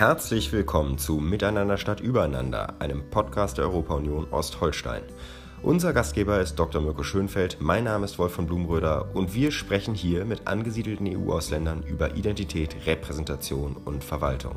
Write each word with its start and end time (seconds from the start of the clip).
Herzlich 0.00 0.50
willkommen 0.50 0.96
zu 0.96 1.18
Miteinander 1.18 1.76
statt 1.76 2.00
Übereinander, 2.00 2.72
einem 2.78 3.10
Podcast 3.10 3.58
der 3.58 3.66
Europa-Union 3.66 4.32
Ostholstein. 4.32 5.02
Unser 5.62 5.92
Gastgeber 5.92 6.40
ist 6.40 6.58
Dr. 6.58 6.80
Mirko 6.80 7.02
Schönfeld, 7.02 7.58
mein 7.60 7.84
Name 7.84 8.06
ist 8.06 8.18
Wolf 8.18 8.32
von 8.32 8.46
Blumröder 8.46 9.14
und 9.14 9.34
wir 9.34 9.52
sprechen 9.52 9.92
hier 9.92 10.24
mit 10.24 10.46
angesiedelten 10.46 11.06
EU-Ausländern 11.06 11.82
über 11.82 12.16
Identität, 12.16 12.86
Repräsentation 12.86 13.76
und 13.76 14.02
Verwaltung. 14.02 14.56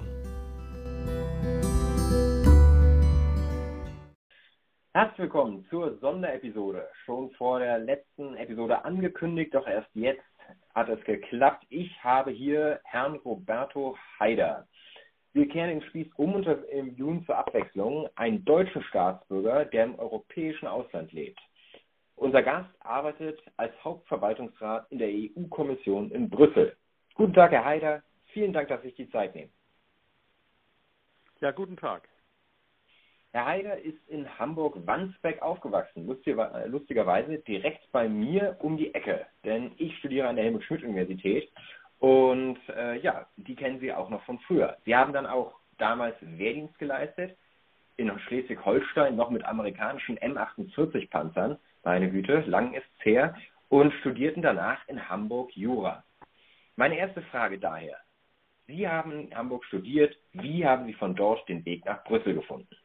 Herzlich 4.93 5.19
willkommen 5.19 5.65
zur 5.69 5.97
Sonderepisode. 5.99 6.87
Schon 7.03 7.31
vor 7.31 7.59
der 7.59 7.79
letzten 7.79 8.37
Episode 8.37 8.85
angekündigt, 8.85 9.53
doch 9.53 9.67
erst 9.67 9.89
jetzt 9.93 10.23
hat 10.73 10.87
es 10.87 11.03
geklappt. 11.03 11.65
Ich 11.67 11.91
habe 12.01 12.31
hier 12.31 12.79
Herrn 12.85 13.15
Roberto 13.15 13.97
Haider. 14.21 14.67
Wir 15.33 15.49
kehren 15.49 15.69
den 15.69 15.81
Spieß 15.89 16.07
um 16.15 16.35
und 16.35 16.47
interviewen 16.47 17.25
zur 17.25 17.35
Abwechslung 17.35 18.07
einen 18.15 18.45
deutschen 18.45 18.83
Staatsbürger, 18.83 19.65
der 19.65 19.85
im 19.85 19.97
europäischen 19.97 20.67
Ausland 20.67 21.11
lebt. 21.11 21.39
Unser 22.15 22.43
Gast 22.43 22.69
arbeitet 22.81 23.41
als 23.57 23.73
Hauptverwaltungsrat 23.83 24.85
in 24.91 24.99
der 24.99 25.09
EU-Kommission 25.09 26.11
in 26.11 26.29
Brüssel. 26.29 26.77
Guten 27.15 27.33
Tag, 27.33 27.51
Herr 27.51 27.65
Haider. 27.65 28.03
Vielen 28.27 28.53
Dank, 28.53 28.67
dass 28.69 28.81
Sie 28.81 28.89
sich 28.89 28.97
die 28.97 29.09
Zeit 29.09 29.33
nehmen. 29.33 29.51
Ja, 31.41 31.49
guten 31.49 31.77
Tag. 31.77 32.07
Herr 33.31 33.47
Haider 33.47 33.79
ist 33.79 33.97
in 34.07 34.29
Hamburg-Wandsbek 34.37 35.41
aufgewachsen, 35.41 36.05
lustigerweise 36.05 37.39
direkt 37.39 37.91
bei 37.91 38.07
mir 38.07 38.55
um 38.59 38.77
die 38.77 38.93
Ecke, 38.93 39.25
denn 39.43 39.71
ich 39.77 39.97
studiere 39.97 40.27
an 40.27 40.35
der 40.35 40.45
Helmut-Schmidt-Universität 40.45 41.51
und 42.03 42.57
äh, 42.67 42.99
ja, 42.99 43.27
die 43.37 43.55
kennen 43.55 43.79
Sie 43.79 43.93
auch 43.93 44.09
noch 44.09 44.21
von 44.25 44.37
früher. 44.39 44.75
Sie 44.83 44.93
haben 44.93 45.13
dann 45.13 45.25
auch 45.25 45.53
damals 45.77 46.17
Wehrdienst 46.19 46.77
geleistet 46.77 47.37
in 47.95 48.11
Schleswig-Holstein 48.27 49.15
noch 49.15 49.29
mit 49.29 49.45
amerikanischen 49.45 50.19
M48-Panzern, 50.19 51.57
meine 51.85 52.11
Güte, 52.11 52.41
lang 52.41 52.73
ist's 52.73 53.05
her, 53.05 53.33
und 53.69 53.93
studierten 54.01 54.41
danach 54.41 54.85
in 54.89 55.07
Hamburg 55.07 55.55
Jura. 55.55 56.03
Meine 56.75 56.97
erste 56.97 57.21
Frage 57.21 57.57
daher. 57.57 57.95
Sie 58.67 58.85
haben 58.85 59.13
in 59.13 59.33
Hamburg 59.33 59.63
studiert, 59.63 60.13
wie 60.33 60.65
haben 60.65 60.85
Sie 60.87 60.93
von 60.95 61.15
dort 61.15 61.47
den 61.47 61.63
Weg 61.63 61.85
nach 61.85 62.03
Brüssel 62.03 62.33
gefunden? 62.33 62.75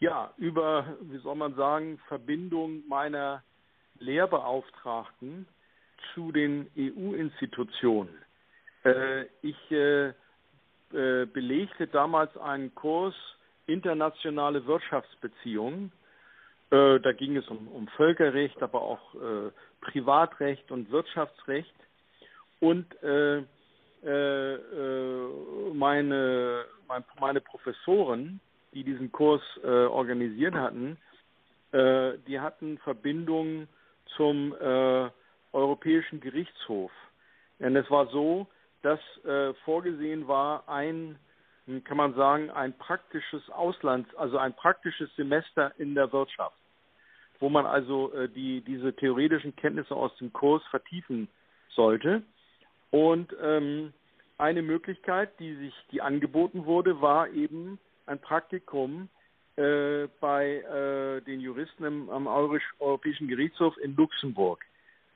Ja, 0.00 0.34
über, 0.36 0.98
wie 1.00 1.18
soll 1.20 1.36
man 1.36 1.54
sagen, 1.54 1.98
Verbindung 2.08 2.86
meiner 2.86 3.42
Lehrbeauftragten 4.00 5.48
zu 6.14 6.32
den 6.32 6.70
EU-Institutionen. 6.76 8.14
Äh, 8.84 9.24
ich 9.42 9.70
äh, 9.70 10.12
äh, 10.92 11.26
belegte 11.26 11.88
damals 11.88 12.36
einen 12.36 12.72
Kurs 12.74 13.14
internationale 13.66 14.64
Wirtschaftsbeziehungen. 14.66 15.90
Äh, 16.70 17.00
da 17.00 17.12
ging 17.12 17.36
es 17.36 17.48
um, 17.48 17.66
um 17.68 17.88
Völkerrecht, 17.88 18.62
aber 18.62 18.82
auch 18.82 19.14
äh, 19.16 19.50
Privatrecht 19.80 20.70
und 20.70 20.90
Wirtschaftsrecht. 20.92 21.74
Und 22.60 22.86
äh, 23.02 23.42
meine, 25.74 26.64
mein, 26.86 27.04
meine 27.18 27.40
Professoren, 27.40 28.40
die 28.72 28.84
diesen 28.84 29.10
Kurs 29.10 29.42
organisiert 29.64 30.54
hatten, 30.54 30.96
die 31.72 32.38
hatten 32.38 32.78
Verbindungen 32.78 33.66
zum 34.16 34.54
Europäischen 35.56 36.20
Gerichtshof. 36.20 36.92
Denn 37.58 37.74
es 37.74 37.90
war 37.90 38.06
so, 38.08 38.46
dass 38.82 39.00
äh, 39.24 39.54
vorgesehen 39.64 40.28
war 40.28 40.68
ein, 40.68 41.18
kann 41.84 41.96
man 41.96 42.14
sagen, 42.14 42.50
ein 42.50 42.76
praktisches 42.76 43.48
Auslands, 43.50 44.14
also 44.14 44.38
ein 44.38 44.54
praktisches 44.54 45.08
Semester 45.16 45.72
in 45.78 45.94
der 45.94 46.12
Wirtschaft, 46.12 46.56
wo 47.40 47.48
man 47.48 47.64
also 47.66 48.12
äh, 48.12 48.28
die, 48.28 48.60
diese 48.60 48.94
theoretischen 48.94 49.56
Kenntnisse 49.56 49.96
aus 49.96 50.14
dem 50.18 50.32
Kurs 50.32 50.62
vertiefen 50.70 51.28
sollte. 51.70 52.22
Und 52.90 53.34
ähm, 53.42 53.92
eine 54.38 54.62
Möglichkeit, 54.62 55.40
die 55.40 55.54
sich, 55.56 55.74
die 55.90 56.02
angeboten 56.02 56.66
wurde, 56.66 57.00
war 57.00 57.30
eben 57.30 57.78
ein 58.04 58.20
Praktikum 58.20 59.08
äh, 59.56 60.06
bei 60.20 60.58
äh, 60.58 61.22
den 61.22 61.40
Juristen 61.40 61.84
im, 61.84 62.10
am 62.10 62.26
Europäischen 62.26 63.26
Gerichtshof 63.26 63.76
in 63.78 63.96
Luxemburg. 63.96 64.64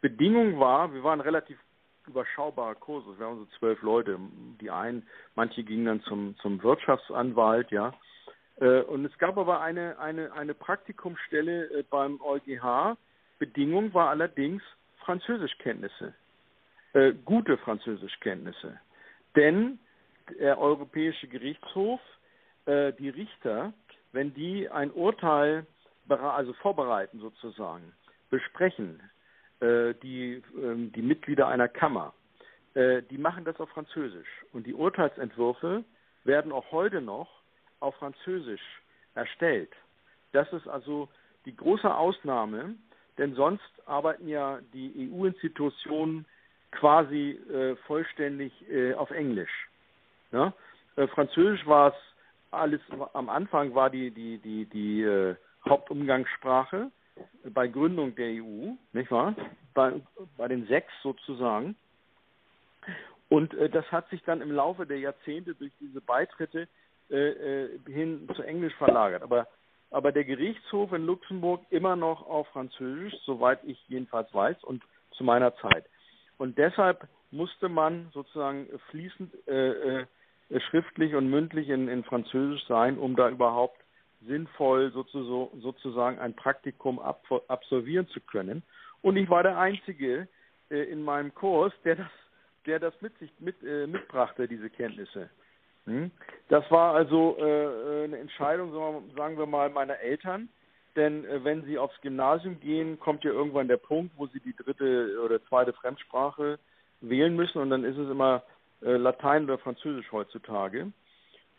Bedingung 0.00 0.58
war, 0.58 0.92
wir 0.94 1.04
waren 1.04 1.20
relativ 1.20 1.58
überschaubarer 2.06 2.74
Kurs, 2.74 3.04
wir 3.06 3.24
waren 3.24 3.38
so 3.38 3.46
zwölf 3.58 3.80
Leute. 3.82 4.18
Die 4.60 4.70
einen, 4.70 5.06
manche 5.34 5.62
gingen 5.62 5.84
dann 5.84 6.02
zum, 6.02 6.36
zum 6.38 6.62
Wirtschaftsanwalt, 6.62 7.70
ja. 7.70 7.92
Äh, 8.60 8.82
und 8.82 9.04
es 9.04 9.16
gab 9.18 9.36
aber 9.36 9.60
eine, 9.60 9.98
eine, 9.98 10.32
eine 10.32 10.54
Praktikumsstelle 10.54 11.64
äh, 11.66 11.84
beim 11.88 12.20
EuGH. 12.20 12.96
Bedingung 13.38 13.94
war 13.94 14.10
allerdings 14.10 14.62
Französischkenntnisse, 15.04 16.14
äh, 16.92 17.12
gute 17.24 17.56
Französischkenntnisse. 17.58 18.78
Denn 19.36 19.78
der 20.38 20.58
Europäische 20.58 21.26
Gerichtshof, 21.26 22.00
die 22.66 23.08
Richter, 23.08 23.72
wenn 24.12 24.32
die 24.34 24.68
ein 24.68 24.92
Urteil 24.92 25.66
also 26.08 26.52
vorbereiten 26.54 27.18
sozusagen, 27.18 27.92
besprechen, 28.28 29.00
äh, 29.00 29.19
die, 29.60 30.42
ähm, 30.56 30.90
die 30.92 31.02
Mitglieder 31.02 31.48
einer 31.48 31.68
Kammer, 31.68 32.14
äh, 32.74 33.02
die 33.10 33.18
machen 33.18 33.44
das 33.44 33.58
auf 33.60 33.68
Französisch. 33.70 34.28
Und 34.52 34.66
die 34.66 34.74
Urteilsentwürfe 34.74 35.84
werden 36.24 36.52
auch 36.52 36.70
heute 36.70 37.00
noch 37.00 37.28
auf 37.80 37.94
Französisch 37.96 38.62
erstellt. 39.14 39.72
Das 40.32 40.52
ist 40.52 40.68
also 40.68 41.08
die 41.44 41.56
große 41.56 41.92
Ausnahme, 41.92 42.76
denn 43.18 43.34
sonst 43.34 43.70
arbeiten 43.86 44.28
ja 44.28 44.60
die 44.72 45.10
EU-Institutionen 45.12 46.26
quasi 46.70 47.30
äh, 47.52 47.74
vollständig 47.86 48.52
äh, 48.70 48.94
auf 48.94 49.10
Englisch. 49.10 49.68
Ja? 50.30 50.52
Äh, 50.96 51.08
Französisch 51.08 51.66
war 51.66 51.88
es 51.88 51.94
alles, 52.52 52.80
am 53.14 53.28
Anfang 53.28 53.74
war 53.74 53.90
die, 53.90 54.10
die, 54.10 54.38
die, 54.38 54.66
die 54.66 55.02
äh, 55.02 55.34
Hauptumgangssprache 55.68 56.90
bei 57.44 57.68
Gründung 57.68 58.14
der 58.14 58.28
EU, 58.28 58.72
nicht 58.92 59.10
wahr? 59.10 59.34
Bei, 59.74 60.00
bei 60.36 60.48
den 60.48 60.66
sechs 60.66 60.92
sozusagen. 61.02 61.76
Und 63.28 63.54
äh, 63.54 63.68
das 63.70 63.90
hat 63.92 64.08
sich 64.10 64.22
dann 64.24 64.40
im 64.40 64.52
Laufe 64.52 64.86
der 64.86 64.98
Jahrzehnte 64.98 65.54
durch 65.54 65.72
diese 65.80 66.00
Beitritte 66.00 66.68
äh, 67.10 67.16
äh, 67.16 67.78
hin 67.86 68.28
zu 68.34 68.42
Englisch 68.42 68.74
verlagert. 68.74 69.22
Aber, 69.22 69.46
aber 69.90 70.12
der 70.12 70.24
Gerichtshof 70.24 70.92
in 70.92 71.06
Luxemburg 71.06 71.62
immer 71.70 71.96
noch 71.96 72.26
auf 72.26 72.46
Französisch, 72.48 73.14
soweit 73.24 73.60
ich 73.64 73.78
jedenfalls 73.88 74.32
weiß, 74.34 74.62
und 74.64 74.82
zu 75.12 75.24
meiner 75.24 75.54
Zeit. 75.56 75.86
Und 76.38 76.58
deshalb 76.58 77.06
musste 77.30 77.68
man 77.68 78.10
sozusagen 78.12 78.66
fließend 78.90 79.48
äh, 79.48 80.00
äh, 80.00 80.06
schriftlich 80.70 81.14
und 81.14 81.30
mündlich 81.30 81.68
in, 81.68 81.88
in 81.88 82.02
Französisch 82.04 82.64
sein, 82.66 82.98
um 82.98 83.14
da 83.16 83.28
überhaupt 83.28 83.79
sinnvoll 84.26 84.92
sozusagen 84.92 86.18
ein 86.18 86.34
Praktikum 86.34 86.98
absolvieren 87.48 88.06
zu 88.08 88.20
können. 88.20 88.62
Und 89.02 89.16
ich 89.16 89.28
war 89.30 89.42
der 89.42 89.58
Einzige 89.58 90.28
äh, 90.70 90.82
in 90.84 91.02
meinem 91.02 91.34
Kurs, 91.34 91.72
der 91.84 91.96
das, 91.96 92.10
der 92.66 92.78
das 92.78 92.94
mit 93.00 93.18
sich 93.18 93.30
mit, 93.38 93.62
äh, 93.62 93.86
mitbrachte, 93.86 94.46
diese 94.46 94.70
Kenntnisse. 94.70 95.30
Hm? 95.86 96.10
Das 96.48 96.70
war 96.70 96.94
also 96.94 97.36
äh, 97.38 98.04
eine 98.04 98.18
Entscheidung, 98.18 98.72
sagen 99.16 99.38
wir 99.38 99.46
mal, 99.46 99.70
meiner 99.70 99.98
Eltern. 99.98 100.48
Denn 100.96 101.24
wenn 101.44 101.64
sie 101.64 101.78
aufs 101.78 102.00
Gymnasium 102.00 102.58
gehen, 102.58 102.98
kommt 102.98 103.22
ja 103.22 103.30
irgendwann 103.30 103.68
der 103.68 103.76
Punkt, 103.76 104.12
wo 104.16 104.26
sie 104.26 104.40
die 104.40 104.56
dritte 104.56 105.20
oder 105.24 105.42
zweite 105.44 105.72
Fremdsprache 105.72 106.58
wählen 107.00 107.36
müssen. 107.36 107.58
Und 107.58 107.70
dann 107.70 107.84
ist 107.84 107.96
es 107.96 108.10
immer 108.10 108.42
Latein 108.80 109.44
oder 109.44 109.58
Französisch 109.58 110.10
heutzutage. 110.10 110.90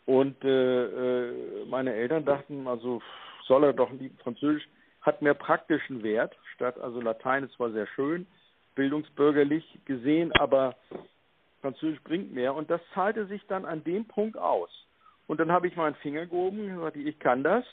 Und 0.06 0.42
äh, 0.44 0.84
äh, 0.84 1.64
meine 1.66 1.94
Eltern 1.94 2.24
dachten, 2.24 2.66
also 2.66 3.00
soll 3.46 3.64
er 3.64 3.72
doch 3.72 3.90
Französisch 4.22 4.66
hat 5.02 5.20
mehr 5.20 5.34
praktischen 5.34 6.02
Wert, 6.02 6.36
statt 6.54 6.78
also 6.78 7.00
Latein 7.00 7.44
ist 7.44 7.54
zwar 7.54 7.70
sehr 7.72 7.86
schön, 7.88 8.26
bildungsbürgerlich 8.74 9.80
gesehen, 9.84 10.32
aber 10.32 10.76
Französisch 11.60 12.02
bringt 12.02 12.32
mehr. 12.32 12.54
Und 12.54 12.70
das 12.70 12.80
zahlte 12.94 13.26
sich 13.26 13.44
dann 13.48 13.64
an 13.64 13.84
dem 13.84 14.06
Punkt 14.06 14.38
aus. 14.38 14.70
Und 15.26 15.38
dann 15.38 15.52
habe 15.52 15.66
ich 15.66 15.76
meinen 15.76 15.94
Finger 15.96 16.26
gehoben, 16.26 16.76
gesagt, 16.76 16.96
ich 16.96 17.18
kann 17.18 17.42
das. 17.42 17.64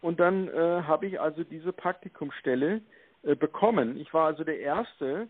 Und 0.00 0.20
dann 0.20 0.48
äh, 0.48 0.82
habe 0.82 1.06
ich 1.06 1.20
also 1.20 1.44
diese 1.44 1.72
Praktikumsstelle 1.72 2.82
äh, 3.22 3.34
bekommen. 3.34 3.98
Ich 3.98 4.12
war 4.12 4.26
also 4.26 4.44
der 4.44 4.60
erste 4.60 5.28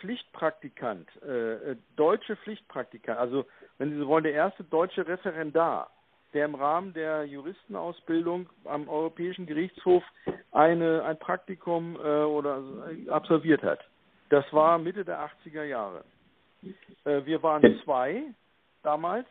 Pflichtpraktikant, 0.00 1.08
äh, 1.22 1.72
äh 1.72 1.76
deutsche 1.96 2.36
Pflichtpraktikant, 2.36 3.18
also 3.18 3.44
wenn 3.78 3.90
Sie 3.90 3.98
so 3.98 4.08
wollen, 4.08 4.24
der 4.24 4.34
erste 4.34 4.64
deutsche 4.64 5.06
Referendar, 5.06 5.90
der 6.34 6.44
im 6.44 6.54
Rahmen 6.54 6.92
der 6.92 7.24
Juristenausbildung 7.24 8.48
am 8.64 8.88
Europäischen 8.88 9.46
Gerichtshof 9.46 10.02
eine, 10.52 11.04
ein 11.04 11.18
Praktikum 11.18 11.96
äh, 11.96 12.22
oder 12.24 12.62
absolviert 13.08 13.62
hat. 13.62 13.80
Das 14.28 14.44
war 14.52 14.78
Mitte 14.78 15.04
der 15.04 15.20
80er 15.20 15.64
Jahre. 15.64 16.04
Äh, 17.04 17.24
wir 17.24 17.42
waren 17.42 17.80
zwei 17.84 18.24
damals 18.82 19.26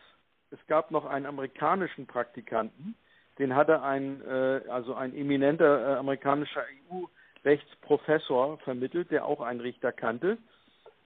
es 0.51 0.59
gab 0.67 0.91
noch 0.91 1.05
einen 1.05 1.25
amerikanischen 1.25 2.07
Praktikanten, 2.07 2.95
den 3.39 3.55
hatte 3.55 3.81
ein, 3.81 4.21
äh, 4.21 4.61
also 4.69 4.95
ein 4.95 5.15
eminenter 5.15 5.95
äh, 5.95 5.95
amerikanischer 5.97 6.63
EU-Rechtsprofessor 6.91 8.57
vermittelt, 8.59 9.11
der 9.11 9.25
auch 9.25 9.41
einen 9.41 9.59
Richter 9.59 9.91
kannte. 9.91 10.37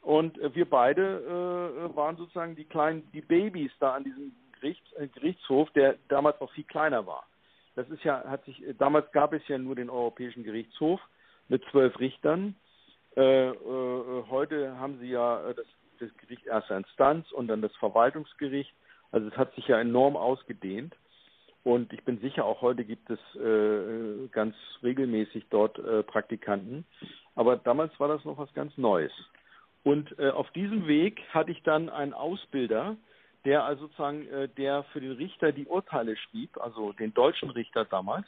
Und 0.01 0.39
äh, 0.39 0.53
wir 0.55 0.69
beide 0.69 1.87
äh, 1.91 1.95
waren 1.95 2.17
sozusagen 2.17 2.55
die 2.55 2.65
kleinen, 2.65 3.09
die 3.11 3.21
Babys 3.21 3.71
da 3.79 3.93
an 3.93 4.03
diesem 4.03 4.33
Gerichts, 4.59 4.91
äh, 4.93 5.07
Gerichtshof, 5.07 5.69
der 5.71 5.97
damals 6.09 6.39
noch 6.39 6.51
viel 6.51 6.63
kleiner 6.63 7.05
war. 7.05 7.25
Das 7.75 7.89
ist 7.89 8.03
ja, 8.03 8.23
hat 8.27 8.43
sich, 8.45 8.63
damals 8.77 9.11
gab 9.11 9.33
es 9.33 9.47
ja 9.47 9.57
nur 9.57 9.75
den 9.75 9.89
Europäischen 9.89 10.43
Gerichtshof 10.43 10.99
mit 11.47 11.63
zwölf 11.71 11.99
Richtern. 11.99 12.55
Äh, 13.15 13.49
äh, 13.49 14.23
heute 14.29 14.77
haben 14.77 14.99
sie 14.99 15.09
ja 15.09 15.49
äh, 15.49 15.53
das, 15.53 15.65
das 15.99 16.09
Gericht 16.17 16.45
erster 16.45 16.77
Instanz 16.77 17.31
und 17.31 17.47
dann 17.47 17.61
das 17.61 17.75
Verwaltungsgericht. 17.75 18.73
Also 19.11 19.27
es 19.27 19.37
hat 19.37 19.53
sich 19.55 19.67
ja 19.67 19.79
enorm 19.79 20.15
ausgedehnt. 20.15 20.95
Und 21.63 21.93
ich 21.93 22.03
bin 22.03 22.19
sicher, 22.19 22.45
auch 22.45 22.61
heute 22.61 22.83
gibt 22.83 23.09
es 23.09 23.19
äh, 23.35 24.27
ganz 24.31 24.55
regelmäßig 24.81 25.45
dort 25.49 25.77
äh, 25.77 26.01
Praktikanten. 26.01 26.85
Aber 27.35 27.55
damals 27.57 27.97
war 27.99 28.07
das 28.07 28.25
noch 28.25 28.37
was 28.37 28.51
ganz 28.53 28.75
Neues. 28.77 29.11
Und 29.83 30.17
äh, 30.19 30.29
auf 30.29 30.49
diesem 30.51 30.87
Weg 30.87 31.21
hatte 31.33 31.51
ich 31.51 31.63
dann 31.63 31.89
einen 31.89 32.13
Ausbilder, 32.13 32.97
der 33.45 33.63
also 33.63 33.87
sozusagen, 33.87 34.27
äh, 34.27 34.47
der 34.49 34.83
für 34.91 35.01
den 35.01 35.13
Richter 35.13 35.51
die 35.51 35.65
Urteile 35.65 36.15
schrieb, 36.17 36.57
also 36.61 36.93
den 36.93 37.13
deutschen 37.13 37.49
Richter 37.49 37.85
damals. 37.85 38.27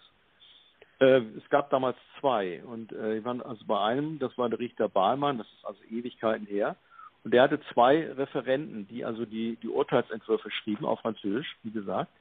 Äh, 1.00 1.22
es 1.38 1.48
gab 1.50 1.70
damals 1.70 1.98
zwei 2.20 2.64
und 2.64 2.92
äh, 2.92 3.18
ich 3.18 3.26
war 3.26 3.46
also 3.46 3.66
bei 3.66 3.80
einem, 3.80 4.20
das 4.20 4.36
war 4.38 4.50
der 4.50 4.60
Richter 4.60 4.90
Bahlmann, 4.90 5.38
das 5.38 5.48
ist 5.48 5.66
also 5.66 5.80
Ewigkeiten 5.92 6.48
her. 6.48 6.76
Und 7.24 7.34
der 7.34 7.44
hatte 7.44 7.60
zwei 7.74 8.12
Referenten, 8.12 8.88
die 8.88 9.06
also 9.06 9.26
die, 9.26 9.58
die 9.62 9.70
Urteilsentwürfe 9.70 10.52
schrieben, 10.52 10.86
auf 10.86 11.00
Französisch, 11.00 11.56
wie 11.64 11.72
gesagt. 11.72 12.12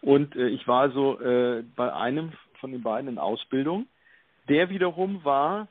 Und 0.00 0.34
äh, 0.36 0.48
ich 0.48 0.66
war 0.66 0.82
also 0.82 1.20
äh, 1.20 1.62
bei 1.76 1.92
einem 1.92 2.32
von 2.60 2.72
den 2.72 2.82
beiden 2.82 3.08
in 3.08 3.18
Ausbildung. 3.18 3.86
Der 4.48 4.70
wiederum 4.70 5.24
war 5.24 5.68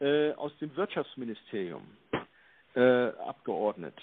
äh, 0.00 0.32
aus 0.32 0.56
dem 0.58 0.74
Wirtschaftsministerium 0.76 1.82
äh, 2.76 3.08
abgeordnet 3.26 3.94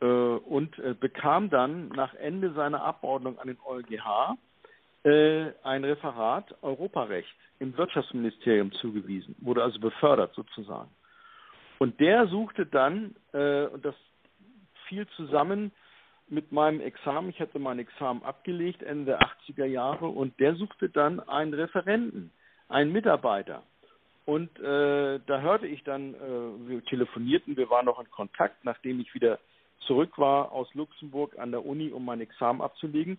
äh, 0.00 0.06
und 0.06 0.78
äh, 0.78 0.94
bekam 0.94 1.50
dann 1.50 1.88
nach 1.88 2.14
Ende 2.14 2.52
seiner 2.52 2.82
Abordnung 2.82 3.38
an 3.38 3.48
den 3.48 3.58
EuGH 3.64 4.36
äh, 5.04 5.52
ein 5.62 5.84
Referat 5.84 6.54
Europarecht 6.62 7.32
im 7.58 7.76
Wirtschaftsministerium 7.76 8.72
zugewiesen, 8.72 9.36
wurde 9.38 9.62
also 9.62 9.78
befördert 9.78 10.34
sozusagen. 10.34 10.90
Und 11.78 12.00
der 12.00 12.26
suchte 12.26 12.66
dann, 12.66 13.14
äh, 13.32 13.66
und 13.66 13.84
das 13.84 13.94
fiel 14.88 15.06
zusammen 15.16 15.72
mit 16.28 16.50
meinem 16.50 16.80
Examen, 16.80 17.30
ich 17.30 17.40
hatte 17.40 17.58
mein 17.58 17.78
Examen 17.78 18.22
abgelegt 18.22 18.82
Ende 18.82 19.04
der 19.12 19.20
80er 19.20 19.66
Jahre, 19.66 20.08
und 20.08 20.38
der 20.40 20.56
suchte 20.56 20.88
dann 20.88 21.20
einen 21.20 21.54
Referenten, 21.54 22.32
einen 22.68 22.92
Mitarbeiter. 22.92 23.62
Und 24.26 24.58
äh, 24.58 25.20
da 25.24 25.40
hörte 25.40 25.68
ich 25.68 25.84
dann, 25.84 26.14
äh, 26.14 26.68
wir 26.68 26.84
telefonierten, 26.84 27.56
wir 27.56 27.70
waren 27.70 27.86
noch 27.86 28.00
in 28.00 28.10
Kontakt, 28.10 28.64
nachdem 28.64 29.00
ich 29.00 29.14
wieder 29.14 29.38
zurück 29.86 30.18
war 30.18 30.50
aus 30.50 30.72
Luxemburg 30.74 31.38
an 31.38 31.52
der 31.52 31.64
Uni, 31.64 31.92
um 31.92 32.04
mein 32.04 32.20
Examen 32.20 32.60
abzulegen. 32.60 33.18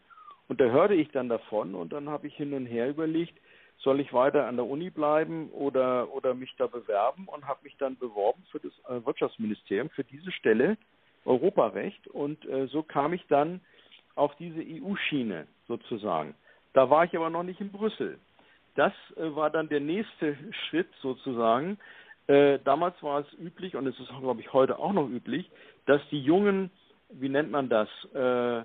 Und 0.49 0.59
da 0.59 0.65
hörte 0.65 0.95
ich 0.95 1.09
dann 1.11 1.29
davon 1.29 1.75
und 1.75 1.93
dann 1.93 2.09
habe 2.09 2.27
ich 2.27 2.35
hin 2.35 2.53
und 2.53 2.65
her 2.65 2.89
überlegt, 2.89 3.37
soll 3.79 4.01
ich 4.01 4.11
weiter 4.11 4.47
an 4.47 4.57
der 4.57 4.65
Uni 4.65 4.89
bleiben 4.89 5.49
oder, 5.51 6.13
oder 6.13 6.33
mich 6.33 6.53
da 6.57 6.67
bewerben 6.67 7.27
und 7.27 7.47
habe 7.47 7.59
mich 7.63 7.77
dann 7.77 7.97
beworben 7.97 8.43
für 8.51 8.59
das 8.59 8.73
äh, 8.89 9.05
Wirtschaftsministerium, 9.05 9.89
für 9.89 10.03
diese 10.03 10.31
Stelle 10.31 10.77
Europarecht. 11.23 12.07
Und 12.07 12.45
äh, 12.49 12.67
so 12.67 12.83
kam 12.83 13.13
ich 13.13 13.25
dann 13.27 13.61
auf 14.15 14.35
diese 14.35 14.59
EU-Schiene 14.59 15.47
sozusagen. 15.67 16.33
Da 16.73 16.89
war 16.89 17.05
ich 17.05 17.15
aber 17.15 17.29
noch 17.29 17.43
nicht 17.43 17.61
in 17.61 17.71
Brüssel. 17.71 18.19
Das 18.77 18.93
äh, 19.15 19.35
war 19.35 19.49
dann 19.49 19.69
der 19.69 19.79
nächste 19.79 20.37
Schritt 20.69 20.87
sozusagen. 21.01 21.79
Äh, 22.27 22.59
damals 22.63 23.01
war 23.01 23.21
es 23.21 23.33
üblich, 23.39 23.75
und 23.75 23.87
es 23.87 23.99
ist, 23.99 24.09
glaube 24.19 24.39
ich, 24.39 24.53
heute 24.53 24.77
auch 24.77 24.93
noch 24.93 25.09
üblich, 25.09 25.49
dass 25.87 25.99
die 26.11 26.21
jungen, 26.21 26.69
wie 27.09 27.27
nennt 27.27 27.49
man 27.49 27.69
das, 27.69 27.89
äh, 28.13 28.63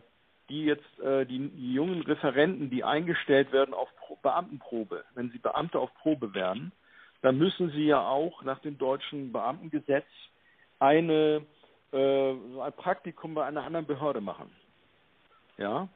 die 0.50 0.64
jetzt 0.66 1.00
äh, 1.00 1.24
die, 1.24 1.48
die, 1.48 1.72
jungen 1.72 2.02
Referenten, 2.02 2.68
die 2.68 2.84
eingestellt 2.84 3.52
werden 3.52 3.72
auf 3.72 3.88
Pro 3.96 4.16
Beamtenprobe, 4.16 5.02
wenn 5.14 5.30
sie 5.30 5.38
Beamte 5.38 5.78
auf 5.78 5.94
Probe 5.94 6.34
werden, 6.34 6.72
dann 7.22 7.38
müssen 7.38 7.70
sie 7.70 7.86
ja 7.86 8.06
auch 8.06 8.42
nach 8.42 8.58
dem 8.58 8.76
deutschen 8.76 9.32
Beamtengesetz 9.32 10.06
eine 10.78 11.42
ein 11.94 12.72
Praktikum 12.74 13.34
bei 13.34 13.44
einer 13.44 13.64
anderen 13.64 13.84
Behörde 13.84 14.22
machen. 14.22 14.50
Ja, 15.58 15.90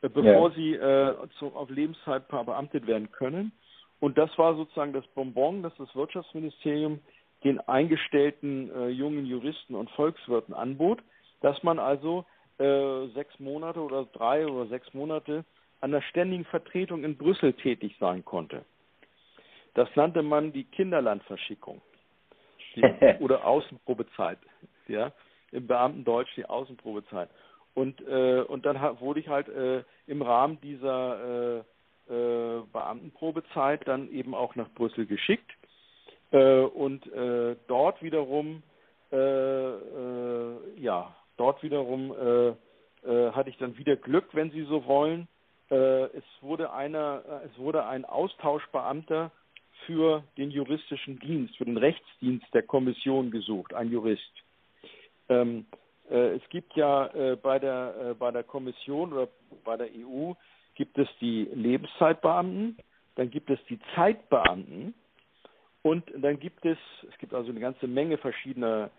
bevor 0.00 0.48
ja. 0.48 0.54
sie 0.54 0.72
äh, 0.72 1.14
zu, 1.38 1.54
auf 1.54 1.68
Lebenszeit 1.68 2.26
beamtet 2.28 2.86
werden 2.86 3.12
können. 3.12 3.52
Und 4.02 4.18
das 4.18 4.36
war 4.36 4.56
sozusagen 4.56 4.92
das 4.92 5.06
Bonbon, 5.14 5.62
das 5.62 5.72
das 5.78 5.94
Wirtschaftsministerium 5.94 6.98
den 7.44 7.60
eingestellten 7.60 8.68
äh, 8.74 8.88
jungen 8.88 9.26
Juristen 9.26 9.76
und 9.76 9.88
Volkswirten 9.92 10.54
anbot, 10.54 11.00
dass 11.40 11.62
man 11.62 11.78
also 11.78 12.24
äh, 12.58 13.06
sechs 13.14 13.38
Monate 13.38 13.78
oder 13.78 14.04
drei 14.06 14.44
oder 14.44 14.66
sechs 14.66 14.92
Monate 14.92 15.44
an 15.80 15.92
der 15.92 16.02
ständigen 16.02 16.44
Vertretung 16.46 17.04
in 17.04 17.16
Brüssel 17.16 17.52
tätig 17.52 17.94
sein 18.00 18.24
konnte. 18.24 18.64
Das 19.74 19.88
nannte 19.94 20.22
man 20.22 20.52
die 20.52 20.64
Kinderlandverschickung 20.64 21.80
die, 22.74 22.82
oder 23.20 23.46
Außenprobezeit, 23.46 24.38
ja, 24.88 25.12
im 25.52 25.68
Beamtendeutsch 25.68 26.34
die 26.34 26.46
Außenprobezeit. 26.46 27.28
Und 27.74 28.00
äh, 28.08 28.40
und 28.48 28.66
dann 28.66 28.80
wurde 28.98 29.20
ich 29.20 29.28
halt 29.28 29.48
äh, 29.48 29.84
im 30.08 30.22
Rahmen 30.22 30.60
dieser 30.60 31.64
äh, 32.12 32.60
Beamtenprobezeit 32.72 33.88
dann 33.88 34.10
eben 34.12 34.34
auch 34.34 34.54
nach 34.54 34.68
Brüssel 34.74 35.06
geschickt 35.06 35.50
äh, 36.30 36.60
und 36.60 37.06
äh, 37.12 37.56
dort 37.68 38.02
wiederum 38.02 38.62
äh, 39.10 39.16
äh, 39.16 40.56
ja 40.76 41.16
dort 41.36 41.62
wiederum 41.62 42.12
äh, 42.12 42.52
hatte 43.32 43.50
ich 43.50 43.56
dann 43.56 43.76
wieder 43.78 43.96
Glück, 43.96 44.28
wenn 44.32 44.52
Sie 44.52 44.62
so 44.62 44.86
wollen. 44.86 45.26
Es 45.68 46.22
wurde 46.40 46.72
einer, 46.72 47.24
es 47.44 47.58
wurde 47.58 47.86
ein 47.86 48.04
Austauschbeamter 48.04 49.32
für 49.86 50.22
den 50.36 50.52
juristischen 50.52 51.18
Dienst, 51.18 51.56
für 51.56 51.64
den 51.64 51.78
Rechtsdienst 51.78 52.46
der 52.54 52.62
Kommission 52.62 53.32
gesucht, 53.32 53.74
ein 53.74 53.90
Jurist. 53.90 54.30
Ähm, 55.30 55.66
äh, 56.10 56.36
es 56.36 56.48
gibt 56.50 56.76
ja 56.76 57.10
bei 57.42 57.58
der 57.58 58.14
bei 58.20 58.30
der 58.30 58.44
Kommission 58.44 59.12
oder 59.14 59.28
bei 59.64 59.76
der 59.76 59.88
EU 59.88 60.34
gibt 60.74 60.98
es 60.98 61.08
die 61.20 61.48
Lebenszeitbeamten, 61.52 62.76
dann 63.14 63.30
gibt 63.30 63.50
es 63.50 63.58
die 63.68 63.78
Zeitbeamten 63.94 64.94
und 65.82 66.04
dann 66.16 66.38
gibt 66.38 66.64
es 66.64 66.78
es 67.08 67.18
gibt 67.18 67.34
also 67.34 67.50
eine 67.50 67.60
ganze 67.60 67.86
Menge 67.86 68.18
verschiedener 68.18 68.90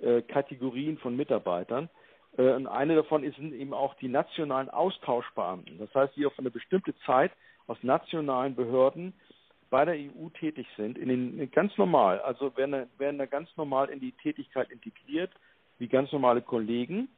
äh, 0.00 0.22
Kategorien 0.22 0.98
von 0.98 1.16
Mitarbeitern. 1.16 1.88
Äh, 2.36 2.52
und 2.54 2.66
eine 2.66 2.96
davon 2.96 3.22
sind 3.32 3.54
eben 3.54 3.72
auch 3.72 3.94
die 3.94 4.08
nationalen 4.08 4.68
Austauschbeamten. 4.70 5.78
Das 5.78 5.94
heißt, 5.94 6.16
die 6.16 6.26
auf 6.26 6.38
eine 6.38 6.50
bestimmte 6.50 6.94
Zeit 7.06 7.32
aus 7.66 7.78
nationalen 7.82 8.54
Behörden 8.54 9.14
bei 9.70 9.84
der 9.86 9.94
EU 9.94 10.28
tätig 10.38 10.66
sind, 10.76 10.98
in 10.98 11.08
den, 11.08 11.50
ganz 11.50 11.76
normal, 11.78 12.20
also 12.20 12.54
werden, 12.58 12.88
werden 12.98 13.18
da 13.18 13.24
ganz 13.24 13.48
normal 13.56 13.88
in 13.88 14.00
die 14.00 14.12
Tätigkeit 14.12 14.70
integriert, 14.70 15.30
wie 15.78 15.88
ganz 15.88 16.12
normale 16.12 16.42
Kollegen. 16.42 17.08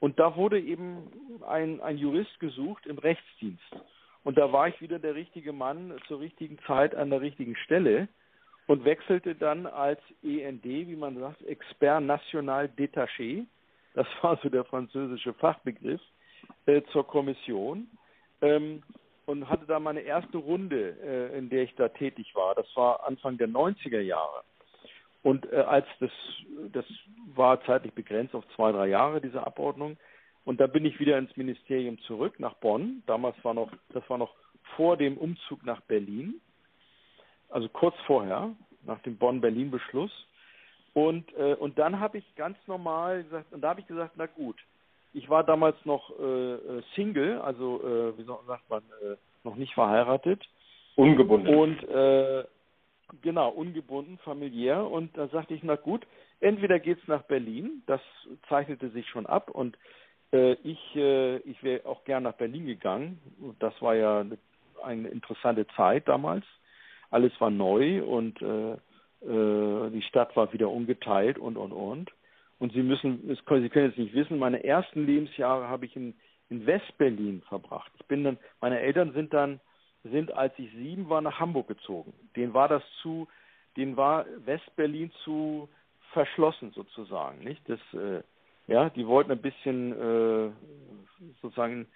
Und 0.00 0.18
da 0.18 0.34
wurde 0.36 0.58
eben 0.58 1.10
ein, 1.46 1.80
ein 1.80 1.98
Jurist 1.98 2.40
gesucht 2.40 2.86
im 2.86 2.98
Rechtsdienst. 2.98 3.76
Und 4.24 4.38
da 4.38 4.52
war 4.52 4.68
ich 4.68 4.80
wieder 4.80 4.98
der 4.98 5.14
richtige 5.14 5.52
Mann 5.52 5.94
zur 6.08 6.20
richtigen 6.20 6.58
Zeit 6.66 6.94
an 6.94 7.10
der 7.10 7.20
richtigen 7.20 7.56
Stelle 7.56 8.08
und 8.66 8.84
wechselte 8.84 9.34
dann 9.34 9.66
als 9.66 10.00
END, 10.22 10.64
wie 10.64 10.96
man 10.96 11.18
sagt, 11.18 11.42
Expert 11.42 12.02
National 12.02 12.66
Détaché, 12.78 13.46
das 13.94 14.06
war 14.22 14.38
so 14.42 14.48
der 14.48 14.64
französische 14.64 15.34
Fachbegriff, 15.34 16.00
äh, 16.66 16.82
zur 16.92 17.06
Kommission 17.06 17.88
ähm, 18.40 18.82
und 19.26 19.48
hatte 19.48 19.66
da 19.66 19.80
meine 19.80 20.00
erste 20.00 20.38
Runde, 20.38 20.96
äh, 21.02 21.38
in 21.38 21.50
der 21.50 21.64
ich 21.64 21.74
da 21.74 21.88
tätig 21.88 22.34
war. 22.34 22.54
Das 22.54 22.66
war 22.74 23.06
Anfang 23.06 23.38
der 23.38 23.48
90er 23.48 24.00
Jahre. 24.00 24.42
Und 25.22 25.50
äh, 25.52 25.56
als 25.56 25.86
das, 26.00 26.10
das 26.72 26.84
war 27.34 27.62
zeitlich 27.64 27.92
begrenzt 27.92 28.34
auf 28.34 28.44
zwei, 28.56 28.72
drei 28.72 28.88
Jahre, 28.88 29.20
diese 29.20 29.46
Abordnung. 29.46 29.96
Und 30.44 30.60
da 30.60 30.66
bin 30.66 30.84
ich 30.84 30.98
wieder 30.98 31.18
ins 31.18 31.36
Ministerium 31.36 31.98
zurück, 32.00 32.40
nach 32.40 32.54
Bonn. 32.54 33.02
Damals 33.06 33.36
war 33.44 33.54
noch, 33.54 33.70
das 33.92 34.08
war 34.08 34.18
noch 34.18 34.34
vor 34.76 34.96
dem 34.96 35.18
Umzug 35.18 35.64
nach 35.64 35.80
Berlin 35.82 36.40
also 37.50 37.68
kurz 37.68 37.94
vorher, 38.06 38.50
nach 38.86 39.00
dem 39.00 39.16
Bonn-Berlin-Beschluss. 39.16 40.12
Und, 40.94 41.32
äh, 41.36 41.54
und 41.54 41.78
dann 41.78 42.00
habe 42.00 42.18
ich 42.18 42.34
ganz 42.36 42.56
normal 42.66 43.22
gesagt, 43.24 43.52
und 43.52 43.60
da 43.60 43.70
habe 43.70 43.80
ich 43.80 43.86
gesagt, 43.86 44.14
na 44.16 44.26
gut, 44.26 44.56
ich 45.12 45.28
war 45.28 45.44
damals 45.44 45.76
noch 45.84 46.10
äh, 46.18 46.54
äh 46.54 46.82
Single, 46.94 47.40
also 47.40 47.80
äh, 47.82 48.18
wie 48.18 48.24
sagt 48.24 48.68
man, 48.68 48.82
äh, 49.02 49.16
noch 49.44 49.56
nicht 49.56 49.74
verheiratet. 49.74 50.42
Ungebunden. 50.96 51.54
Und 51.54 51.82
äh, 51.88 52.44
genau, 53.22 53.50
ungebunden, 53.50 54.18
familiär. 54.18 54.84
Und 54.84 55.16
da 55.16 55.28
sagte 55.28 55.54
ich, 55.54 55.62
na 55.62 55.76
gut, 55.76 56.06
entweder 56.40 56.78
geht's 56.78 57.06
nach 57.06 57.22
Berlin, 57.22 57.82
das 57.86 58.00
zeichnete 58.48 58.90
sich 58.90 59.08
schon 59.08 59.26
ab 59.26 59.50
und 59.50 59.76
Äh, 60.32 60.52
ich 60.62 60.78
äh, 60.94 61.38
ich 61.38 61.62
wäre 61.62 61.86
auch 61.86 62.04
gern 62.04 62.22
nach 62.22 62.36
Berlin 62.36 62.66
gegangen. 62.66 63.18
Das 63.58 63.74
war 63.82 63.94
ja 63.94 64.24
eine 64.82 65.08
interessante 65.08 65.66
Zeit 65.76 66.06
damals. 66.06 66.44
Alles 67.10 67.32
war 67.40 67.50
neu 67.50 68.04
und 68.04 68.40
äh, 68.40 68.74
äh, 69.26 69.90
die 69.90 70.02
Stadt 70.02 70.36
war 70.36 70.52
wieder 70.52 70.68
ungeteilt 70.70 71.38
und 71.38 71.56
und 71.56 71.72
und. 71.72 72.12
Und 72.60 72.72
Sie 72.72 72.82
müssen, 72.82 73.26
Sie 73.26 73.68
können 73.70 73.88
jetzt 73.88 73.98
nicht 73.98 74.14
wissen, 74.14 74.38
meine 74.38 74.62
ersten 74.62 75.04
Lebensjahre 75.06 75.68
habe 75.68 75.86
ich 75.86 75.96
in, 75.96 76.14
in 76.50 76.66
Westberlin 76.66 77.42
verbracht. 77.48 77.90
Ich 77.98 78.06
bin 78.06 78.22
dann, 78.22 78.38
meine 78.60 78.78
Eltern 78.80 79.12
sind 79.12 79.32
dann, 79.32 79.60
sind, 80.04 80.32
als 80.32 80.52
ich 80.58 80.70
sieben 80.72 81.08
war, 81.08 81.20
nach 81.20 81.38
Hamburg 81.40 81.68
gezogen. 81.68 82.12
Denen 82.36 82.54
war 82.54 82.68
das 82.68 82.82
zu, 83.02 83.28
denen 83.76 83.96
war 83.96 84.26
Westberlin 84.44 85.10
zu 85.24 85.68
verschlossen 86.12 86.72
sozusagen, 86.72 87.44
nicht? 87.44 87.62
Das, 87.68 87.80
äh, 87.94 88.22
ja, 88.66 88.90
die 88.90 89.06
wollten 89.06 89.32
ein 89.32 89.42
bisschen 89.42 89.92
äh, 89.92 90.50
sozusagen 91.42 91.86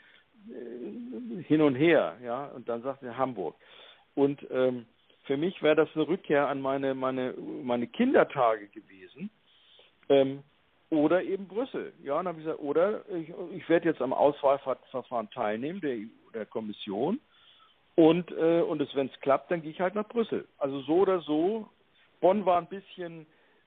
äh, 0.49 1.43
hin 1.43 1.63
und 1.63 1.75
her, 1.75 2.17
ja, 2.23 2.47
und 2.47 2.69
dann 2.69 2.83
sagten 2.83 3.07
sie 3.07 3.17
Hamburg. 3.17 3.57
Und 4.15 4.47
ähm, 4.51 4.87
für 5.25 5.37
mich 5.37 5.63
wäre 5.63 5.77
das 5.77 5.89
eine 5.95 6.07
Rückkehr 6.07 6.49
an 6.49 6.61
meine 6.61 6.95
meine 6.95 7.35
meine 7.63 7.87
Kindertage 7.87 8.69
gewesen. 8.69 9.31
Ähm, 10.09 10.43
oder 10.91 11.23
eben 11.23 11.49
Brüssel. 11.49 11.93
Ja, 12.03 12.17
dann 12.17 12.29
habe 12.29 12.39
ich 12.39 12.45
gesagt, 12.45 12.63
oder 12.63 13.09
ich, 13.09 13.33
ich 13.53 13.69
werde 13.69 13.89
jetzt 13.89 14.03
am 14.03 14.13
Auswahlverfahren 14.13 15.31
teilnehmen 15.31 15.81
der, 15.81 15.99
der 16.35 16.47
Kommission 16.47 17.19
und 17.97 18.31
äh, 18.33 18.61
und 18.63 18.81
wenn 18.95 19.07
es 19.07 19.21
klappt, 19.21 19.51
dann 19.51 19.63
gehe 19.63 19.71
ich 19.71 19.81
halt 19.81 19.95
nach 19.95 20.09
Brüssel. 20.09 20.47
Also 20.59 20.81
so 20.83 20.97
oder 20.97 21.21
so. 21.21 21.69
Bonn 22.21 22.47
war 22.47 22.59
ein 22.59 22.69
bisschen 22.69 23.27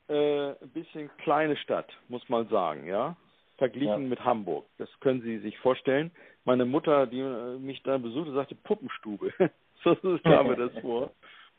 äh, 0.10 0.50
ein 0.50 0.70
bisschen 0.74 1.10
kleine 1.18 1.58
Stadt, 1.58 1.90
muss 2.08 2.28
man 2.30 2.48
sagen, 2.50 2.88
ja, 2.88 3.16
verglichen 3.58 4.04
ja. 4.04 4.10
mit 4.10 4.24
Hamburg. 4.24 4.66
Das 4.78 4.90
können 5.00 5.22
Sie 5.22 5.40
sich 5.40 5.58
vorstellen. 5.60 6.12
Meine 6.46 6.66
Mutter, 6.66 7.08
die 7.08 7.20
äh, 7.20 7.58
mich 7.60 7.84
da 7.84 7.98
besuchte, 7.98 8.34
sagte 8.34 8.56
Puppenstube. 8.56 9.34
so 9.84 9.96
kam 10.24 10.48
mir 10.48 10.56
das 10.56 10.78
vor. 10.82 11.12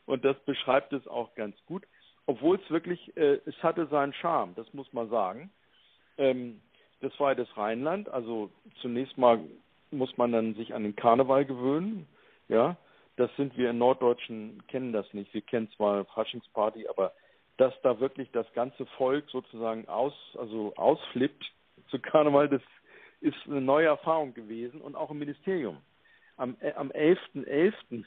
Und 0.05 0.25
das 0.25 0.37
beschreibt 0.45 0.93
es 0.93 1.07
auch 1.07 1.33
ganz 1.35 1.55
gut 1.65 1.85
obwohl 2.29 2.57
es 2.57 2.69
wirklich, 2.69 3.17
äh, 3.17 3.39
es 3.47 3.63
hatte 3.63 3.87
seinen 3.87 4.13
Charme, 4.13 4.53
das 4.55 4.71
muss 4.71 4.93
man 4.93 5.09
sagen. 5.09 5.49
Ähm, 6.19 6.61
das 7.01 7.19
war 7.19 7.33
das 7.33 7.47
Rheinland, 7.57 8.07
also 8.07 8.51
zunächst 8.81 9.17
mal 9.17 9.39
muss 9.89 10.15
man 10.15 10.31
dann 10.31 10.53
sich 10.53 10.75
an 10.75 10.83
den 10.83 10.95
Karneval 10.95 11.45
gewöhnen, 11.45 12.05
ja. 12.49 12.75
Das 13.15 13.29
sind 13.35 13.57
wir 13.57 13.71
in 13.71 13.77
Norddeutschen 13.77 14.63
kennen 14.67 14.93
das 14.93 15.11
nicht. 15.13 15.33
Wir 15.33 15.41
kennen 15.41 15.69
zwar 15.75 16.05
Faschingsparty, 16.05 16.87
aber 16.87 17.11
dass 17.57 17.73
da 17.81 17.99
wirklich 17.99 18.31
das 18.31 18.51
ganze 18.53 18.85
Volk 18.97 19.29
sozusagen 19.29 19.87
aus, 19.89 20.13
also 20.37 20.73
ausflippt 20.75 21.43
zu 21.89 21.99
Karneval, 22.01 22.47
das 22.47 22.61
ist 23.21 23.37
eine 23.45 23.59
neue 23.61 23.87
Erfahrung 23.87 24.33
gewesen 24.33 24.79
und 24.79 24.95
auch 24.95 25.11
im 25.11 25.19
Ministerium. 25.19 25.77
Am, 26.37 26.55
äh, 26.61 26.71
am 26.73 26.91
11.11 26.91 28.05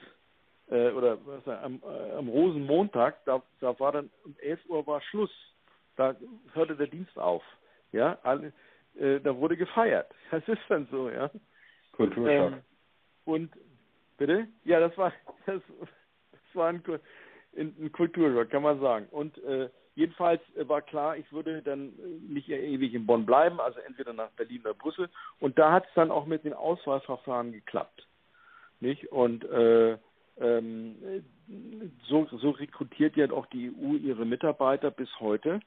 äh, 0.70 0.90
oder 0.92 1.18
was, 1.26 1.46
am, 1.46 1.82
äh, 1.84 2.12
am 2.16 2.28
Rosenmontag, 2.28 3.22
da, 3.26 3.42
da 3.60 3.78
war 3.78 3.92
dann 3.92 4.10
um 4.24 4.34
11 4.40 4.60
Uhr 4.68 4.86
war 4.86 5.02
Schluss. 5.02 5.30
Da 5.96 6.16
hörte 6.54 6.74
der 6.74 6.86
Dienst 6.86 7.18
auf. 7.18 7.42
Ja, 7.92 8.18
alle, 8.22 8.54
äh, 8.98 9.20
da 9.20 9.36
wurde 9.36 9.56
gefeiert. 9.56 10.10
Das 10.30 10.48
ist 10.48 10.62
dann 10.68 10.88
so, 10.90 11.10
ja. 11.10 11.30
Kulturschock. 11.92 12.52
Ähm, 12.52 12.62
und 13.26 13.52
bitte? 14.22 14.46
Ja, 14.64 14.78
das 14.78 14.96
war 14.96 15.12
das, 15.46 15.60
das 16.30 16.40
war 16.54 16.68
ein, 16.68 16.82
ein 17.56 17.90
Kulturschock, 17.92 18.50
kann 18.50 18.62
man 18.62 18.80
sagen. 18.80 19.08
Und 19.10 19.36
äh, 19.42 19.68
jedenfalls 19.96 20.40
war 20.54 20.80
klar, 20.80 21.16
ich 21.16 21.30
würde 21.32 21.60
dann 21.62 21.92
nicht 22.28 22.48
ewig 22.48 22.94
in 22.94 23.04
Bonn 23.04 23.26
bleiben, 23.26 23.60
also 23.60 23.80
entweder 23.80 24.12
nach 24.12 24.30
Berlin 24.30 24.60
oder 24.60 24.74
Brüssel. 24.74 25.08
Und 25.40 25.58
da 25.58 25.72
hat 25.72 25.86
es 25.86 25.94
dann 25.94 26.12
auch 26.12 26.26
mit 26.26 26.44
den 26.44 26.54
Auswahlverfahren 26.54 27.52
geklappt. 27.52 28.06
Nicht? 28.78 29.10
Und 29.10 29.44
äh, 29.44 29.98
ähm, 30.38 31.24
so, 32.08 32.26
so 32.30 32.50
rekrutiert 32.50 33.16
ja 33.16 33.30
auch 33.32 33.46
die 33.46 33.70
EU 33.70 33.96
ihre 33.96 34.24
Mitarbeiter 34.24 34.92
bis 34.92 35.08
heute. 35.18 35.60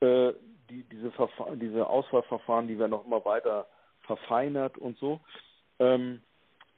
Äh, 0.00 0.32
die, 0.68 0.82
diese, 0.90 1.12
diese 1.54 1.86
Auswahlverfahren, 1.86 2.66
die 2.66 2.78
werden 2.78 2.90
noch 2.90 3.06
immer 3.06 3.24
weiter 3.24 3.66
verfeinert 4.02 4.76
und 4.76 4.98
so. 4.98 5.20
Ähm, 5.78 6.20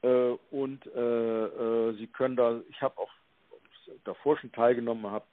äh, 0.03 0.35
und 0.51 0.85
äh, 0.87 1.45
äh 1.45 1.93
sie 1.97 2.07
können 2.07 2.35
da, 2.35 2.61
ich 2.69 2.81
habe 2.81 2.97
auch 2.97 3.11
davor 4.03 4.37
schon 4.37 4.51
teilgenommen, 4.51 5.11
hab, 5.11 5.25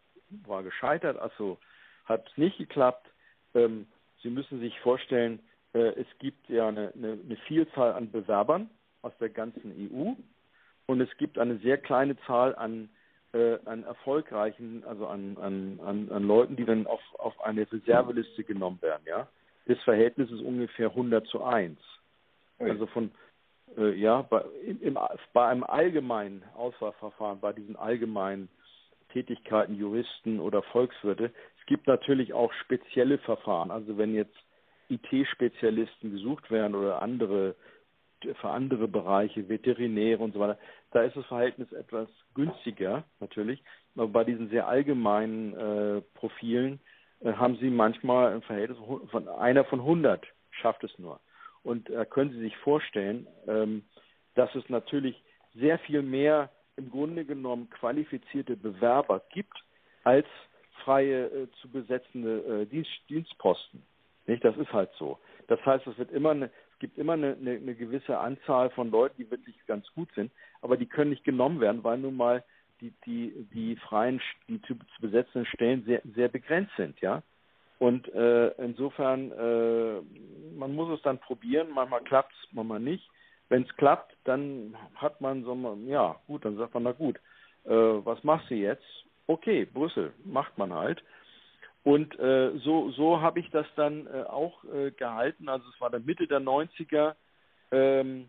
war 0.46 0.62
gescheitert, 0.62 1.18
also 1.18 1.58
hat 2.04 2.28
es 2.28 2.36
nicht 2.36 2.58
geklappt. 2.58 3.06
Ähm, 3.54 3.86
sie 4.22 4.30
müssen 4.30 4.60
sich 4.60 4.78
vorstellen, 4.80 5.40
äh, 5.74 6.00
es 6.00 6.06
gibt 6.18 6.48
ja 6.48 6.68
eine, 6.68 6.92
eine, 6.94 7.18
eine 7.24 7.36
Vielzahl 7.46 7.92
an 7.92 8.10
Bewerbern 8.10 8.70
aus 9.02 9.12
der 9.20 9.28
ganzen 9.28 9.72
EU 9.72 10.12
und 10.86 11.00
es 11.00 11.14
gibt 11.18 11.38
eine 11.38 11.58
sehr 11.58 11.78
kleine 11.78 12.16
Zahl 12.26 12.54
an, 12.56 12.88
äh, 13.32 13.58
an 13.64 13.84
erfolgreichen, 13.84 14.84
also 14.84 15.06
an, 15.06 15.36
an, 15.38 15.80
an, 15.84 16.10
an 16.10 16.22
Leuten, 16.24 16.56
die 16.56 16.64
dann 16.64 16.86
auf, 16.86 17.02
auf 17.18 17.40
eine 17.42 17.70
Reserveliste 17.70 18.44
genommen 18.44 18.80
werden. 18.82 19.02
Ja, 19.06 19.28
das 19.66 19.78
Verhältnis 19.82 20.30
ist 20.30 20.40
ungefähr 20.40 20.88
100 20.88 21.26
zu 21.26 21.44
1. 21.44 21.78
Also 22.58 22.86
von 22.86 23.12
ja 23.76 24.22
bei, 24.22 24.44
im, 24.80 24.98
bei 25.32 25.46
einem 25.46 25.64
allgemeinen 25.64 26.42
Auswahlverfahren, 26.56 27.40
bei 27.40 27.52
diesen 27.52 27.76
allgemeinen 27.76 28.48
Tätigkeiten, 29.12 29.74
Juristen 29.74 30.40
oder 30.40 30.62
Volkswirte. 30.62 31.32
Es 31.60 31.66
gibt 31.66 31.86
natürlich 31.86 32.32
auch 32.32 32.52
spezielle 32.52 33.18
Verfahren. 33.18 33.70
Also 33.70 33.96
wenn 33.98 34.14
jetzt 34.14 34.36
IT-Spezialisten 34.88 36.12
gesucht 36.12 36.50
werden 36.50 36.74
oder 36.74 37.02
andere 37.02 37.54
für 38.40 38.50
andere 38.50 38.88
Bereiche, 38.88 39.48
Veterinäre 39.48 40.22
und 40.22 40.34
so 40.34 40.40
weiter, 40.40 40.58
da 40.90 41.02
ist 41.02 41.16
das 41.16 41.26
Verhältnis 41.26 41.70
etwas 41.72 42.08
günstiger 42.34 43.04
natürlich. 43.20 43.62
Aber 43.94 44.08
bei 44.08 44.24
diesen 44.24 44.48
sehr 44.50 44.66
allgemeinen 44.66 45.54
äh, 45.54 46.00
Profilen 46.14 46.80
äh, 47.20 47.32
haben 47.32 47.56
Sie 47.56 47.70
manchmal 47.70 48.34
ein 48.34 48.42
Verhältnis 48.42 48.78
von 49.10 49.28
einer 49.28 49.64
von 49.64 49.80
100 49.80 50.26
schafft 50.50 50.82
es 50.84 50.98
nur. 50.98 51.20
Und 51.68 51.90
äh, 51.90 52.06
können 52.06 52.30
Sie 52.30 52.40
sich 52.40 52.56
vorstellen, 52.56 53.26
ähm, 53.46 53.82
dass 54.34 54.54
es 54.54 54.66
natürlich 54.70 55.22
sehr 55.54 55.78
viel 55.80 56.00
mehr 56.00 56.48
im 56.76 56.90
Grunde 56.90 57.26
genommen 57.26 57.68
qualifizierte 57.68 58.56
Bewerber 58.56 59.20
gibt 59.34 59.52
als 60.02 60.26
freie 60.82 61.26
äh, 61.26 61.48
zu 61.60 61.68
besetzende 61.68 62.62
äh, 62.62 62.64
Dienst, 62.64 62.90
Dienstposten. 63.10 63.82
Nicht? 64.26 64.42
Das 64.46 64.56
ist 64.56 64.72
halt 64.72 64.88
so. 64.98 65.18
Das 65.48 65.62
heißt, 65.66 65.86
es 65.86 65.98
wird 65.98 66.10
immer 66.10 66.30
eine, 66.30 66.46
es 66.46 66.78
gibt 66.78 66.96
immer 66.96 67.12
eine, 67.12 67.36
eine, 67.38 67.56
eine, 67.56 67.74
gewisse 67.74 68.16
Anzahl 68.16 68.70
von 68.70 68.90
Leuten, 68.90 69.16
die 69.18 69.30
wirklich 69.30 69.56
ganz 69.66 69.86
gut 69.92 70.08
sind, 70.14 70.32
aber 70.62 70.78
die 70.78 70.86
können 70.86 71.10
nicht 71.10 71.24
genommen 71.24 71.60
werden, 71.60 71.84
weil 71.84 71.98
nun 71.98 72.16
mal 72.16 72.44
die, 72.80 72.94
die, 73.04 73.46
die 73.52 73.76
freien, 73.76 74.22
die 74.48 74.62
zu, 74.62 74.74
zu 74.74 75.02
besetzenden 75.02 75.44
Stellen 75.44 75.84
sehr, 75.84 76.00
sehr 76.14 76.28
begrenzt 76.28 76.72
sind, 76.78 76.98
ja. 77.02 77.22
Und 77.78 78.12
äh, 78.12 78.48
insofern, 78.62 79.30
äh, 79.30 80.00
man 80.58 80.74
muss 80.74 80.90
es 80.90 81.02
dann 81.02 81.18
probieren, 81.18 81.68
manchmal 81.72 82.02
klappt 82.02 82.32
es, 82.32 82.52
manchmal 82.52 82.80
nicht. 82.80 83.08
Wenn 83.48 83.62
es 83.62 83.76
klappt, 83.76 84.14
dann 84.24 84.76
hat 84.96 85.20
man 85.20 85.44
so, 85.44 85.78
ja 85.86 86.16
gut, 86.26 86.44
dann 86.44 86.56
sagt 86.56 86.74
man, 86.74 86.82
na 86.82 86.92
gut, 86.92 87.16
äh, 87.64 87.70
was 87.70 88.22
machst 88.24 88.50
du 88.50 88.54
jetzt? 88.54 88.84
Okay, 89.26 89.64
Brüssel, 89.64 90.12
macht 90.24 90.58
man 90.58 90.74
halt. 90.74 91.02
Und 91.84 92.18
äh, 92.18 92.58
so, 92.58 92.90
so 92.90 93.20
habe 93.20 93.40
ich 93.40 93.50
das 93.50 93.66
dann 93.76 94.06
äh, 94.06 94.24
auch 94.24 94.64
äh, 94.64 94.90
gehalten. 94.90 95.48
Also 95.48 95.66
es 95.72 95.80
war 95.80 95.90
dann 95.90 96.04
Mitte 96.04 96.26
der 96.26 96.40
90er. 96.40 97.14
Ähm, 97.70 98.28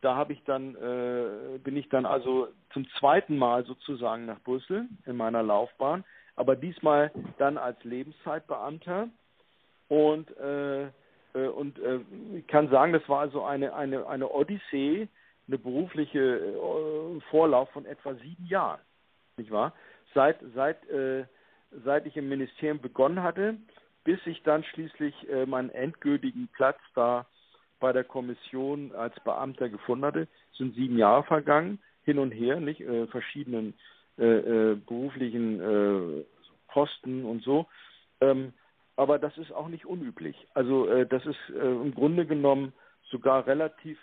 da 0.00 0.14
habe 0.14 0.32
ich 0.32 0.42
dann, 0.44 0.76
äh, 0.76 1.58
bin 1.58 1.76
ich 1.76 1.88
dann 1.88 2.06
also 2.06 2.48
zum 2.72 2.88
zweiten 2.98 3.36
Mal 3.36 3.64
sozusagen 3.64 4.26
nach 4.26 4.40
Brüssel 4.40 4.88
in 5.06 5.16
meiner 5.16 5.42
Laufbahn, 5.42 6.04
aber 6.36 6.56
diesmal 6.56 7.10
dann 7.38 7.58
als 7.58 7.82
Lebenszeitbeamter. 7.84 9.08
Und, 9.88 10.30
äh, 10.36 10.88
und 11.38 11.78
äh, 11.78 12.00
ich 12.36 12.46
kann 12.46 12.68
sagen, 12.70 12.92
das 12.92 13.08
war 13.08 13.20
also 13.20 13.44
eine, 13.44 13.74
eine, 13.74 14.06
eine 14.06 14.28
Odyssee, 14.28 15.08
eine 15.46 15.58
berufliche 15.58 16.18
äh, 16.18 17.20
Vorlauf 17.30 17.70
von 17.70 17.86
etwa 17.86 18.14
sieben 18.14 18.46
Jahren, 18.46 18.80
nicht 19.36 19.50
wahr? 19.50 19.72
Seit, 20.14 20.38
seit 20.54 20.88
äh, 20.88 21.24
seit 21.84 22.06
ich 22.06 22.16
im 22.16 22.28
Ministerium 22.28 22.80
begonnen 22.80 23.22
hatte, 23.22 23.56
bis 24.04 24.18
ich 24.26 24.42
dann 24.42 24.64
schließlich 24.64 25.14
äh, 25.28 25.46
meinen 25.46 25.70
endgültigen 25.70 26.48
Platz 26.48 26.78
da 26.94 27.26
bei 27.78 27.92
der 27.92 28.04
Kommission 28.04 28.92
als 28.94 29.14
Beamter 29.20 29.68
gefunden 29.68 30.04
hatte, 30.04 30.28
sind 30.52 30.74
sieben 30.74 30.98
Jahre 30.98 31.24
vergangen, 31.24 31.78
hin 32.04 32.18
und 32.18 32.30
her, 32.30 32.60
nicht 32.60 32.80
äh, 32.80 33.06
verschiedenen 33.06 33.74
äh, 34.18 34.24
äh, 34.24 34.74
beruflichen 34.74 35.60
äh, 35.60 36.24
Posten 36.68 37.24
und 37.24 37.42
so. 37.42 37.66
Ähm, 38.20 38.52
aber 39.00 39.18
das 39.18 39.38
ist 39.38 39.50
auch 39.50 39.68
nicht 39.68 39.86
unüblich. 39.86 40.36
Also 40.52 40.86
äh, 40.86 41.06
das 41.06 41.24
ist 41.24 41.38
äh, 41.48 41.58
im 41.58 41.94
Grunde 41.94 42.26
genommen 42.26 42.74
sogar 43.10 43.46
relativ, 43.46 43.98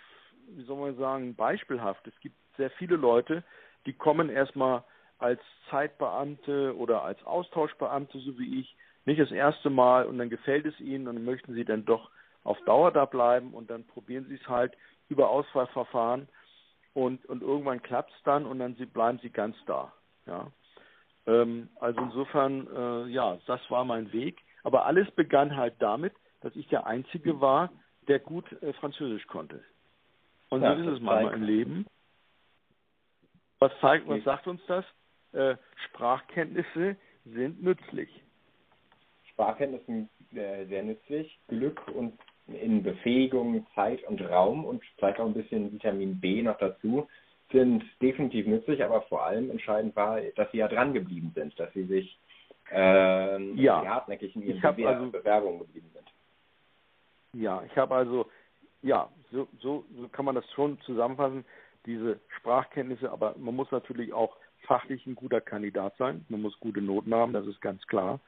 wie 0.48 0.64
soll 0.64 0.76
man 0.76 0.96
sagen, 0.96 1.36
beispielhaft. 1.36 2.04
Es 2.08 2.18
gibt 2.20 2.34
sehr 2.56 2.70
viele 2.70 2.96
Leute, 2.96 3.44
die 3.86 3.92
kommen 3.92 4.28
erstmal 4.28 4.82
als 5.18 5.40
Zeitbeamte 5.70 6.76
oder 6.76 7.04
als 7.04 7.24
Austauschbeamte, 7.24 8.18
so 8.18 8.36
wie 8.40 8.58
ich, 8.58 8.74
nicht 9.04 9.20
das 9.20 9.30
erste 9.30 9.70
Mal 9.70 10.04
und 10.04 10.18
dann 10.18 10.30
gefällt 10.30 10.66
es 10.66 10.80
ihnen 10.80 11.06
und 11.06 11.14
dann 11.14 11.24
möchten 11.24 11.54
sie 11.54 11.64
dann 11.64 11.84
doch 11.84 12.10
auf 12.42 12.60
Dauer 12.62 12.90
da 12.90 13.04
bleiben 13.04 13.54
und 13.54 13.70
dann 13.70 13.84
probieren 13.84 14.26
sie 14.28 14.34
es 14.34 14.48
halt 14.48 14.76
über 15.08 15.30
Auswahlverfahren 15.30 16.26
und, 16.94 17.24
und 17.26 17.42
irgendwann 17.42 17.82
klappt 17.82 18.10
es 18.10 18.22
dann 18.24 18.46
und 18.46 18.58
dann 18.58 18.74
sie, 18.74 18.86
bleiben 18.86 19.20
sie 19.22 19.30
ganz 19.30 19.54
da. 19.64 19.92
Ja. 20.26 20.50
Ähm, 21.28 21.68
also 21.78 22.00
insofern, 22.00 22.66
äh, 22.74 23.12
ja, 23.12 23.38
das 23.46 23.60
war 23.70 23.84
mein 23.84 24.12
Weg. 24.12 24.42
Aber 24.68 24.84
alles 24.84 25.10
begann 25.12 25.56
halt 25.56 25.76
damit, 25.78 26.12
dass 26.42 26.54
ich 26.54 26.68
der 26.68 26.86
Einzige 26.86 27.40
war, 27.40 27.72
der 28.06 28.18
gut 28.18 28.44
äh, 28.60 28.74
Französisch 28.74 29.26
konnte. 29.26 29.64
Und 30.50 30.60
ja, 30.60 30.76
so 30.76 30.82
ist 30.82 30.96
es 30.96 31.00
manchmal 31.00 31.32
im 31.36 31.42
Leben. 31.42 31.86
Was 33.60 33.72
zeigt, 33.80 34.06
was 34.06 34.22
sagt 34.24 34.46
uns 34.46 34.60
das? 34.66 34.84
Äh, 35.32 35.56
Sprachkenntnisse 35.86 36.96
sind 37.24 37.62
nützlich. 37.62 38.10
Sprachkenntnisse 39.30 39.86
sind 39.86 40.10
äh, 40.36 40.66
sehr 40.66 40.82
nützlich. 40.82 41.40
Glück 41.48 41.80
und 41.88 42.12
in 42.48 42.82
Befähigung, 42.82 43.66
Zeit 43.74 44.04
und 44.04 44.20
Raum 44.20 44.66
und 44.66 44.84
vielleicht 44.98 45.18
auch 45.18 45.24
ein 45.24 45.32
bisschen 45.32 45.72
Vitamin 45.72 46.20
B 46.20 46.42
noch 46.42 46.58
dazu 46.58 47.08
sind 47.50 47.82
definitiv 48.02 48.46
nützlich, 48.46 48.84
aber 48.84 49.00
vor 49.00 49.24
allem 49.24 49.50
entscheidend 49.50 49.96
war, 49.96 50.20
dass 50.36 50.50
sie 50.50 50.58
ja 50.58 50.68
dran 50.68 50.92
geblieben 50.92 51.32
sind, 51.34 51.58
dass 51.58 51.72
sie 51.72 51.84
sich 51.84 52.18
ähm, 52.72 53.56
ja. 53.56 53.84
hartnäckig 53.84 54.34
in 54.36 54.42
ihren 54.42 54.60
Bewer 54.60 54.88
also, 54.88 55.10
Bewerbungen 55.10 55.60
geblieben 55.60 55.90
sind. 55.94 57.42
Ja, 57.42 57.62
ich 57.64 57.76
habe 57.76 57.94
also, 57.94 58.26
ja, 58.82 59.08
so, 59.32 59.46
so, 59.60 59.84
so 59.96 60.08
kann 60.08 60.24
man 60.24 60.34
das 60.34 60.50
schon 60.52 60.80
zusammenfassen, 60.82 61.44
diese 61.86 62.18
Sprachkenntnisse, 62.38 63.10
aber 63.10 63.34
man 63.38 63.54
muss 63.54 63.70
natürlich 63.70 64.12
auch 64.12 64.36
fachlich 64.66 65.06
ein 65.06 65.14
guter 65.14 65.40
Kandidat 65.40 65.96
sein, 65.98 66.24
man 66.28 66.42
muss 66.42 66.58
gute 66.60 66.82
Noten 66.82 67.14
haben, 67.14 67.32
das 67.32 67.46
ist 67.46 67.60
ganz 67.60 67.86
klar, 67.86 68.20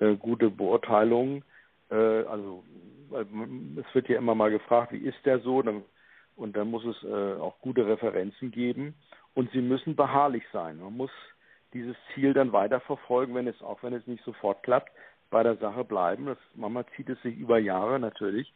äh, 0.00 0.14
gute 0.16 0.50
Beurteilungen, 0.50 1.44
äh, 1.90 1.94
also 1.94 2.64
es 3.10 3.94
wird 3.94 4.08
ja 4.08 4.18
immer 4.18 4.34
mal 4.34 4.50
gefragt, 4.50 4.92
wie 4.92 4.98
ist 4.98 5.24
der 5.24 5.40
so, 5.40 5.62
dann 5.62 5.82
und 6.38 6.56
dann 6.56 6.70
muss 6.70 6.84
es 6.84 7.02
äh, 7.02 7.40
auch 7.40 7.58
gute 7.60 7.86
Referenzen 7.86 8.50
geben 8.52 8.94
und 9.34 9.50
sie 9.50 9.60
müssen 9.60 9.96
beharrlich 9.96 10.44
sein. 10.52 10.78
Man 10.80 10.96
muss 10.96 11.10
dieses 11.74 11.96
Ziel 12.14 12.32
dann 12.32 12.52
weiter 12.52 12.80
verfolgen, 12.80 13.34
wenn 13.34 13.46
es 13.46 13.62
auch 13.62 13.82
wenn 13.82 13.92
es 13.92 14.06
nicht 14.06 14.24
sofort 14.24 14.62
klappt, 14.62 14.90
bei 15.30 15.42
der 15.42 15.56
Sache 15.56 15.84
bleiben. 15.84 16.26
Das, 16.26 16.38
manchmal 16.54 16.86
zieht 16.96 17.08
es 17.08 17.20
sich 17.22 17.36
über 17.36 17.58
Jahre 17.58 17.98
natürlich 17.98 18.52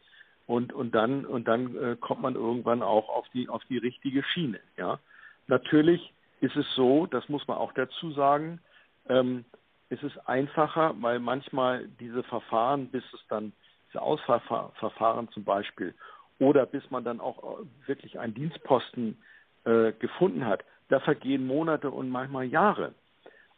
und 0.47 0.73
und 0.73 0.93
dann 0.95 1.25
und 1.25 1.47
dann 1.47 1.75
äh, 1.75 1.95
kommt 1.95 2.21
man 2.21 2.35
irgendwann 2.35 2.81
auch 2.81 3.09
auf 3.09 3.27
die 3.33 3.49
auf 3.49 3.63
die 3.65 3.77
richtige 3.77 4.23
Schiene. 4.23 4.59
Ja, 4.77 4.99
natürlich 5.47 6.13
ist 6.41 6.55
es 6.55 6.65
so, 6.75 7.05
das 7.05 7.29
muss 7.29 7.47
man 7.47 7.57
auch 7.57 7.73
dazu 7.73 8.11
sagen. 8.11 8.59
Ähm, 9.07 9.45
es 9.89 10.01
ist 10.01 10.17
einfacher, 10.27 10.95
weil 10.99 11.19
manchmal 11.19 11.87
diese 11.99 12.23
Verfahren, 12.23 12.87
bis 12.87 13.03
es 13.13 13.23
dann 13.29 13.53
diese 13.87 14.01
Auswahlverfahren 14.01 15.29
zum 15.29 15.43
Beispiel 15.43 15.93
oder 16.39 16.65
bis 16.65 16.89
man 16.89 17.03
dann 17.03 17.19
auch 17.19 17.59
äh, 17.59 17.87
wirklich 17.87 18.19
einen 18.19 18.33
Dienstposten 18.33 19.17
äh, 19.65 19.93
gefunden 19.93 20.45
hat. 20.45 20.63
Da 20.89 20.99
vergehen 20.99 21.45
Monate 21.45 21.91
und 21.91 22.09
manchmal 22.09 22.45
Jahre. 22.45 22.93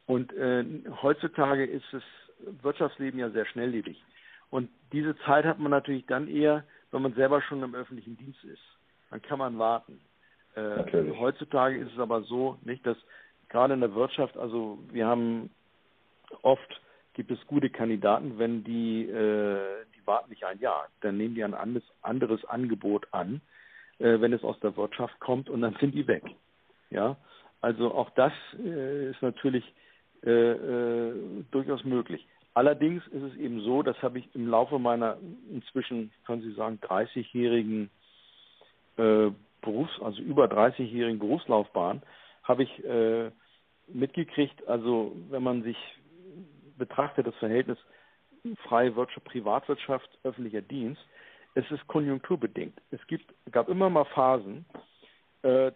Und 0.06 0.34
äh, 0.34 0.64
heutzutage 1.02 1.66
ist 1.66 1.86
das 1.92 2.04
Wirtschaftsleben 2.62 3.20
ja 3.20 3.30
sehr 3.30 3.46
schnelllebig. 3.46 4.04
Und 4.50 4.70
diese 4.92 5.18
Zeit 5.20 5.46
hat 5.46 5.60
man 5.60 5.72
natürlich 5.72 6.06
dann 6.06 6.28
eher, 6.28 6.64
wenn 6.92 7.02
man 7.02 7.14
selber 7.14 7.42
schon 7.42 7.64
im 7.64 7.76
öffentlichen 7.76 8.18
Dienst 8.18 8.44
ist. 8.44 8.62
Dann 9.10 9.22
kann 9.22 9.40
man 9.40 9.58
warten. 9.58 10.00
Äh, 10.56 11.12
heutzutage 11.18 11.78
ist 11.78 11.92
es 11.94 12.00
aber 12.00 12.22
so, 12.24 12.58
nicht, 12.64 12.86
dass 12.86 12.98
gerade 13.50 13.74
in 13.74 13.82
der 13.82 13.96
Wirtschaft, 13.96 14.38
also 14.38 14.80
wir 14.92 15.06
haben 15.08 15.50
oft 16.42 16.82
gibt 17.14 17.32
es 17.32 17.48
gute 17.48 17.70
Kandidaten, 17.70 18.38
wenn 18.38 18.64
die, 18.64 19.04
äh, 19.04 19.86
die 19.96 20.06
warten 20.06 20.30
nicht 20.30 20.44
ein 20.46 20.60
Jahr, 20.60 20.88
dann 21.02 21.18
nehmen 21.18 21.36
die 21.36 21.44
ein 21.44 21.54
anderes, 21.54 21.88
anderes 22.02 22.44
Angebot 22.46 23.08
an, 23.12 23.42
äh, 24.00 24.20
wenn 24.20 24.34
es 24.34 24.44
aus 24.44 24.60
der 24.60 24.76
Wirtschaft 24.76 25.20
kommt 25.20 25.50
und 25.50 25.62
dann 25.62 25.76
sind 25.80 25.96
die 25.96 26.08
weg. 26.08 26.24
Ja, 26.90 27.16
also 27.62 27.94
auch 27.94 28.10
das 28.12 28.34
äh, 28.64 29.10
ist 29.10 29.22
natürlich 29.22 29.64
äh, 30.26 30.30
äh, 30.30 31.14
durchaus 31.52 31.84
möglich. 31.84 32.26
Allerdings 32.54 33.06
ist 33.08 33.22
es 33.22 33.36
eben 33.36 33.62
so, 33.62 33.84
das 33.84 34.02
habe 34.02 34.20
ich 34.20 34.34
im 34.34 34.48
Laufe 34.48 34.80
meiner 34.80 35.18
inzwischen, 35.52 36.12
können 36.26 36.42
Sie 36.42 36.54
sagen, 36.54 36.80
30-jährigen 36.82 37.90
äh, 38.98 39.32
Berufs-, 39.62 40.02
also 40.02 40.22
über 40.22 40.46
30-jährigen 40.46 41.20
Berufslaufbahn, 41.20 42.02
habe 42.44 42.64
ich 42.64 42.86
äh, 42.86 43.30
mitgekriegt, 43.88 44.68
also 44.68 45.16
wenn 45.30 45.44
man 45.44 45.64
sich 45.64 45.78
betrachtet, 46.78 47.28
das 47.28 47.36
Verhältnis 47.36 47.78
freie 48.68 48.96
Wirtschaft, 48.96 49.26
Privatwirtschaft, 49.26 50.10
öffentlicher 50.24 50.62
Dienst, 50.62 51.02
es 51.56 51.70
ist 51.72 51.88
konjunkturbedingt. 51.88 52.80
Es 52.92 53.06
gibt, 53.08 53.34
gab 53.52 53.70
immer 53.70 53.90
mal 53.90 54.06
Phasen, 54.06 54.66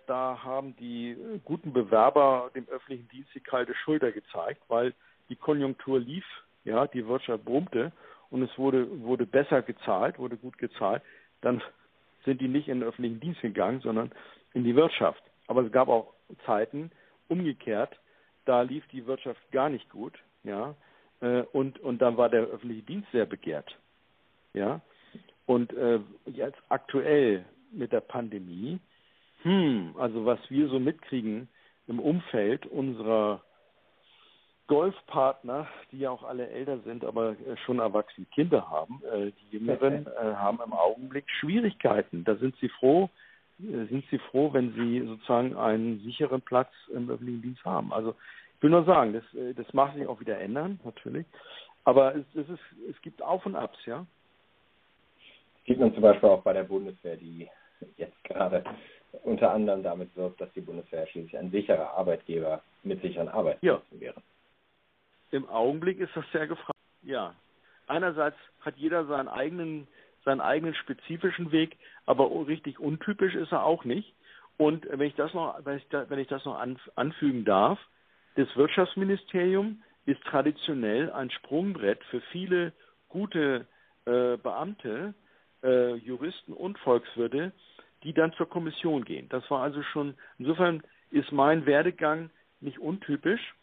da 0.08 0.40
haben 0.44 0.76
die 0.78 1.16
guten 1.46 1.74
Bewerber 1.74 2.50
dem 2.56 2.68
öffentlichen 2.70 3.08
Dienst 3.10 3.30
die 3.36 3.40
kalte 3.40 3.76
Schulter 3.76 4.12
gezeigt, 4.12 4.62
weil 4.68 4.96
die 5.30 5.36
Konjunktur 5.36 6.00
lief, 6.00 6.26
ja, 6.64 6.88
die 6.88 7.08
Wirtschaft 7.08 7.46
brummte 7.46 7.92
und 8.32 8.42
es 8.42 8.58
wurde, 8.58 9.02
wurde 9.02 9.28
besser 9.28 9.62
gezahlt, 9.62 10.18
wurde 10.18 10.38
gut 10.38 10.58
gezahlt. 10.58 11.04
Dann 11.42 11.62
sind 12.26 12.42
die 12.42 12.48
nicht 12.48 12.68
in 12.68 12.80
den 12.80 12.90
öffentlichen 12.90 13.20
Dienst 13.20 13.42
gegangen, 13.42 13.82
sondern 13.82 14.12
in 14.54 14.64
die 14.64 14.76
Wirtschaft. 14.76 15.22
Aber 15.48 15.62
es 15.62 15.72
gab 15.72 15.88
auch 15.88 16.14
Zeiten, 16.46 16.92
umgekehrt, 17.28 17.98
da 18.46 18.62
lief 18.62 18.88
die 18.88 19.06
Wirtschaft 19.06 19.40
gar 19.52 19.70
nicht 19.70 19.90
gut, 19.90 20.18
ja, 20.44 20.76
äh, 21.22 21.42
und, 21.54 21.80
und 21.80 22.02
dann 22.02 22.18
war 22.18 22.30
der 22.30 22.42
öffentliche 22.44 22.84
Dienst 22.84 23.12
sehr 23.12 23.26
begehrt. 23.26 23.78
Ja. 24.54 24.82
Und 25.46 25.74
äh, 25.74 26.00
jetzt 26.26 26.58
aktuell 26.70 27.46
mit 27.72 27.92
der 27.92 28.02
Pandemie, 28.02 28.80
hm, 29.44 29.96
also 29.98 30.26
was 30.26 30.40
wir 30.50 30.68
so 30.68 30.80
mitkriegen 30.80 31.48
im 31.88 32.00
Umfeld 32.00 32.66
unserer 32.66 33.42
Golfpartner, 34.68 35.68
die 35.92 36.00
ja 36.00 36.12
auch 36.12 36.24
alle 36.24 36.48
älter 36.48 36.80
sind, 36.82 37.04
aber 37.04 37.32
äh, 37.32 37.58
schon 37.66 37.80
erwachsene 37.80 38.28
Kinder 38.28 38.70
haben, 38.70 39.02
äh, 39.12 39.32
die 39.32 39.58
Jüngeren 39.58 40.06
äh, 40.06 40.36
haben 40.36 40.60
im 40.64 40.74
Augenblick 40.74 41.26
Schwierigkeiten. 41.28 42.24
Da 42.24 42.36
sind 42.36 42.56
sie 42.62 42.70
froh, 42.70 43.10
sind 43.58 44.06
sie 44.10 44.20
froh, 44.20 44.54
wenn 44.54 44.74
sie 44.74 45.02
sozusagen 45.06 45.58
einen 45.58 46.00
sicheren 46.02 46.42
Platz 46.42 46.72
im 46.94 47.10
öffentlichen 47.10 47.42
Dienst 47.42 47.66
haben. 47.66 47.92
Also 47.92 48.14
ich 48.60 48.64
will 48.64 48.70
nur 48.70 48.86
sagen, 48.86 49.14
das, 49.14 49.24
äh, 49.34 49.54
das 49.54 49.74
mag 49.74 49.96
sich 49.96 50.06
auch 50.06 50.20
wieder 50.20 50.38
ändern, 50.40 50.80
natürlich. 50.84 51.26
Aber 51.86 52.14
es, 52.14 52.26
es, 52.36 52.48
ist, 52.50 52.62
es 52.90 53.02
gibt 53.02 53.22
Auf 53.24 53.46
und 53.46 53.56
Abs, 53.56 53.78
ja. 53.86 54.06
Sieht 55.66 55.80
man 55.80 55.94
zum 55.94 56.04
Beispiel 56.04 56.30
auch 56.30 56.44
bei 56.44 56.54
der 56.54 56.64
Bundeswehr, 56.64 57.16
die 57.16 57.50
jetzt 57.98 58.24
gerade 58.24 58.64
unter 59.24 59.52
anderem 59.52 59.84
damit 59.84 60.16
wirkt, 60.16 60.42
dass 60.42 60.52
die 60.54 60.62
Bundeswehr 60.62 61.08
schließlich 61.08 61.38
ein 61.38 61.52
sicherer 61.52 61.92
Arbeitgeber 61.92 62.62
mit 62.84 63.02
sicheren 63.02 63.30
Arbeitsplätzen 63.30 63.96
ja. 63.96 64.00
wäre. 64.00 64.22
Im 65.32 65.48
Augenblick 65.50 66.00
ist 66.00 66.16
das 66.16 66.26
sehr 66.32 66.48
gefragt. 66.48 66.78
Ja. 67.04 67.36
Einerseits 67.88 68.38
hat 68.62 68.76
jeder 68.78 69.06
seinen 69.06 69.28
eigenen, 69.28 69.88
seinen 70.26 70.42
eigenen 70.42 70.76
spezifischen 70.76 71.52
Weg, 71.52 71.78
aber 72.06 72.30
richtig 72.48 72.80
untypisch 72.80 73.36
ist 73.36 73.52
er 73.52 73.64
auch 73.64 73.84
nicht. 73.84 74.14
Und 74.58 74.86
wenn 74.90 75.08
ich 75.08 75.16
das 75.16 75.34
noch, 75.34 75.64
wenn 75.64 75.78
ich, 75.78 75.88
da, 75.90 76.10
wenn 76.10 76.20
ich 76.20 76.28
das 76.28 76.46
noch 76.46 76.60
anfügen 76.96 77.46
darf, 77.46 77.80
das 78.36 78.48
Wirtschaftsministerium 78.56 79.82
ist 80.06 80.24
traditionell 80.24 81.12
ein 81.12 81.30
Sprungbrett 81.32 82.04
für 82.06 82.22
viele 82.32 82.74
gute 83.08 83.68
äh, 84.06 84.38
Beamte, 84.38 85.14
äh, 85.64 85.96
Juristen 85.96 86.54
und 86.54 86.78
Volkswirte, 86.80 87.52
die 88.04 88.14
dann 88.14 88.34
zur 88.34 88.50
Kommission 88.50 89.04
gehen. 89.06 89.28
Das 89.30 89.50
war 89.50 89.62
also 89.62 89.82
schon, 89.84 90.16
insofern 90.38 90.84
ist 91.12 91.32
mein 91.32 91.66
Werdegang 91.66 92.30
nicht 92.62 92.80
untypisch. 92.80 93.56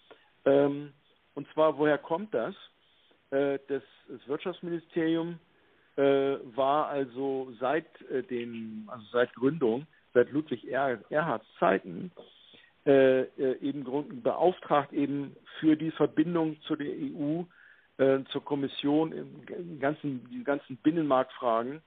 Ähm, 0.44 0.92
und 1.34 1.48
zwar, 1.52 1.78
woher 1.78 1.98
kommt 1.98 2.34
das? 2.34 2.54
Äh, 3.30 3.58
das, 3.68 3.82
das, 4.08 4.26
Wirtschaftsministerium 4.26 5.38
äh, 5.96 6.02
war 6.54 6.88
also 6.88 7.52
seit 7.58 7.86
äh, 8.10 8.22
den, 8.22 8.84
also 8.88 9.04
seit 9.12 9.34
Gründung, 9.34 9.86
seit 10.14 10.30
Ludwig 10.30 10.68
Erhards 10.68 11.46
Zeiten, 11.58 12.12
äh, 12.86 13.22
äh, 13.22 13.58
eben 13.60 14.22
beauftragt 14.22 14.92
eben 14.92 15.34
für 15.58 15.76
die 15.76 15.90
Verbindung 15.90 16.60
zu 16.62 16.76
der 16.76 16.86
EU, 16.88 17.42
äh, 17.98 18.22
zur 18.30 18.44
Kommission 18.44 19.12
im 19.12 19.80
ganzen, 19.80 20.28
die 20.30 20.44
ganzen 20.44 20.76
Binnenmarktfragen 20.76 21.82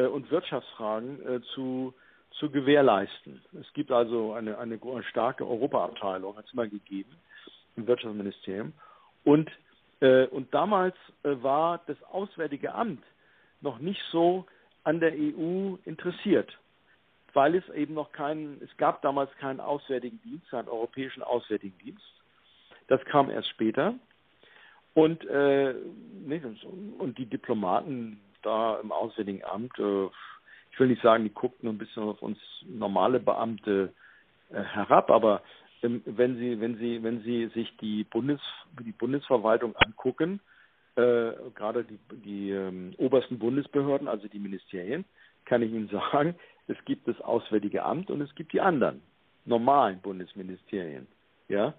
und 0.00 0.30
Wirtschaftsfragen 0.30 1.26
äh, 1.26 1.40
zu, 1.54 1.94
zu 2.38 2.50
gewährleisten. 2.50 3.42
Es 3.60 3.72
gibt 3.72 3.90
also 3.90 4.32
eine, 4.32 4.58
eine 4.58 4.78
starke 5.10 5.46
Europaabteilung, 5.46 6.36
hat 6.36 6.46
es 6.46 6.52
immer 6.52 6.66
gegeben 6.66 7.16
im 7.76 7.86
Wirtschaftsministerium. 7.86 8.72
Und, 9.24 9.50
äh, 10.00 10.26
und 10.26 10.52
damals 10.52 10.96
war 11.22 11.80
das 11.86 12.02
Auswärtige 12.04 12.74
Amt 12.74 13.02
noch 13.60 13.78
nicht 13.78 14.02
so 14.10 14.46
an 14.84 15.00
der 15.00 15.12
EU 15.12 15.76
interessiert 15.84 16.56
weil 17.34 17.56
es 17.56 17.68
eben 17.70 17.94
noch 17.94 18.12
keinen, 18.12 18.60
es 18.62 18.74
gab 18.76 19.02
damals 19.02 19.30
keinen 19.36 19.60
Auswärtigen 19.60 20.20
Dienst, 20.22 20.48
keinen 20.50 20.68
europäischen 20.68 21.22
Auswärtigen 21.22 21.76
Dienst. 21.78 22.04
Das 22.86 23.04
kam 23.04 23.28
erst 23.28 23.48
später. 23.48 23.94
Und, 24.94 25.24
äh, 25.26 25.74
und 26.98 27.18
die 27.18 27.26
Diplomaten, 27.26 28.20
da 28.44 28.78
im 28.80 28.92
Auswärtigen 28.92 29.44
Amt, 29.44 29.78
äh, 29.78 30.06
ich 30.70 30.80
will 30.80 30.88
nicht 30.88 31.02
sagen, 31.02 31.24
die 31.24 31.32
guckten 31.32 31.68
ein 31.68 31.78
bisschen 31.78 32.02
auf 32.02 32.20
uns 32.22 32.38
normale 32.66 33.20
Beamte 33.20 33.92
äh, 34.50 34.62
herab, 34.62 35.10
aber 35.10 35.42
ähm, 35.82 36.02
wenn 36.06 36.36
Sie, 36.36 36.60
wenn 36.60 36.76
Sie, 36.78 37.02
wenn 37.02 37.22
Sie 37.22 37.46
sich 37.48 37.76
die 37.78 38.04
Bundes, 38.04 38.40
die 38.80 38.92
Bundesverwaltung 38.92 39.76
angucken, 39.76 40.40
äh, 40.96 41.32
gerade 41.54 41.84
die, 41.84 41.98
die 42.24 42.50
ähm, 42.50 42.94
obersten 42.98 43.38
Bundesbehörden, 43.38 44.08
also 44.08 44.28
die 44.28 44.38
Ministerien, 44.38 45.04
kann 45.44 45.62
ich 45.62 45.72
Ihnen 45.72 45.88
sagen, 46.12 46.34
es 46.66 46.76
gibt 46.84 47.08
das 47.08 47.20
Auswärtige 47.20 47.84
Amt 47.84 48.10
und 48.10 48.20
es 48.20 48.34
gibt 48.34 48.52
die 48.52 48.60
anderen 48.60 49.02
normalen 49.44 50.00
Bundesministerien. 50.00 51.06
Ja, 51.48 51.74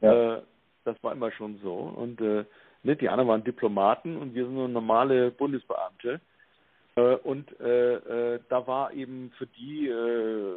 ja. 0.00 0.36
Äh, 0.36 0.42
das 0.84 0.96
war 1.02 1.12
immer 1.12 1.30
schon 1.32 1.58
so. 1.62 1.74
Und 1.74 2.20
äh, 2.20 2.44
ne, 2.82 2.96
die 2.96 3.08
anderen 3.08 3.28
waren 3.28 3.44
Diplomaten 3.44 4.16
und 4.16 4.34
wir 4.34 4.44
sind 4.44 4.54
nur 4.54 4.68
normale 4.68 5.30
Bundesbeamte. 5.30 6.20
Äh, 6.96 7.16
und 7.16 7.58
äh, 7.60 8.34
äh, 8.34 8.40
da 8.48 8.66
war 8.66 8.92
eben 8.92 9.32
für 9.38 9.46
die 9.46 9.88
äh, 9.88 10.54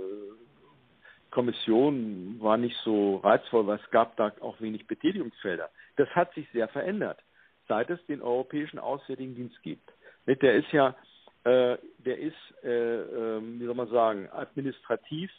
Kommission 1.32 2.38
war 2.40 2.56
nicht 2.56 2.78
so 2.86 3.18
reizvoll, 3.18 3.68
weil 3.68 3.78
es 3.84 3.92
gab 3.92 4.16
da 4.16 4.32
auch 4.40 4.62
wenig 4.62 4.88
Betätigungsfelder. 4.88 5.70
Das 5.98 6.08
hat 6.10 6.34
sich 6.34 6.48
sehr 6.54 6.70
verändert, 6.70 7.20
seit 7.68 7.90
es 7.90 8.04
den 8.06 8.22
Europäischen 8.22 8.80
Auswärtigen 8.80 9.36
Dienst 9.36 9.62
gibt. 9.62 9.92
Der 10.28 10.56
ist 10.56 10.72
ja, 10.72 10.96
äh, 11.44 11.78
der 11.98 12.20
ist, 12.20 12.36
äh, 12.64 12.70
äh, 12.70 13.42
wie 13.42 13.66
soll 13.66 13.76
man 13.76 13.90
sagen, 13.90 14.30
administrativ 14.32 15.30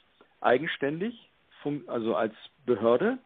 eigenständig, 0.42 1.30
also 1.86 2.14
als 2.14 2.34
Behörde, 2.66 3.18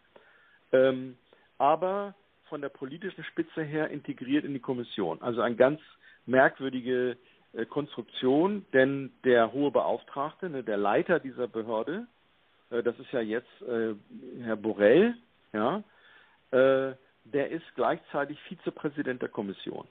ähm, 0.72 1.18
aber 1.58 2.14
von 2.50 2.60
der 2.60 2.68
politischen 2.68 3.24
Spitze 3.24 3.62
her 3.62 3.88
integriert 3.88 4.44
in 4.44 4.52
die 4.52 4.60
Kommission. 4.60 5.22
Also 5.22 5.40
eine 5.40 5.56
ganz 5.56 5.80
merkwürdige 6.26 7.16
äh, 7.52 7.64
Konstruktion, 7.64 8.66
denn 8.72 9.12
der 9.24 9.52
hohe 9.52 9.70
Beauftragte, 9.70 10.50
ne, 10.50 10.62
der 10.62 10.76
Leiter 10.76 11.18
dieser 11.18 11.48
Behörde, 11.48 12.06
äh, 12.70 12.82
das 12.82 12.98
ist 12.98 13.10
ja 13.12 13.20
jetzt 13.20 13.62
äh, 13.62 13.94
Herr 14.42 14.56
Borrell, 14.56 15.16
ja, 15.52 15.82
der 16.52 17.50
ist 17.50 17.64
gleichzeitig 17.76 18.40
Vizepräsident 18.48 19.22
der 19.22 19.28
Kommission. 19.28 19.86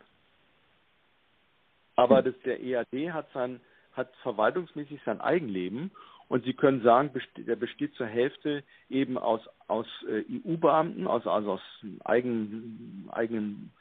Aber 1.95 2.17
hm. 2.17 2.25
das, 2.25 2.33
der 2.43 2.59
EAD 2.61 3.13
hat 3.13 3.27
sein, 3.33 3.61
hat 3.93 4.13
verwaltungsmäßig 4.23 4.99
sein 5.05 5.21
Eigenleben 5.21 5.91
und 6.29 6.45
Sie 6.45 6.53
können 6.53 6.81
sagen, 6.83 7.11
der 7.37 7.55
besteht 7.55 7.95
zur 7.95 8.05
Hälfte 8.05 8.63
eben 8.87 9.17
aus, 9.17 9.41
aus 9.67 9.87
äh, 10.07 10.23
EU-Beamten, 10.45 11.07
also, 11.07 11.31
also 11.31 11.53
aus 11.53 11.61
eigen, 12.05 13.09
eigenen, 13.11 13.71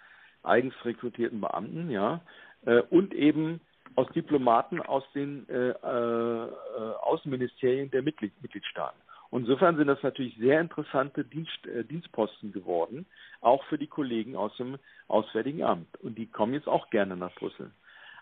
eigens 0.42 0.74
rekrutierten 0.84 1.40
Beamten, 1.40 1.90
ja, 1.90 2.22
äh, 2.64 2.80
und 2.80 3.12
eben 3.14 3.60
aus 3.96 4.08
Diplomaten 4.14 4.80
aus 4.80 5.04
den 5.14 5.46
äh, 5.48 5.70
äh, 5.70 6.48
Außenministerien 7.02 7.90
der 7.90 8.02
Mitglied, 8.02 8.32
Mitgliedstaaten. 8.40 8.98
Insofern 9.30 9.76
sind 9.76 9.88
das 9.88 10.02
natürlich 10.02 10.34
sehr 10.38 10.60
interessante 10.60 11.24
Dienst, 11.24 11.66
äh, 11.66 11.84
Dienstposten 11.84 12.52
geworden, 12.52 13.04
auch 13.42 13.62
für 13.64 13.76
die 13.76 13.86
Kollegen 13.86 14.36
aus 14.36 14.56
dem 14.56 14.78
Auswärtigen 15.06 15.64
Amt. 15.64 16.00
Und 16.00 16.16
die 16.16 16.26
kommen 16.26 16.54
jetzt 16.54 16.68
auch 16.68 16.88
gerne 16.88 17.14
nach 17.14 17.34
Brüssel. 17.34 17.72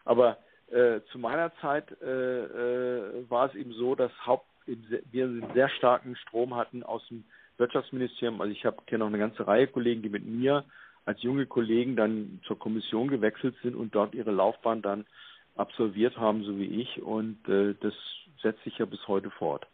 Aber 0.04 0.38
äh, 0.70 1.00
zu 1.12 1.18
meiner 1.18 1.54
Zeit 1.60 1.90
äh, 2.02 2.44
äh, 2.44 3.30
war 3.30 3.46
es 3.48 3.54
eben 3.54 3.72
so, 3.72 3.94
dass 3.94 4.10
Haupt, 4.26 4.46
wir 4.66 5.24
einen 5.24 5.46
sehr 5.54 5.68
starken 5.68 6.16
Strom 6.16 6.56
hatten 6.56 6.82
aus 6.82 7.06
dem 7.08 7.24
Wirtschaftsministerium. 7.56 8.40
Also 8.40 8.52
ich 8.52 8.64
habe 8.64 8.78
kenne 8.86 9.00
noch 9.00 9.06
eine 9.06 9.18
ganze 9.18 9.46
Reihe 9.46 9.68
Kollegen, 9.68 10.02
die 10.02 10.08
mit 10.08 10.26
mir 10.26 10.64
als 11.04 11.22
junge 11.22 11.46
Kollegen 11.46 11.94
dann 11.94 12.40
zur 12.46 12.58
Kommission 12.58 13.08
gewechselt 13.08 13.54
sind 13.62 13.76
und 13.76 13.94
dort 13.94 14.14
ihre 14.14 14.32
Laufbahn 14.32 14.82
dann 14.82 15.06
absolviert 15.54 16.16
haben, 16.18 16.42
so 16.42 16.58
wie 16.58 16.82
ich. 16.82 17.00
Und 17.00 17.48
äh, 17.48 17.74
das 17.80 17.94
setzt 18.42 18.62
sich 18.64 18.76
ja 18.78 18.86
bis 18.86 19.06
heute 19.06 19.30
fort. 19.30 19.66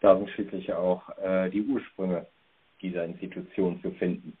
Da 0.00 0.16
sind 0.16 0.30
schließlich 0.30 0.72
auch 0.72 1.08
äh, 1.18 1.48
die 1.50 1.62
Ursprünge 1.62 2.26
dieser 2.82 3.04
Institution 3.04 3.80
zu 3.82 3.90
finden. 3.92 4.36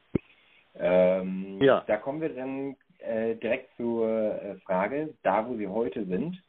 Ähm, 0.76 1.60
ja. 1.60 1.82
Da 1.86 1.96
kommen 1.96 2.20
wir 2.20 2.28
dann 2.28 2.76
äh, 2.98 3.36
direkt 3.36 3.76
zur 3.76 4.08
äh, 4.08 4.56
Frage, 4.60 5.14
da 5.22 5.46
wo 5.46 5.56
Sie 5.56 5.68
heute 5.68 6.04
sind, 6.06 6.40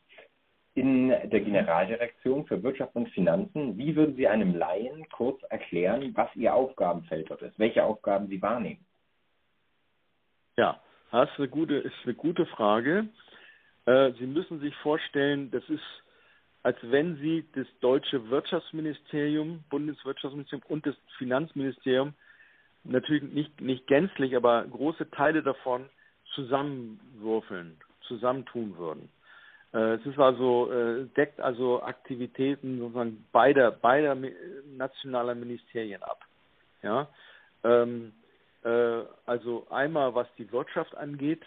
in 0.76 1.10
der 1.10 1.42
Generaldirektion 1.42 2.46
für 2.46 2.64
Wirtschaft 2.64 2.96
und 2.96 3.10
Finanzen, 3.10 3.78
wie 3.78 3.96
würden 3.96 4.16
Sie 4.16 4.28
einem 4.28 4.56
Laien 4.56 5.08
kurz 5.10 5.42
erklären, 5.50 6.12
was 6.16 6.34
Ihr 6.36 6.54
Aufgabenfeld 6.54 7.30
dort 7.30 7.42
ist, 7.42 7.58
welche 7.60 7.84
Aufgaben 7.84 8.28
Sie 8.28 8.42
wahrnehmen? 8.42 8.86
Ja, 10.58 10.80
das 11.12 11.30
ist 11.32 11.40
eine 11.40 11.50
gute, 11.50 11.76
ist 11.76 11.94
eine 12.04 12.14
gute 12.14 12.46
Frage. 12.46 13.08
Äh, 13.86 14.12
Sie 14.14 14.28
müssen 14.28 14.60
sich 14.60 14.76
vorstellen, 14.78 15.52
das 15.52 15.68
ist, 15.70 15.84
als 16.64 16.78
wenn 16.84 17.18
Sie 17.18 17.46
das 17.56 17.68
deutsche 17.82 18.30
Wirtschaftsministerium, 18.30 19.64
Bundeswirtschaftsministerium 19.70 20.66
und 20.70 20.86
das 20.86 20.96
Finanzministerium 21.18 22.14
natürlich 22.84 23.24
nicht, 23.24 23.60
nicht 23.60 23.88
gänzlich, 23.88 24.36
aber 24.36 24.66
große 24.66 25.10
Teile 25.12 25.44
davon 25.44 25.90
zusammenwürfeln, 26.44 27.78
zusammentun 28.02 28.78
würden. 28.78 29.10
Äh, 29.74 29.96
es 29.96 30.06
ist 30.06 30.20
also, 30.20 30.72
äh, 30.72 31.06
deckt 31.16 31.40
also 31.40 31.82
Aktivitäten 31.84 32.80
sozusagen 32.80 33.26
beider, 33.32 33.72
beider 33.72 34.18
nationaler 34.78 35.36
Ministerien 35.36 36.02
ab. 36.04 36.26
Ja, 36.82 37.08
ähm, 37.64 38.14
äh, 38.64 39.02
also 39.26 39.68
einmal 39.70 40.16
was 40.16 40.28
die 40.38 40.52
Wirtschaft 40.52 40.96
angeht, 40.96 41.44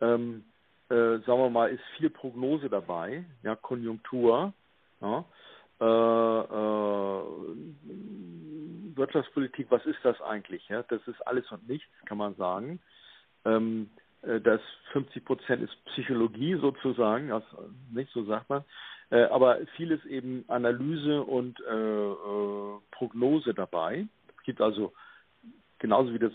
ähm, 0.00 0.44
äh, 0.90 1.18
sagen 1.18 1.26
wir 1.26 1.50
mal, 1.50 1.70
ist 1.70 1.82
viel 1.96 2.10
Prognose 2.10 2.68
dabei, 2.68 3.24
ja, 3.42 3.56
Konjunktur, 3.56 4.52
ja, 5.00 5.24
äh, 5.80 5.84
äh, 5.84 7.24
Wirtschaftspolitik, 8.96 9.70
was 9.70 9.84
ist 9.86 9.98
das 10.02 10.20
eigentlich? 10.20 10.68
Ja? 10.68 10.82
Das 10.84 11.00
ist 11.06 11.26
alles 11.26 11.50
und 11.50 11.66
nichts, 11.68 11.88
kann 12.04 12.18
man 12.18 12.34
sagen. 12.34 12.80
Ähm, 13.44 13.90
äh, 14.22 14.40
das 14.40 14.60
50 14.92 15.24
Prozent 15.24 15.62
ist 15.62 15.84
Psychologie 15.86 16.56
sozusagen, 16.56 17.32
also 17.32 17.46
nicht 17.92 18.12
so 18.12 18.24
sagt 18.24 18.48
man. 18.48 18.64
Äh, 19.10 19.24
aber 19.24 19.58
vieles 19.76 20.04
eben 20.04 20.44
Analyse 20.48 21.22
und 21.22 21.58
äh, 21.60 22.80
Prognose 22.90 23.54
dabei. 23.54 24.06
Es 24.36 24.42
gibt 24.44 24.60
also 24.60 24.92
genauso 25.78 26.12
wie 26.12 26.18
das 26.18 26.32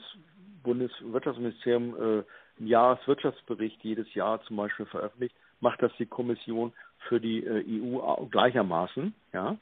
Bundeswirtschaftsministerium 0.63 1.93
einen 1.93 2.67
Jahreswirtschaftsbericht 2.67 3.84
jedes 3.84 4.12
Jahr 4.15 4.41
zum 4.45 4.58
Beispiel 4.58 4.88
veröffentlicht, 4.88 5.36
macht 5.60 5.84
das 5.84 5.91
die 6.00 6.08
Kommission 6.08 6.74
für 7.08 7.19
die 7.19 7.45
EU 7.48 8.26
gleichermaßen. 8.32 9.13
Ja. 9.32 9.58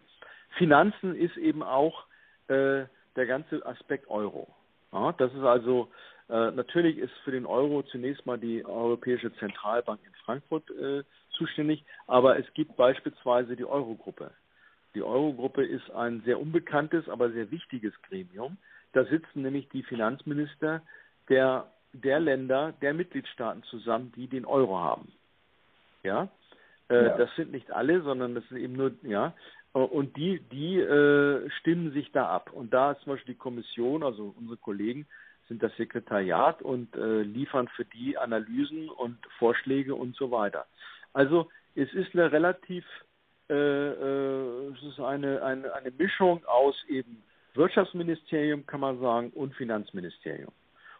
Finanzen 0.57 1.13
ist 1.13 1.35
eben 1.35 1.61
auch 1.61 2.05
der 2.47 2.87
ganze 3.15 3.65
Aspekt 3.65 4.09
Euro. 4.09 4.47
Ja, 4.93 5.11
das 5.11 5.33
ist 5.33 5.43
also 5.43 5.89
äh, 6.29 6.51
natürlich 6.51 6.97
ist 6.97 7.13
für 7.23 7.31
den 7.31 7.45
Euro 7.45 7.83
zunächst 7.83 8.25
mal 8.25 8.37
die 8.37 8.65
Europäische 8.65 9.33
Zentralbank 9.35 9.99
in 10.05 10.13
Frankfurt 10.25 10.69
äh, 10.71 11.03
zuständig, 11.37 11.83
aber 12.07 12.37
es 12.37 12.45
gibt 12.53 12.75
beispielsweise 12.77 13.55
die 13.55 13.65
Eurogruppe. 13.65 14.31
Die 14.95 15.01
Eurogruppe 15.01 15.65
ist 15.65 15.89
ein 15.91 16.21
sehr 16.25 16.39
unbekanntes, 16.39 17.09
aber 17.09 17.31
sehr 17.31 17.49
wichtiges 17.51 17.93
Gremium. 18.03 18.57
Da 18.93 19.05
sitzen 19.05 19.41
nämlich 19.41 19.67
die 19.69 19.83
Finanzminister 19.83 20.81
der, 21.29 21.71
der 21.93 22.19
Länder, 22.19 22.73
der 22.81 22.93
Mitgliedstaaten 22.93 23.63
zusammen, 23.63 24.11
die 24.15 24.27
den 24.27 24.45
Euro 24.45 24.77
haben. 24.79 25.11
Ja, 26.03 26.29
äh, 26.89 27.05
ja. 27.05 27.17
das 27.17 27.35
sind 27.35 27.51
nicht 27.51 27.71
alle, 27.71 28.01
sondern 28.01 28.35
das 28.35 28.47
sind 28.49 28.57
eben 28.57 28.73
nur, 28.73 28.91
ja, 29.01 29.33
und 29.73 30.15
die, 30.17 30.39
die 30.51 30.77
äh, 30.79 31.49
stimmen 31.59 31.91
sich 31.93 32.11
da 32.11 32.27
ab. 32.27 32.51
Und 32.53 32.73
da 32.73 32.91
ist 32.91 33.01
zum 33.01 33.13
Beispiel 33.13 33.33
die 33.33 33.39
Kommission, 33.39 34.03
also 34.03 34.35
unsere 34.37 34.57
Kollegen, 34.57 35.07
sind 35.53 35.61
das 35.61 35.75
Sekretariat 35.77 36.63
und 36.63 36.95
äh, 36.95 37.21
liefern 37.21 37.67
für 37.75 37.85
die 37.85 38.17
Analysen 38.17 38.89
und 38.89 39.17
Vorschläge 39.37 39.93
und 39.93 40.15
so 40.15 40.31
weiter. 40.31 40.65
Also 41.13 41.47
es 41.75 41.93
ist 41.93 42.15
eine 42.15 42.31
relativ, 42.31 42.83
äh, 43.51 43.53
äh, 43.53 44.73
es 44.73 44.81
ist 44.81 44.99
eine, 44.99 45.43
eine, 45.43 45.71
eine 45.75 45.91
Mischung 45.91 46.43
aus 46.45 46.75
eben 46.87 47.21
Wirtschaftsministerium, 47.53 48.65
kann 48.65 48.79
man 48.79 48.99
sagen, 48.99 49.29
und 49.29 49.53
Finanzministerium. 49.53 50.51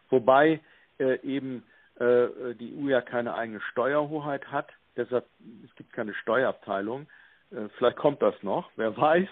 Wobei 0.08 0.60
äh, 1.00 1.18
eben 1.26 1.64
äh, 1.96 2.54
die 2.54 2.76
EU 2.78 2.90
ja 2.90 3.00
keine 3.00 3.34
eigene 3.34 3.60
Steuerhoheit 3.72 4.46
hat, 4.52 4.68
deshalb 4.96 5.26
es 5.64 5.74
gibt 5.74 5.92
keine 5.92 6.14
Steuerabteilung. 6.14 7.08
Äh, 7.50 7.68
vielleicht 7.76 7.96
kommt 7.96 8.22
das 8.22 8.40
noch, 8.44 8.70
wer 8.76 8.96
weiß. 8.96 9.28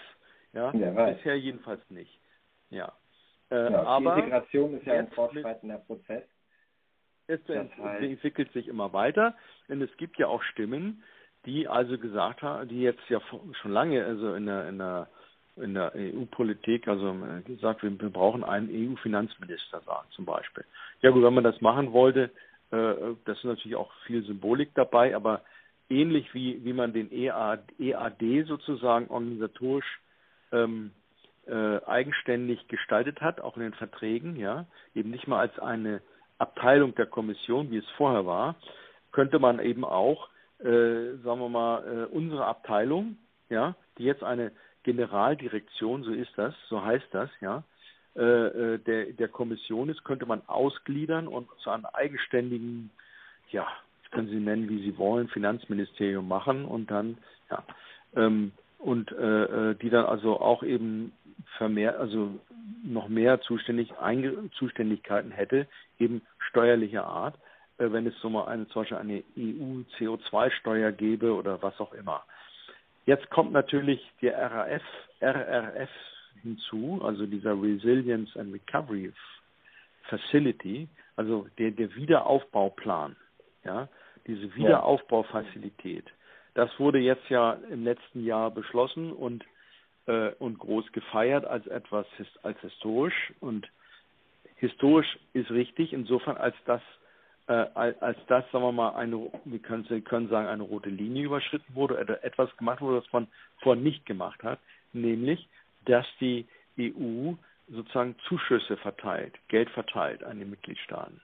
Ja, 0.53 0.73
wer 0.75 0.97
weiß. 0.97 1.17
bisher 1.19 1.39
jedenfalls 1.39 1.89
nicht. 1.91 2.19
Ja. 2.71 2.93
Äh, 3.53 3.73
ja, 3.73 3.83
aber 3.83 4.15
die 4.15 4.21
Integration 4.21 4.75
ist 4.79 4.87
ja 4.87 4.95
ein 4.95 5.09
fortschreitender 5.09 5.79
Prozess. 5.79 6.25
Es 7.27 7.41
heißt, 7.49 8.03
entwickelt 8.03 8.53
sich 8.53 8.67
immer 8.69 8.93
weiter, 8.93 9.35
denn 9.69 9.81
es 9.81 9.97
gibt 9.97 10.19
ja 10.19 10.27
auch 10.27 10.43
Stimmen, 10.43 11.03
die 11.47 11.69
also 11.69 11.99
gesagt 11.99 12.43
haben, 12.43 12.69
die 12.69 12.83
jetzt 12.83 13.09
ja 13.09 13.21
schon 13.61 13.73
lange 13.73 14.05
also 14.05 14.35
in 14.35 14.47
der, 14.47 14.69
in 14.69 14.79
der 14.79 15.09
in 15.57 15.75
der 15.75 15.93
EU-Politik, 15.95 16.89
also 16.89 17.11
äh, 17.11 17.43
gesagt, 17.43 17.83
wir, 17.83 18.01
wir 18.01 18.09
brauchen 18.09 18.43
einen 18.43 18.71
EU-Finanzminister, 18.71 19.83
sagen 19.83 20.09
zum 20.13 20.25
Beispiel. 20.25 20.65
Ja 21.03 21.11
gut, 21.11 21.23
wenn 21.23 21.35
man 21.35 21.45
das 21.45 21.61
machen 21.61 21.93
wollte, 21.93 22.31
Äh, 22.73 23.15
das 23.27 23.39
ist 23.39 23.45
natürlich 23.45 23.77
auch 23.77 23.93
viel 24.07 24.25
Symbolik 24.25 24.71
dabei, 24.75 25.15
aber 25.15 25.43
ähnlich 25.91 26.33
wie, 26.35 26.65
wie 26.65 26.73
man 26.73 26.93
den 26.93 27.13
EAD, 27.13 27.61
EAD 27.79 28.47
sozusagen 28.47 29.09
organisatorisch 29.09 30.01
ähm, 30.53 30.91
äh, 31.47 31.85
eigenständig 31.87 32.69
gestaltet 32.69 33.21
hat, 33.21 33.41
auch 33.41 33.57
in 33.57 33.63
den 33.63 33.75
Verträgen, 33.75 34.37
ja, 34.37 34.67
eben 34.95 35.11
nicht 35.11 35.27
mal 35.27 35.41
als 35.41 35.59
eine 35.59 36.01
Abteilung 36.39 36.95
der 36.95 37.07
Kommission, 37.07 37.71
wie 37.71 37.79
es 37.79 37.91
vorher 37.97 38.27
war, 38.27 38.57
könnte 39.13 39.39
man 39.39 39.61
eben 39.61 39.85
auch, 39.85 40.29
äh, 40.61 41.17
sagen 41.23 41.41
wir 41.41 41.49
mal, 41.49 41.85
äh, 41.85 42.15
unsere 42.15 42.47
Abteilung, 42.47 43.17
ja, 43.49 43.75
die 43.99 44.05
jetzt 44.05 44.23
eine 44.23 44.53
Generaldirektion, 44.85 46.03
so 46.03 46.13
ist 46.13 46.33
das, 46.37 46.55
so 46.69 46.85
heißt 46.85 47.09
das, 47.13 47.31
ja, 47.41 47.63
äh, 48.17 48.23
äh 48.23 48.79
der, 48.79 49.07
der 49.13 49.29
Kommission 49.29 49.89
ist, 49.89 50.05
könnte 50.05 50.27
man 50.27 50.43
ausgliedern 50.47 51.29
und 51.29 51.49
zu 51.59 51.71
einem 51.71 51.87
eigenständigen, 51.87 52.91
ja, 53.51 53.67
können 54.11 54.29
Sie 54.29 54.41
nennen, 54.41 54.69
wie 54.69 54.83
Sie 54.83 54.99
wollen, 54.99 55.29
Finanzministerium 55.29 56.27
machen 56.27 56.65
und 56.65 56.91
dann, 56.91 57.19
ja, 57.51 57.65
ähm, 58.15 58.53
und 58.83 59.13
äh, 59.13 59.71
äh, 59.71 59.75
die 59.77 59.91
dann 59.91 60.07
also 60.07 60.41
auch 60.41 60.63
eben 60.63 61.13
vermehrt, 61.57 61.97
also 61.99 62.39
noch 62.85 63.09
mehr 63.09 63.41
zuständig, 63.41 63.93
Einge 63.99 64.51
Zuständigkeiten 64.53 65.31
hätte, 65.31 65.67
eben 65.99 66.23
steuerlicher 66.51 67.05
Art, 67.05 67.37
äh, 67.79 67.91
wenn 67.93 68.07
es 68.07 68.19
so 68.21 68.29
mal 68.29 68.47
eine, 68.47 68.67
zum 68.69 68.83
Beispiel 68.83 68.99
eine 68.99 69.23
EU-CO2-Steuer 69.37 70.93
gäbe 70.93 71.35
oder 71.35 71.63
was 71.63 71.79
auch 71.81 71.93
immer. 71.93 72.25
Jetzt 73.07 73.31
kommt 73.31 73.53
natürlich 73.53 74.01
der 74.21 74.39
RAF, 74.39 74.83
RRF 75.21 75.91
hinzu, 76.43 77.01
also 77.05 77.27
dieser 77.27 77.61
Resilience 77.61 78.37
and 78.37 78.53
Recovery 78.53 79.13
Facility, 80.05 80.89
also 81.17 81.47
der, 81.59 81.71
der 81.71 81.95
Wiederaufbauplan, 81.95 83.17
ja, 83.65 83.89
diese 84.27 84.55
Wiederaufbaufazilität. 84.55 86.05
Das 86.55 86.71
wurde 86.79 86.99
jetzt 86.99 87.29
ja 87.29 87.55
im 87.71 87.85
letzten 87.85 88.25
Jahr 88.25 88.51
beschlossen 88.51 89.13
und, 89.13 89.45
äh, 90.07 90.31
und 90.39 90.59
groß 90.59 90.93
gefeiert 90.93 91.45
als 91.45 91.67
etwas 91.67 92.07
als 92.43 92.59
historisch. 92.61 93.33
Und 93.41 93.69
historisch 94.57 95.19
ist 95.33 95.51
richtig 95.51 95.93
insofern, 95.93 96.37
als 96.37 96.57
das 96.67 96.83
äh, 97.49 97.53
als 97.75 98.19
das, 98.29 98.45
sagen 98.53 98.65
wir 98.65 98.73
mal, 98.73 98.95
eine, 98.95 99.31
wir 99.45 99.59
können, 99.59 99.89
wir 99.89 100.01
können 100.01 100.29
sagen, 100.29 100.47
eine 100.47 100.63
rote 100.63 100.91
Linie 100.91 101.25
überschritten 101.25 101.75
wurde 101.75 101.99
oder 101.99 102.23
etwas 102.25 102.57
gemacht 102.57 102.81
wurde, 102.81 102.99
was 102.99 103.13
man 103.13 103.27
vorher 103.59 103.83
nicht 103.83 104.07
gemacht 104.07 104.43
hat, 104.43 104.61
nämlich, 104.93 105.49
dass 105.85 106.07
die 106.21 106.47
EU 106.79 107.33
sozusagen 107.69 108.17
Zuschüsse 108.29 108.77
verteilt, 108.77 109.35
Geld 109.49 109.71
verteilt 109.71 110.23
an 110.23 110.39
die 110.39 110.45
Mitgliedstaaten. 110.45 111.21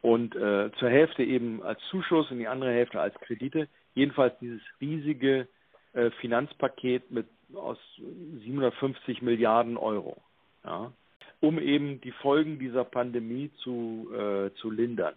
Und 0.00 0.36
äh, 0.36 0.70
zur 0.78 0.88
Hälfte 0.88 1.24
eben 1.24 1.62
als 1.62 1.80
Zuschuss 1.90 2.30
und 2.30 2.38
die 2.38 2.46
andere 2.46 2.70
Hälfte 2.70 3.00
als 3.00 3.14
Kredite. 3.16 3.66
Jedenfalls 3.94 4.38
dieses 4.40 4.60
riesige 4.80 5.48
äh, 5.92 6.10
Finanzpaket 6.20 7.10
mit 7.10 7.26
aus 7.54 7.78
750 7.96 9.22
Milliarden 9.22 9.76
Euro. 9.76 10.16
Ja 10.64 10.92
um 11.40 11.58
eben 11.58 12.00
die 12.00 12.12
Folgen 12.12 12.58
dieser 12.58 12.84
Pandemie 12.84 13.50
zu, 13.62 14.10
äh, 14.12 14.52
zu 14.56 14.70
lindern. 14.70 15.14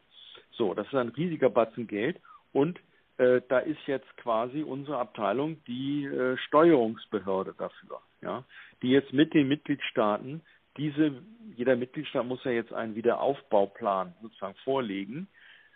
So, 0.51 0.73
das 0.73 0.87
ist 0.87 0.95
ein 0.95 1.09
riesiger 1.09 1.49
Batzen 1.49 1.87
Geld 1.87 2.19
und 2.51 2.79
äh, 3.17 3.41
da 3.49 3.59
ist 3.59 3.79
jetzt 3.87 4.15
quasi 4.17 4.61
unsere 4.61 4.99
Abteilung 4.99 5.63
die 5.65 6.05
äh, 6.05 6.37
Steuerungsbehörde 6.37 7.55
dafür, 7.57 8.01
ja, 8.21 8.43
die 8.81 8.89
jetzt 8.89 9.13
mit 9.13 9.33
den 9.33 9.47
Mitgliedstaaten 9.47 10.41
diese, 10.77 11.11
jeder 11.55 11.75
Mitgliedstaat 11.75 12.25
muss 12.25 12.43
ja 12.43 12.51
jetzt 12.51 12.71
einen 12.71 12.95
Wiederaufbauplan 12.95 14.13
sozusagen 14.21 14.55
vorlegen, 14.63 15.27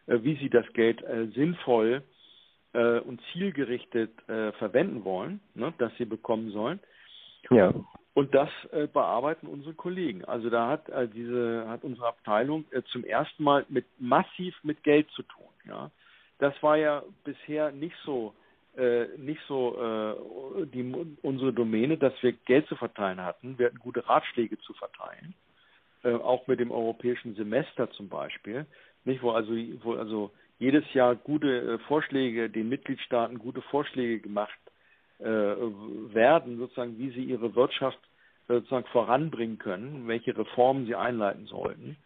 äh, 0.05 0.19
wie 0.21 0.35
sie 0.35 0.49
das 0.49 0.71
Geld 0.73 1.01
äh, 1.03 1.27
sinnvoll 1.33 2.03
äh, 2.75 2.99
und 2.99 3.21
zielgerichtet 3.31 4.11
äh, 4.27 4.51
verwenden 4.53 5.03
wollen, 5.05 5.39
ne, 5.53 5.73
das 5.77 5.91
sie 5.97 6.05
bekommen 6.05 6.51
sollen. 6.51 6.79
Ja. 7.49 7.73
Und 8.13 8.33
das 8.33 8.49
äh, 8.71 8.87
bearbeiten 8.87 9.47
unsere 9.47 9.73
Kollegen. 9.73 10.23
Also 10.25 10.49
da 10.49 10.69
hat 10.69 10.89
äh, 10.89 11.07
diese 11.07 11.65
hat 11.67 11.83
unsere 11.83 12.07
Abteilung 12.07 12.65
äh, 12.71 12.81
zum 12.91 13.03
ersten 13.03 13.43
Mal 13.43 13.65
mit 13.69 13.85
massiv 13.99 14.55
mit 14.63 14.83
Geld 14.83 15.09
zu 15.11 15.23
tun. 15.23 15.47
Ja, 15.67 15.91
das 16.39 16.53
war 16.61 16.77
ja 16.77 17.03
bisher 17.23 17.71
nicht 17.71 17.95
so 18.05 18.33
äh, 18.77 19.07
nicht 19.17 19.41
so 19.47 19.77
äh, 19.77 20.65
die 20.67 21.17
unsere 21.21 21.53
Domäne, 21.53 21.97
dass 21.97 22.13
wir 22.21 22.31
Geld 22.31 22.67
zu 22.67 22.75
verteilen 22.75 23.21
hatten. 23.21 23.57
Wir 23.57 23.67
hatten 23.67 23.79
gute 23.79 24.07
Ratschläge 24.07 24.59
zu 24.59 24.73
verteilen, 24.73 25.33
äh, 26.03 26.13
auch 26.13 26.47
mit 26.47 26.59
dem 26.59 26.71
europäischen 26.71 27.35
Semester 27.35 27.89
zum 27.91 28.07
Beispiel, 28.07 28.65
nicht 29.03 29.21
wo 29.23 29.31
also 29.31 29.53
wo 29.83 29.93
also 29.95 30.31
jedes 30.59 30.83
Jahr 30.93 31.15
gute 31.15 31.79
Vorschläge 31.87 32.49
den 32.49 32.69
Mitgliedstaaten 32.69 33.39
gute 33.39 33.61
Vorschläge 33.61 34.19
gemacht 34.19 34.59
äh, 35.19 35.25
werden, 35.25 36.57
sozusagen, 36.57 36.97
wie 36.97 37.09
sie 37.11 37.23
ihre 37.23 37.55
Wirtschaft 37.55 37.99
äh, 38.47 38.55
sozusagen 38.55 38.87
voranbringen 38.87 39.57
können, 39.57 40.07
welche 40.07 40.37
Reformen 40.37 40.85
sie 40.85 40.95
einleiten 40.95 41.45
sollten. 41.45 41.97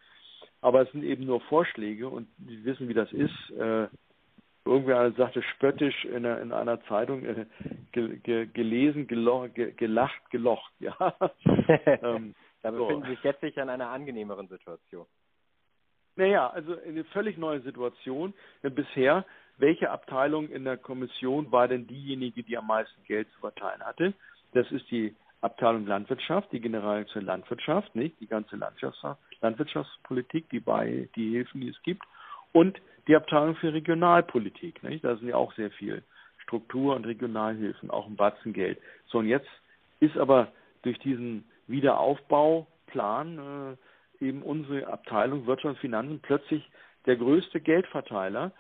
Aber 0.61 0.81
es 0.81 0.91
sind 0.91 1.03
eben 1.03 1.25
nur 1.25 1.41
Vorschläge 1.41 2.09
und 2.09 2.27
Sie 2.45 2.63
wissen, 2.65 2.89
wie 2.89 2.93
das 2.93 3.11
ist. 3.13 3.49
Äh, 3.57 3.87
irgendwer 4.65 5.11
sagte 5.13 5.41
spöttisch 5.41 6.05
in 6.05 6.25
einer, 6.25 6.41
in 6.41 6.51
einer 6.51 6.81
Zeitung 6.83 7.23
äh, 7.23 7.45
ge, 7.91 8.17
ge, 8.17 8.45
gelesen, 8.47 9.07
gelo, 9.07 9.47
ge, 9.53 9.71
gelacht, 9.71 10.29
gelocht. 10.31 10.73
Ja. 10.79 10.95
ähm, 11.85 12.35
da 12.61 12.71
befinden 12.71 13.03
so. 13.03 13.09
sich 13.09 13.23
jetzt 13.23 13.41
sich 13.41 13.59
an 13.59 13.69
einer 13.69 13.89
angenehmeren 13.89 14.47
Situation. 14.49 15.05
Naja, 16.19 16.49
also 16.49 16.75
eine 16.85 17.05
völlig 17.05 17.37
neue 17.37 17.61
Situation. 17.61 18.33
Bisher 18.61 19.25
welche 19.57 19.89
Abteilung 19.89 20.49
in 20.49 20.65
der 20.65 20.75
Kommission 20.75 21.49
war 21.51 21.69
denn 21.69 21.87
diejenige, 21.87 22.43
die 22.43 22.57
am 22.57 22.67
meisten 22.67 23.01
Geld 23.05 23.29
zu 23.31 23.39
verteilen 23.39 23.81
hatte? 23.81 24.13
Das 24.53 24.69
ist 24.71 24.89
die 24.91 25.15
Abteilung 25.39 25.85
Landwirtschaft, 25.85 26.51
die 26.51 26.59
Generaldirektion 26.59 27.23
Landwirtschaft, 27.23 27.95
nicht 27.95 28.19
die 28.19 28.27
ganze 28.27 28.57
Landwirtschafts 28.57 29.21
Landwirtschaftspolitik, 29.41 30.49
die 30.49 30.59
bei 30.59 31.07
die 31.15 31.31
Hilfen, 31.31 31.61
die 31.61 31.69
es 31.69 31.81
gibt, 31.83 32.03
und 32.51 32.81
die 33.07 33.15
Abteilung 33.15 33.55
für 33.55 33.71
Regionalpolitik, 33.71 34.83
nicht? 34.83 35.05
Da 35.05 35.15
sind 35.15 35.29
ja 35.29 35.35
auch 35.35 35.53
sehr 35.53 35.71
viel 35.71 36.03
Struktur- 36.43 36.97
und 36.97 37.05
Regionalhilfen, 37.05 37.89
auch 37.89 38.07
ein 38.07 38.17
Batzen 38.17 38.51
Geld. 38.51 38.77
So 39.07 39.19
und 39.19 39.27
jetzt 39.27 39.49
ist 40.01 40.17
aber 40.17 40.51
durch 40.81 40.99
diesen 40.99 41.45
Wiederaufbauplan 41.67 43.37
äh, 43.37 43.88
eben 44.19 44.41
unsere 44.41 44.87
Abteilung 44.87 45.45
Wirtschaft 45.47 45.75
und 45.75 45.79
Finanzen 45.79 46.19
plötzlich 46.21 46.69
der 47.05 47.15
größte 47.15 47.61
Geldverteiler 47.61 48.51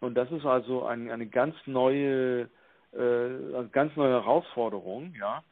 und 0.00 0.14
das 0.14 0.30
ist 0.30 0.46
also 0.46 0.84
ein, 0.84 1.10
eine 1.10 1.26
ganz 1.26 1.54
neue, 1.66 2.48
äh, 2.92 2.96
eine 2.96 3.68
ganz 3.72 3.94
neue 3.96 4.12
Herausforderung, 4.12 5.14
ja, 5.18 5.42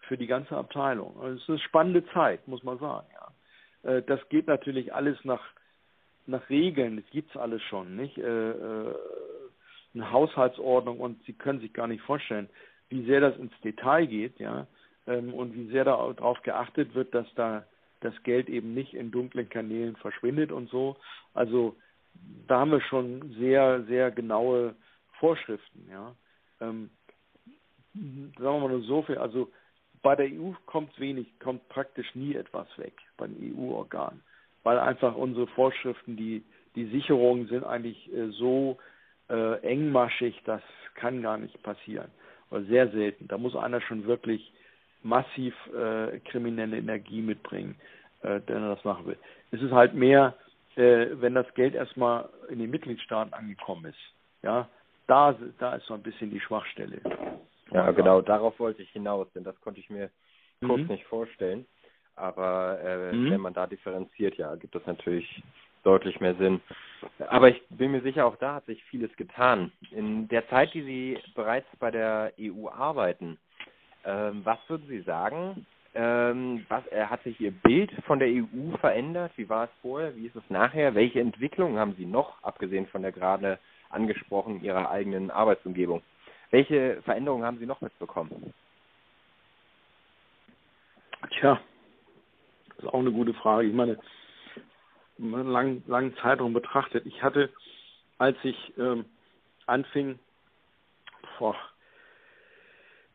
für 0.00 0.16
die 0.16 0.26
ganze 0.26 0.56
Abteilung. 0.56 1.16
Also 1.20 1.36
es 1.36 1.42
ist 1.42 1.48
eine 1.48 1.58
spannende 1.60 2.06
Zeit, 2.08 2.46
muss 2.48 2.62
man 2.62 2.78
sagen, 2.78 3.06
ja. 3.12 3.90
Äh, 3.90 4.02
das 4.02 4.26
geht 4.28 4.46
natürlich 4.46 4.94
alles 4.94 5.22
nach, 5.24 5.42
nach 6.26 6.48
Regeln, 6.48 6.96
das 6.96 7.10
gibt's 7.10 7.36
alles 7.36 7.62
schon, 7.62 7.96
nicht? 7.96 8.16
Äh, 8.16 8.50
äh, 8.50 8.94
eine 9.94 10.10
Haushaltsordnung 10.10 10.98
und 10.98 11.22
Sie 11.24 11.34
können 11.34 11.60
sich 11.60 11.72
gar 11.72 11.86
nicht 11.86 12.02
vorstellen, 12.02 12.48
wie 12.88 13.04
sehr 13.04 13.20
das 13.20 13.36
ins 13.36 13.52
Detail 13.60 14.06
geht, 14.06 14.38
ja, 14.40 14.66
ähm, 15.06 15.32
und 15.34 15.54
wie 15.54 15.68
sehr 15.68 15.84
darauf 15.84 16.42
geachtet 16.42 16.94
wird, 16.94 17.14
dass 17.14 17.26
da 17.34 17.64
das 18.04 18.14
Geld 18.22 18.48
eben 18.48 18.74
nicht 18.74 18.94
in 18.94 19.10
dunklen 19.10 19.48
Kanälen 19.48 19.96
verschwindet 19.96 20.52
und 20.52 20.68
so. 20.70 20.96
Also 21.32 21.76
da 22.46 22.60
haben 22.60 22.70
wir 22.70 22.80
schon 22.80 23.34
sehr, 23.38 23.84
sehr 23.84 24.10
genaue 24.10 24.74
Vorschriften, 25.18 25.88
ja. 25.90 26.14
Ähm, 26.60 26.90
sagen 27.94 28.38
wir 28.38 28.58
mal 28.58 28.68
nur 28.68 28.82
so 28.82 29.02
viel, 29.02 29.18
also 29.18 29.50
bei 30.02 30.16
der 30.16 30.26
EU 30.26 30.52
kommt 30.66 30.98
wenig, 31.00 31.38
kommt 31.38 31.68
praktisch 31.68 32.14
nie 32.14 32.34
etwas 32.34 32.66
weg 32.76 32.94
bei 33.16 33.26
den 33.26 33.56
EU-Organen, 33.56 34.22
weil 34.62 34.78
einfach 34.78 35.16
unsere 35.16 35.46
Vorschriften, 35.46 36.16
die, 36.16 36.44
die 36.74 36.86
Sicherungen 36.86 37.46
sind 37.48 37.64
eigentlich 37.64 38.12
äh, 38.12 38.28
so 38.30 38.78
äh, 39.28 39.60
engmaschig, 39.60 40.40
das 40.44 40.62
kann 40.94 41.22
gar 41.22 41.38
nicht 41.38 41.62
passieren. 41.62 42.10
Oder 42.50 42.64
sehr 42.64 42.90
selten. 42.90 43.28
Da 43.28 43.38
muss 43.38 43.56
einer 43.56 43.80
schon 43.80 44.06
wirklich 44.06 44.52
massiv 45.04 45.54
äh, 45.68 46.18
kriminelle 46.20 46.78
Energie 46.78 47.22
mitbringen, 47.22 47.76
äh, 48.22 48.40
wenn 48.46 48.62
er 48.62 48.74
das 48.74 48.84
machen 48.84 49.06
will. 49.06 49.18
Es 49.52 49.62
ist 49.62 49.72
halt 49.72 49.94
mehr 49.94 50.34
äh, 50.76 51.20
wenn 51.20 51.34
das 51.34 51.52
Geld 51.54 51.74
erstmal 51.74 52.28
in 52.48 52.58
den 52.58 52.70
Mitgliedstaaten 52.70 53.32
angekommen 53.32 53.86
ist. 53.86 53.98
Ja, 54.42 54.68
da, 55.06 55.34
da 55.58 55.76
ist 55.76 55.86
so 55.86 55.94
ein 55.94 56.02
bisschen 56.02 56.30
die 56.30 56.40
Schwachstelle. 56.40 57.00
Ja, 57.70 57.90
genau, 57.92 58.20
darauf 58.20 58.58
wollte 58.58 58.82
ich 58.82 58.90
hinaus, 58.90 59.28
denn 59.34 59.44
das 59.44 59.58
konnte 59.60 59.80
ich 59.80 59.88
mir 59.88 60.10
mhm. 60.60 60.68
kurz 60.68 60.88
nicht 60.88 61.04
vorstellen. 61.04 61.66
Aber 62.16 62.78
äh, 62.80 63.12
mhm. 63.12 63.30
wenn 63.30 63.40
man 63.40 63.54
da 63.54 63.66
differenziert, 63.66 64.36
ja, 64.36 64.54
gibt 64.56 64.74
es 64.74 64.86
natürlich 64.86 65.42
deutlich 65.82 66.20
mehr 66.20 66.34
Sinn. 66.36 66.60
Aber 67.28 67.48
ich 67.48 67.62
bin 67.68 67.92
mir 67.92 68.02
sicher, 68.02 68.26
auch 68.26 68.36
da 68.36 68.54
hat 68.54 68.66
sich 68.66 68.82
vieles 68.84 69.14
getan. 69.16 69.70
In 69.90 70.28
der 70.28 70.48
Zeit, 70.48 70.72
die 70.74 70.82
Sie 70.82 71.18
bereits 71.34 71.66
bei 71.78 71.90
der 71.90 72.32
EU 72.40 72.68
arbeiten, 72.68 73.38
äh, 74.04 74.30
was 74.44 74.58
würden 74.68 74.86
Sie 74.88 75.00
sagen, 75.02 75.66
Ähm, 75.94 76.66
was 76.68 76.86
äh, 76.88 77.06
hat 77.06 77.22
sich 77.22 77.40
Ihr 77.40 77.52
Bild 77.52 77.92
von 78.06 78.18
der 78.18 78.28
EU 78.28 78.76
verändert? 78.80 79.32
Wie 79.36 79.48
war 79.48 79.64
es 79.64 79.70
vorher? 79.80 80.16
Wie 80.16 80.26
ist 80.26 80.36
es 80.36 80.42
nachher? 80.50 80.94
Welche 80.94 81.20
Entwicklungen 81.20 81.78
haben 81.78 81.94
Sie 81.96 82.04
noch, 82.06 82.42
abgesehen 82.42 82.86
von 82.88 83.02
der 83.02 83.12
gerade 83.12 83.60
angesprochen, 83.90 84.62
Ihrer 84.64 84.90
eigenen 84.90 85.30
Arbeitsumgebung? 85.30 86.02
Welche 86.50 87.00
Veränderungen 87.02 87.44
haben 87.44 87.58
Sie 87.58 87.66
noch 87.66 87.80
mitbekommen? 87.80 88.52
Tja, 91.30 91.60
das 92.68 92.78
ist 92.78 92.86
auch 92.86 92.98
eine 93.00 93.12
gute 93.12 93.34
Frage. 93.34 93.68
Ich 93.68 93.74
meine, 93.74 93.98
einen 95.18 95.48
langen, 95.48 95.84
langen 95.86 96.16
Zeitraum 96.16 96.52
betrachtet. 96.52 97.06
Ich 97.06 97.22
hatte, 97.22 97.52
als 98.18 98.36
ich 98.42 98.74
ähm, 98.78 99.04
anfing, 99.66 100.18
boah, 101.38 101.56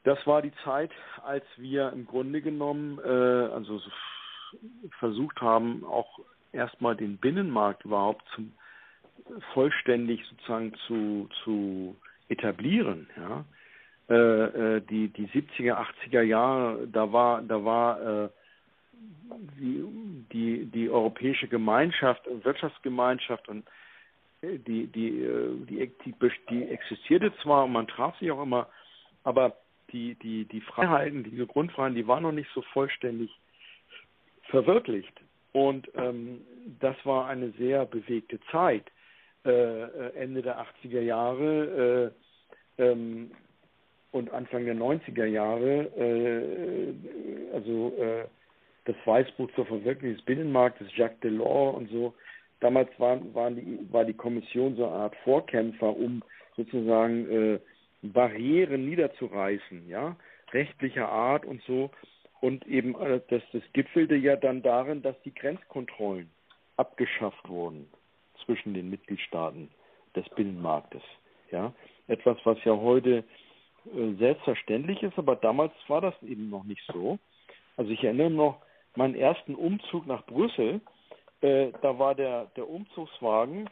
das 0.03 0.25
war 0.25 0.41
die 0.41 0.53
Zeit, 0.63 0.91
als 1.23 1.43
wir 1.57 1.91
im 1.91 2.05
Grunde 2.05 2.41
genommen, 2.41 2.99
äh, 2.99 3.07
also 3.07 3.81
versucht 4.99 5.41
haben, 5.41 5.83
auch 5.85 6.19
erstmal 6.51 6.95
den 6.95 7.17
Binnenmarkt 7.17 7.85
überhaupt 7.85 8.25
zum 8.33 8.53
vollständig 9.53 10.25
sozusagen 10.29 10.73
zu, 10.87 11.29
zu 11.43 11.95
etablieren. 12.29 13.07
Ja? 13.17 13.45
Äh, 14.09 14.15
äh, 14.15 14.81
die, 14.81 15.09
die 15.09 15.27
70er, 15.27 15.85
80er 16.07 16.21
Jahre, 16.21 16.87
da 16.87 17.11
war, 17.11 17.41
da 17.41 17.63
war 17.63 18.01
äh, 18.01 18.29
die, 19.59 19.83
die, 20.31 20.65
die 20.65 20.89
europäische 20.89 21.47
Gemeinschaft, 21.47 22.23
Wirtschaftsgemeinschaft 22.43 23.47
und 23.49 23.67
äh, 24.41 24.57
die, 24.57 24.87
die, 24.87 25.21
äh, 25.21 25.65
die, 25.65 25.91
die, 26.05 26.15
die 26.49 26.63
existierte 26.69 27.33
zwar 27.43 27.65
und 27.65 27.73
man 27.73 27.87
traf 27.87 28.17
sich 28.17 28.31
auch 28.31 28.41
immer, 28.41 28.67
aber 29.23 29.55
die, 29.91 30.15
die, 30.15 30.45
die 30.45 30.61
Freiheiten, 30.61 31.23
diese 31.23 31.47
Grundfreiheiten, 31.47 31.95
die 31.95 32.07
waren 32.07 32.23
noch 32.23 32.31
nicht 32.31 32.49
so 32.53 32.61
vollständig 32.73 33.31
verwirklicht. 34.43 35.13
Und 35.51 35.89
ähm, 35.95 36.41
das 36.79 36.95
war 37.05 37.27
eine 37.27 37.51
sehr 37.51 37.85
bewegte 37.85 38.39
Zeit. 38.51 38.85
Äh, 39.45 40.09
Ende 40.15 40.41
der 40.41 40.59
80er 40.59 41.01
Jahre 41.01 42.13
äh, 42.77 42.83
ähm, 42.83 43.31
und 44.11 44.31
Anfang 44.31 44.65
der 44.65 44.75
90er 44.75 45.25
Jahre, 45.25 45.85
äh, 45.97 47.53
also 47.53 47.93
äh, 47.97 48.25
das 48.85 48.95
Weißbuch 49.05 49.49
zur 49.55 49.65
Verwirklichung 49.65 50.17
des 50.17 50.25
Binnenmarktes, 50.25 50.87
Jacques 50.95 51.19
Delors 51.21 51.75
und 51.75 51.89
so. 51.89 52.13
Damals 52.59 52.89
waren, 52.97 53.33
waren 53.33 53.55
die, 53.55 53.79
war 53.91 54.03
die 54.03 54.13
Kommission 54.13 54.75
so 54.75 54.85
eine 54.85 54.95
Art 54.95 55.15
Vorkämpfer, 55.23 55.95
um 55.95 56.21
sozusagen 56.57 57.29
äh, 57.29 57.59
Barrieren 58.01 58.85
niederzureißen, 58.85 59.87
ja, 59.89 60.15
rechtlicher 60.51 61.09
Art 61.09 61.45
und 61.45 61.61
so. 61.63 61.91
Und 62.41 62.65
eben 62.67 62.99
äh, 62.99 63.21
das, 63.29 63.43
das 63.51 63.63
gipfelte 63.73 64.15
ja 64.15 64.35
dann 64.35 64.61
darin, 64.61 65.01
dass 65.01 65.19
die 65.23 65.33
Grenzkontrollen 65.33 66.29
abgeschafft 66.77 67.47
wurden 67.49 67.89
zwischen 68.45 68.73
den 68.73 68.89
Mitgliedstaaten 68.89 69.69
des 70.15 70.27
Binnenmarktes. 70.29 71.01
Ja, 71.51 71.73
etwas, 72.07 72.37
was 72.45 72.63
ja 72.63 72.75
heute 72.75 73.23
äh, 73.85 74.13
selbstverständlich 74.17 75.03
ist, 75.03 75.17
aber 75.17 75.35
damals 75.35 75.73
war 75.87 76.01
das 76.01 76.15
eben 76.23 76.49
noch 76.49 76.63
nicht 76.63 76.83
so. 76.93 77.19
Also 77.75 77.91
ich 77.91 78.03
erinnere 78.03 78.29
noch 78.29 78.61
meinen 78.95 79.15
ersten 79.15 79.55
Umzug 79.55 80.05
nach 80.05 80.25
Brüssel. 80.25 80.81
Äh, 81.41 81.71
da 81.81 81.97
war 81.99 82.15
der, 82.15 82.45
der 82.55 82.69
Umzugswagen 82.69 83.69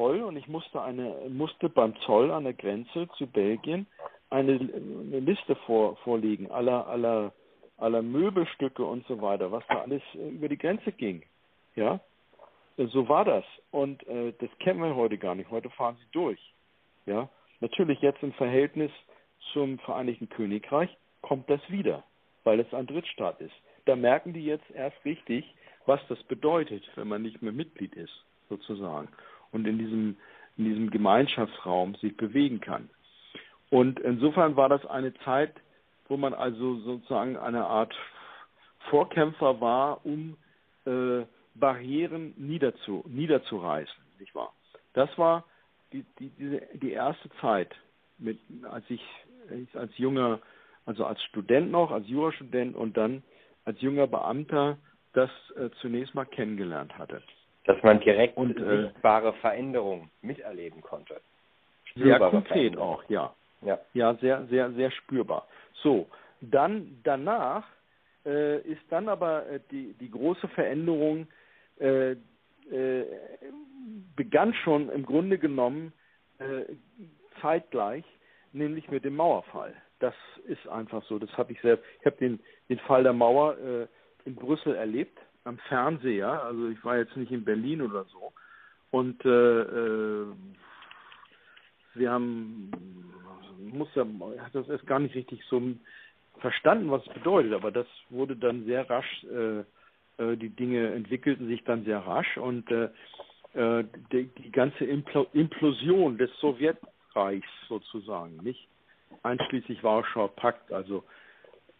voll 0.00 0.22
und 0.22 0.34
ich 0.38 0.48
musste 0.48 0.80
eine 0.80 1.14
musste 1.28 1.68
beim 1.68 1.94
Zoll 2.06 2.30
an 2.30 2.44
der 2.44 2.54
Grenze 2.54 3.06
zu 3.18 3.26
Belgien 3.26 3.86
eine, 4.30 4.52
eine 4.52 5.20
Liste 5.20 5.54
vor, 5.66 5.96
vorlegen 5.96 6.50
aller 6.50 6.86
aller 6.86 7.32
aller 7.76 8.00
Möbelstücke 8.00 8.82
und 8.82 9.06
so 9.08 9.20
weiter, 9.20 9.52
was 9.52 9.62
da 9.68 9.82
alles 9.82 10.00
äh, 10.14 10.28
über 10.30 10.48
die 10.48 10.56
Grenze 10.56 10.90
ging. 10.92 11.22
Ja, 11.76 12.00
so 12.78 13.10
war 13.10 13.26
das 13.26 13.44
und 13.72 14.06
äh, 14.08 14.32
das 14.38 14.48
kennen 14.60 14.80
wir 14.80 14.96
heute 14.96 15.18
gar 15.18 15.34
nicht. 15.34 15.50
Heute 15.50 15.68
fahren 15.68 15.98
sie 16.00 16.08
durch. 16.12 16.40
Ja, 17.04 17.28
natürlich 17.60 18.00
jetzt 18.00 18.22
im 18.22 18.32
Verhältnis 18.32 18.90
zum 19.52 19.78
Vereinigten 19.80 20.30
Königreich 20.30 20.96
kommt 21.20 21.50
das 21.50 21.60
wieder, 21.68 22.04
weil 22.44 22.60
es 22.60 22.72
ein 22.72 22.86
Drittstaat 22.86 23.38
ist. 23.42 23.54
Da 23.84 23.96
merken 23.96 24.32
die 24.32 24.46
jetzt 24.46 24.70
erst 24.70 24.96
richtig, 25.04 25.44
was 25.84 26.00
das 26.08 26.22
bedeutet, 26.22 26.88
wenn 26.94 27.08
man 27.08 27.20
nicht 27.20 27.42
mehr 27.42 27.52
Mitglied 27.52 27.94
ist, 27.96 28.24
sozusagen, 28.48 29.08
und 29.52 29.66
in 29.66 29.78
diesem, 29.78 30.16
in 30.56 30.64
diesem 30.64 30.90
Gemeinschaftsraum 30.90 31.94
sich 31.96 32.16
bewegen 32.16 32.60
kann. 32.60 32.90
Und 33.70 34.00
insofern 34.00 34.56
war 34.56 34.68
das 34.68 34.84
eine 34.86 35.14
Zeit, 35.24 35.52
wo 36.08 36.16
man 36.16 36.34
also 36.34 36.76
sozusagen 36.80 37.36
eine 37.36 37.64
Art 37.66 37.94
Vorkämpfer 38.90 39.60
war, 39.60 40.04
um 40.04 40.36
äh, 40.84 41.24
Barrieren 41.54 42.34
niederzu, 42.36 43.04
niederzureißen, 43.06 44.02
nicht 44.18 44.34
wahr? 44.34 44.52
Das 44.94 45.16
war 45.18 45.44
die, 45.92 46.04
die, 46.18 46.30
diese, 46.30 46.62
die 46.74 46.92
erste 46.92 47.30
Zeit, 47.40 47.74
mit, 48.18 48.38
als 48.68 48.84
ich 48.88 49.02
als 49.74 49.96
junger, 49.98 50.40
also 50.86 51.04
als 51.04 51.22
Student 51.24 51.70
noch, 51.70 51.90
als 51.90 52.08
Jurastudent 52.08 52.76
und 52.76 52.96
dann 52.96 53.22
als 53.64 53.80
junger 53.80 54.06
Beamter 54.06 54.78
das 55.12 55.30
äh, 55.56 55.70
zunächst 55.80 56.14
mal 56.14 56.24
kennengelernt 56.24 56.96
hatte. 56.98 57.22
Dass 57.74 57.82
man 57.82 58.00
direkt 58.00 58.36
und 58.36 58.58
äh, 58.58 58.82
sichtbare 58.82 59.32
Veränderungen 59.34 60.10
miterleben 60.22 60.80
konnte. 60.80 61.20
Sehr 61.94 62.18
konkret 62.18 62.76
auch, 62.76 63.02
ja. 63.08 63.34
ja. 63.62 63.78
Ja, 63.94 64.14
sehr, 64.14 64.46
sehr, 64.46 64.72
sehr 64.72 64.90
spürbar. 64.90 65.46
So, 65.74 66.08
dann 66.40 66.98
danach 67.04 67.64
äh, 68.26 68.58
ist 68.60 68.82
dann 68.90 69.08
aber 69.08 69.46
äh, 69.46 69.60
die, 69.70 69.94
die 70.00 70.10
große 70.10 70.48
Veränderung 70.48 71.26
äh, 71.78 72.12
äh, 72.12 73.04
begann 74.16 74.54
schon 74.54 74.90
im 74.90 75.04
Grunde 75.06 75.38
genommen 75.38 75.92
zeitgleich 77.42 78.04
nämlich 78.52 78.88
mit 78.90 79.04
dem 79.04 79.16
Mauerfall. 79.16 79.74
Das 79.98 80.14
ist 80.46 80.66
einfach 80.68 81.04
so. 81.04 81.18
Das 81.18 81.30
habe 81.36 81.52
ich 81.52 81.60
selbst. 81.60 81.84
Ich 82.00 82.06
habe 82.06 82.16
den, 82.16 82.40
den 82.68 82.78
Fall 82.80 83.02
der 83.02 83.12
Mauer 83.12 83.58
äh, 83.58 83.86
in 84.24 84.34
Brüssel 84.34 84.74
erlebt, 84.74 85.18
am 85.44 85.58
Fernseher. 85.68 86.42
Also 86.44 86.68
ich 86.68 86.84
war 86.84 86.98
jetzt 86.98 87.16
nicht 87.16 87.32
in 87.32 87.44
Berlin 87.44 87.82
oder 87.82 88.04
so. 88.04 88.32
Und 88.90 89.24
äh, 89.24 89.60
äh, 89.60 90.26
wir 91.94 92.10
haben, 92.10 92.70
muss 93.58 93.88
ja, 93.94 94.04
hat 94.38 94.54
das 94.54 94.68
erst 94.68 94.86
gar 94.86 94.98
nicht 94.98 95.14
richtig 95.14 95.42
so 95.48 95.62
verstanden, 96.38 96.90
was 96.90 97.06
es 97.06 97.12
bedeutet. 97.14 97.52
Aber 97.52 97.70
das 97.70 97.86
wurde 98.08 98.36
dann 98.36 98.64
sehr 98.64 98.88
rasch. 98.88 99.24
Äh, 99.24 99.60
äh 100.22 100.36
die 100.36 100.50
Dinge 100.50 100.92
entwickelten 100.92 101.46
sich 101.48 101.62
dann 101.64 101.84
sehr 101.84 101.98
rasch 101.98 102.36
und 102.36 102.70
äh, 102.70 102.88
äh 103.54 103.84
die, 104.12 104.24
die 104.26 104.50
ganze 104.50 104.84
Implosion 104.84 106.18
des 106.18 106.30
Sowjet 106.40 106.78
Reichs 107.14 107.48
sozusagen, 107.68 108.36
nicht 108.36 108.68
einschließlich 109.22 109.82
Warschauer 109.82 110.34
Pakt. 110.36 110.72
Also 110.72 111.04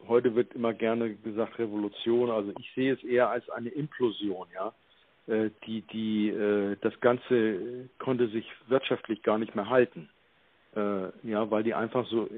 heute 0.09 0.35
wird 0.35 0.55
immer 0.55 0.75
gerne 0.75 1.15
gesagt 1.15 1.59
Revolution, 1.59 2.31
also 2.31 2.53
ich 2.59 2.71
sehe 2.75 2.93
es 2.95 3.03
eher 3.05 3.31
als 3.31 3.49
eine 3.51 3.69
Implosion, 3.71 4.47
ja. 4.55 4.73
Äh, 5.27 5.51
die, 5.67 5.83
die, 5.83 6.31
äh, 6.31 6.77
das 6.81 6.99
Ganze 7.01 7.89
konnte 7.99 8.29
sich 8.29 8.45
wirtschaftlich 8.69 9.23
gar 9.23 9.39
nicht 9.39 9.55
mehr 9.55 9.69
halten. 9.69 10.09
Äh, 10.75 11.09
ja, 11.23 11.51
weil 11.51 11.63
die 11.63 11.75
einfach 11.75 12.07
so 12.07 12.29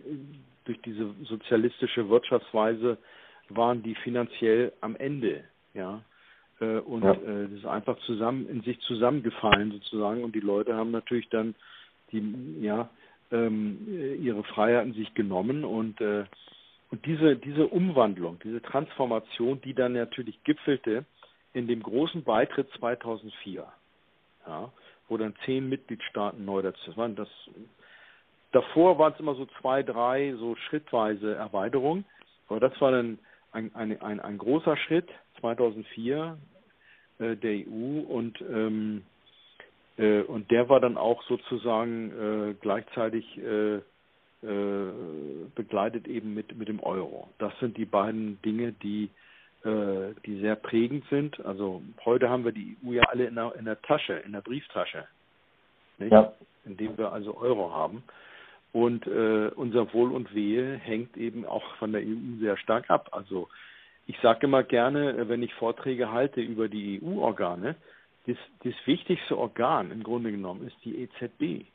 durch 0.64 0.80
diese 0.82 1.14
sozialistische 1.24 2.08
Wirtschaftsweise 2.08 2.98
waren 3.48 3.82
die 3.82 3.94
finanziell 3.94 4.72
am 4.80 4.96
Ende, 4.96 5.44
ja. 5.74 6.02
Und 6.60 7.02
ja. 7.02 7.14
das 7.14 7.50
ist 7.50 7.66
einfach 7.66 7.98
zusammen 8.06 8.48
in 8.48 8.60
sich 8.62 8.78
zusammengefallen 8.82 9.72
sozusagen 9.72 10.22
und 10.22 10.32
die 10.32 10.40
Leute 10.40 10.76
haben 10.76 10.92
natürlich 10.92 11.28
dann 11.28 11.56
die 12.12 12.22
ja 12.60 12.88
ähm, 13.32 14.18
ihre 14.20 14.44
Freiheiten 14.44 14.94
sich 14.94 15.12
genommen 15.14 15.64
und 15.64 15.96
und 16.92 17.06
diese 17.06 17.36
diese 17.36 17.66
Umwandlung, 17.66 18.38
diese 18.44 18.60
Transformation, 18.60 19.60
die 19.62 19.72
dann 19.72 19.94
natürlich 19.94 20.44
gipfelte 20.44 21.06
in 21.54 21.66
dem 21.66 21.82
großen 21.82 22.22
Beitritt 22.22 22.70
2004, 22.78 23.66
ja, 24.46 24.72
wo 25.08 25.16
dann 25.16 25.34
zehn 25.46 25.70
Mitgliedstaaten 25.70 26.44
neu 26.44 26.60
dazu 26.60 26.94
waren. 26.96 27.16
Das 27.16 27.28
davor 28.52 28.98
waren 28.98 29.14
es 29.14 29.20
immer 29.20 29.34
so 29.34 29.46
zwei, 29.60 29.82
drei 29.82 30.34
so 30.38 30.54
schrittweise 30.68 31.34
Erweiterungen, 31.34 32.04
aber 32.48 32.60
das 32.60 32.78
war 32.78 32.92
dann 32.92 33.18
ein, 33.52 33.74
ein, 33.74 33.98
ein, 34.02 34.20
ein 34.20 34.36
großer 34.36 34.76
Schritt 34.76 35.08
2004 35.40 36.36
äh, 37.20 37.36
der 37.36 37.52
EU 37.52 38.00
und 38.00 38.38
ähm, 38.42 39.02
äh, 39.96 40.20
und 40.20 40.50
der 40.50 40.68
war 40.68 40.80
dann 40.80 40.98
auch 40.98 41.22
sozusagen 41.22 42.50
äh, 42.50 42.54
gleichzeitig 42.60 43.38
äh, 43.38 43.80
begleitet 44.42 46.08
eben 46.08 46.34
mit, 46.34 46.56
mit 46.56 46.68
dem 46.68 46.80
Euro. 46.80 47.28
Das 47.38 47.52
sind 47.60 47.76
die 47.76 47.84
beiden 47.84 48.42
Dinge, 48.42 48.72
die, 48.72 49.08
äh, 49.64 50.14
die 50.26 50.40
sehr 50.40 50.56
prägend 50.56 51.04
sind. 51.10 51.44
Also 51.44 51.82
heute 52.04 52.28
haben 52.28 52.44
wir 52.44 52.52
die 52.52 52.76
EU 52.84 52.92
ja 52.92 53.02
alle 53.04 53.26
in 53.26 53.36
der, 53.36 53.54
in 53.56 53.64
der 53.64 53.80
Tasche, 53.82 54.14
in 54.14 54.32
der 54.32 54.40
Brieftasche? 54.40 55.06
Ja. 55.98 56.32
indem 56.64 56.98
wir 56.98 57.12
also 57.12 57.36
Euro 57.36 57.72
haben. 57.72 58.02
Und 58.72 59.06
äh, 59.06 59.50
unser 59.54 59.92
Wohl 59.92 60.12
und 60.12 60.34
Wehe 60.34 60.76
hängt 60.76 61.16
eben 61.16 61.44
auch 61.44 61.62
von 61.76 61.92
der 61.92 62.00
EU 62.00 62.40
sehr 62.40 62.56
stark 62.56 62.90
ab. 62.90 63.10
Also 63.12 63.48
ich 64.06 64.18
sage 64.20 64.46
immer 64.46 64.62
gerne, 64.62 65.10
äh, 65.10 65.28
wenn 65.28 65.42
ich 65.42 65.52
Vorträge 65.54 66.10
halte 66.10 66.40
über 66.40 66.68
die 66.68 67.00
EU-Organe, 67.02 67.76
das, 68.26 68.36
das 68.64 68.74
wichtigste 68.86 69.36
Organ 69.36 69.90
im 69.90 70.02
Grunde 70.02 70.30
genommen 70.30 70.66
ist 70.66 70.76
die 70.84 71.02
EZB. 71.02 71.66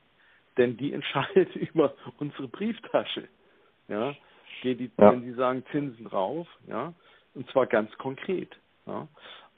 Denn 0.58 0.78
die 0.78 0.94
entscheidet 0.94 1.56
über 1.56 1.94
unsere 2.18 2.48
Brieftasche. 2.48 3.28
Ja, 3.88 4.16
die, 4.64 4.76
die, 4.76 4.92
ja. 4.98 5.12
wenn 5.12 5.24
sie 5.24 5.34
sagen 5.34 5.64
Zinsen 5.72 6.08
rauf, 6.08 6.48
ja, 6.68 6.94
und 7.36 7.50
zwar 7.52 7.68
ganz 7.68 7.96
konkret. 7.98 8.56
Ja. 8.86 9.08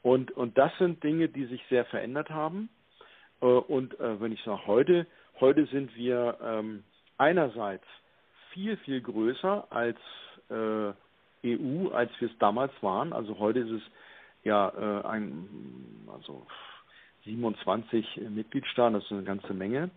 Und, 0.01 0.31
und 0.31 0.57
das 0.57 0.71
sind 0.77 1.03
Dinge, 1.03 1.29
die 1.29 1.45
sich 1.45 1.63
sehr 1.69 1.85
verändert 1.85 2.29
haben. 2.29 2.69
Äh, 3.41 3.45
und 3.45 3.99
äh, 3.99 4.19
wenn 4.21 4.31
ich 4.31 4.41
sage 4.43 4.67
heute, 4.67 5.07
heute 5.39 5.65
sind 5.67 5.95
wir 5.95 6.37
ähm, 6.43 6.83
einerseits 7.17 7.85
viel, 8.51 8.77
viel 8.77 9.01
größer 9.01 9.67
als 9.71 9.97
äh, 10.49 10.93
EU, 11.45 11.89
als 11.89 12.11
wir 12.19 12.29
es 12.29 12.37
damals 12.39 12.71
waren. 12.81 13.13
Also 13.13 13.39
heute 13.39 13.59
ist 13.59 13.71
es 13.71 13.81
ja 14.43 14.69
äh, 14.69 15.07
ein, 15.07 16.07
also 16.11 16.45
27 17.25 18.21
Mitgliedstaaten, 18.29 18.93
das 18.93 19.03
ist 19.03 19.11
eine 19.11 19.23
ganze 19.23 19.53
Menge 19.53 19.89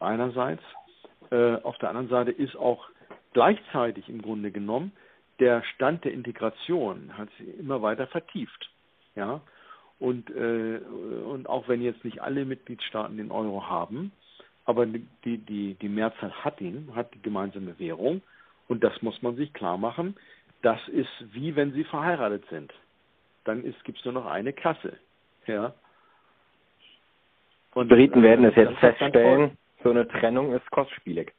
einerseits. 0.00 0.62
Äh, 1.30 1.56
auf 1.62 1.76
der 1.78 1.90
anderen 1.90 2.08
Seite 2.08 2.30
ist 2.30 2.56
auch 2.56 2.88
gleichzeitig 3.32 4.08
im 4.08 4.22
Grunde 4.22 4.50
genommen 4.50 4.92
der 5.38 5.62
Stand 5.62 6.04
der 6.04 6.12
Integration 6.12 7.16
hat 7.16 7.28
sich 7.38 7.58
immer 7.58 7.80
weiter 7.82 8.06
vertieft. 8.06 8.70
Ja, 9.14 9.40
und, 9.98 10.30
äh, 10.30 10.78
und 11.26 11.48
auch 11.48 11.68
wenn 11.68 11.82
jetzt 11.82 12.04
nicht 12.04 12.22
alle 12.22 12.44
Mitgliedstaaten 12.44 13.16
den 13.16 13.32
Euro 13.32 13.66
haben, 13.66 14.12
aber 14.64 14.86
die, 14.86 15.38
die, 15.38 15.74
die 15.74 15.88
Mehrzahl 15.88 16.30
hat 16.30 16.60
ihn, 16.60 16.92
hat 16.94 17.12
die 17.14 17.22
gemeinsame 17.22 17.78
Währung. 17.78 18.22
Und 18.68 18.84
das 18.84 19.00
muss 19.00 19.22
man 19.22 19.34
sich 19.34 19.52
klar 19.54 19.78
machen. 19.78 20.16
Das 20.62 20.78
ist 20.88 21.08
wie 21.32 21.56
wenn 21.56 21.72
sie 21.72 21.84
verheiratet 21.84 22.44
sind. 22.50 22.72
Dann 23.44 23.62
gibt 23.62 23.98
es 23.98 24.04
nur 24.04 24.14
noch 24.14 24.26
eine 24.26 24.52
Kasse. 24.52 24.98
Ja. 25.46 25.72
Und 27.74 27.88
Briten 27.88 28.22
werden 28.22 28.44
es 28.44 28.54
jetzt 28.56 28.76
feststellen, 28.78 29.56
so 29.82 29.90
eine 29.90 30.06
Trennung 30.08 30.52
ist 30.54 30.70
kostspielig. 30.70 31.32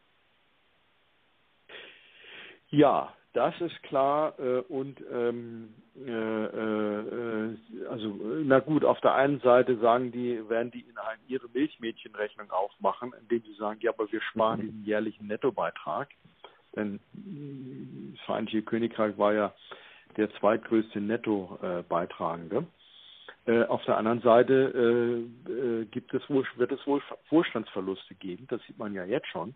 Ja, 2.69 3.13
das 3.33 3.59
ist 3.61 3.81
klar 3.83 4.33
äh, 4.39 4.59
und 4.69 5.01
ähm, 5.11 5.73
äh, 5.95 6.09
äh, 6.11 7.57
also 7.89 8.19
na 8.43 8.59
gut, 8.59 8.83
auf 8.83 8.99
der 9.01 9.13
einen 9.13 9.39
Seite 9.39 9.77
sagen 9.77 10.11
die, 10.11 10.47
werden 10.49 10.71
die 10.71 10.81
in 10.81 10.97
eine, 10.97 11.19
ihre 11.27 11.47
Milchmädchenrechnung 11.49 12.49
aufmachen, 12.51 13.13
indem 13.19 13.41
sie 13.43 13.53
sagen, 13.53 13.79
ja, 13.81 13.91
aber 13.91 14.11
wir 14.11 14.21
sparen 14.21 14.61
diesen 14.61 14.83
jährlichen 14.83 15.27
Nettobeitrag. 15.27 16.09
Denn 16.75 16.99
das 17.13 18.25
Vereinigte 18.25 18.61
Königreich 18.61 19.17
war 19.17 19.33
ja 19.33 19.53
der 20.17 20.31
zweitgrößte 20.33 20.99
Nettobeitragende. 20.99 22.65
Äh, 23.45 23.63
auf 23.63 23.83
der 23.85 23.97
anderen 23.97 24.21
Seite 24.21 25.25
äh, 25.47 25.51
äh, 25.51 25.85
gibt 25.85 26.13
es 26.13 26.29
wohl, 26.29 26.45
wird 26.55 26.71
es 26.71 26.85
wohl 26.85 27.01
Wohlstandsverluste 27.29 28.15
geben, 28.15 28.47
das 28.49 28.61
sieht 28.67 28.77
man 28.77 28.93
ja 28.93 29.05
jetzt 29.05 29.27
schon 29.27 29.55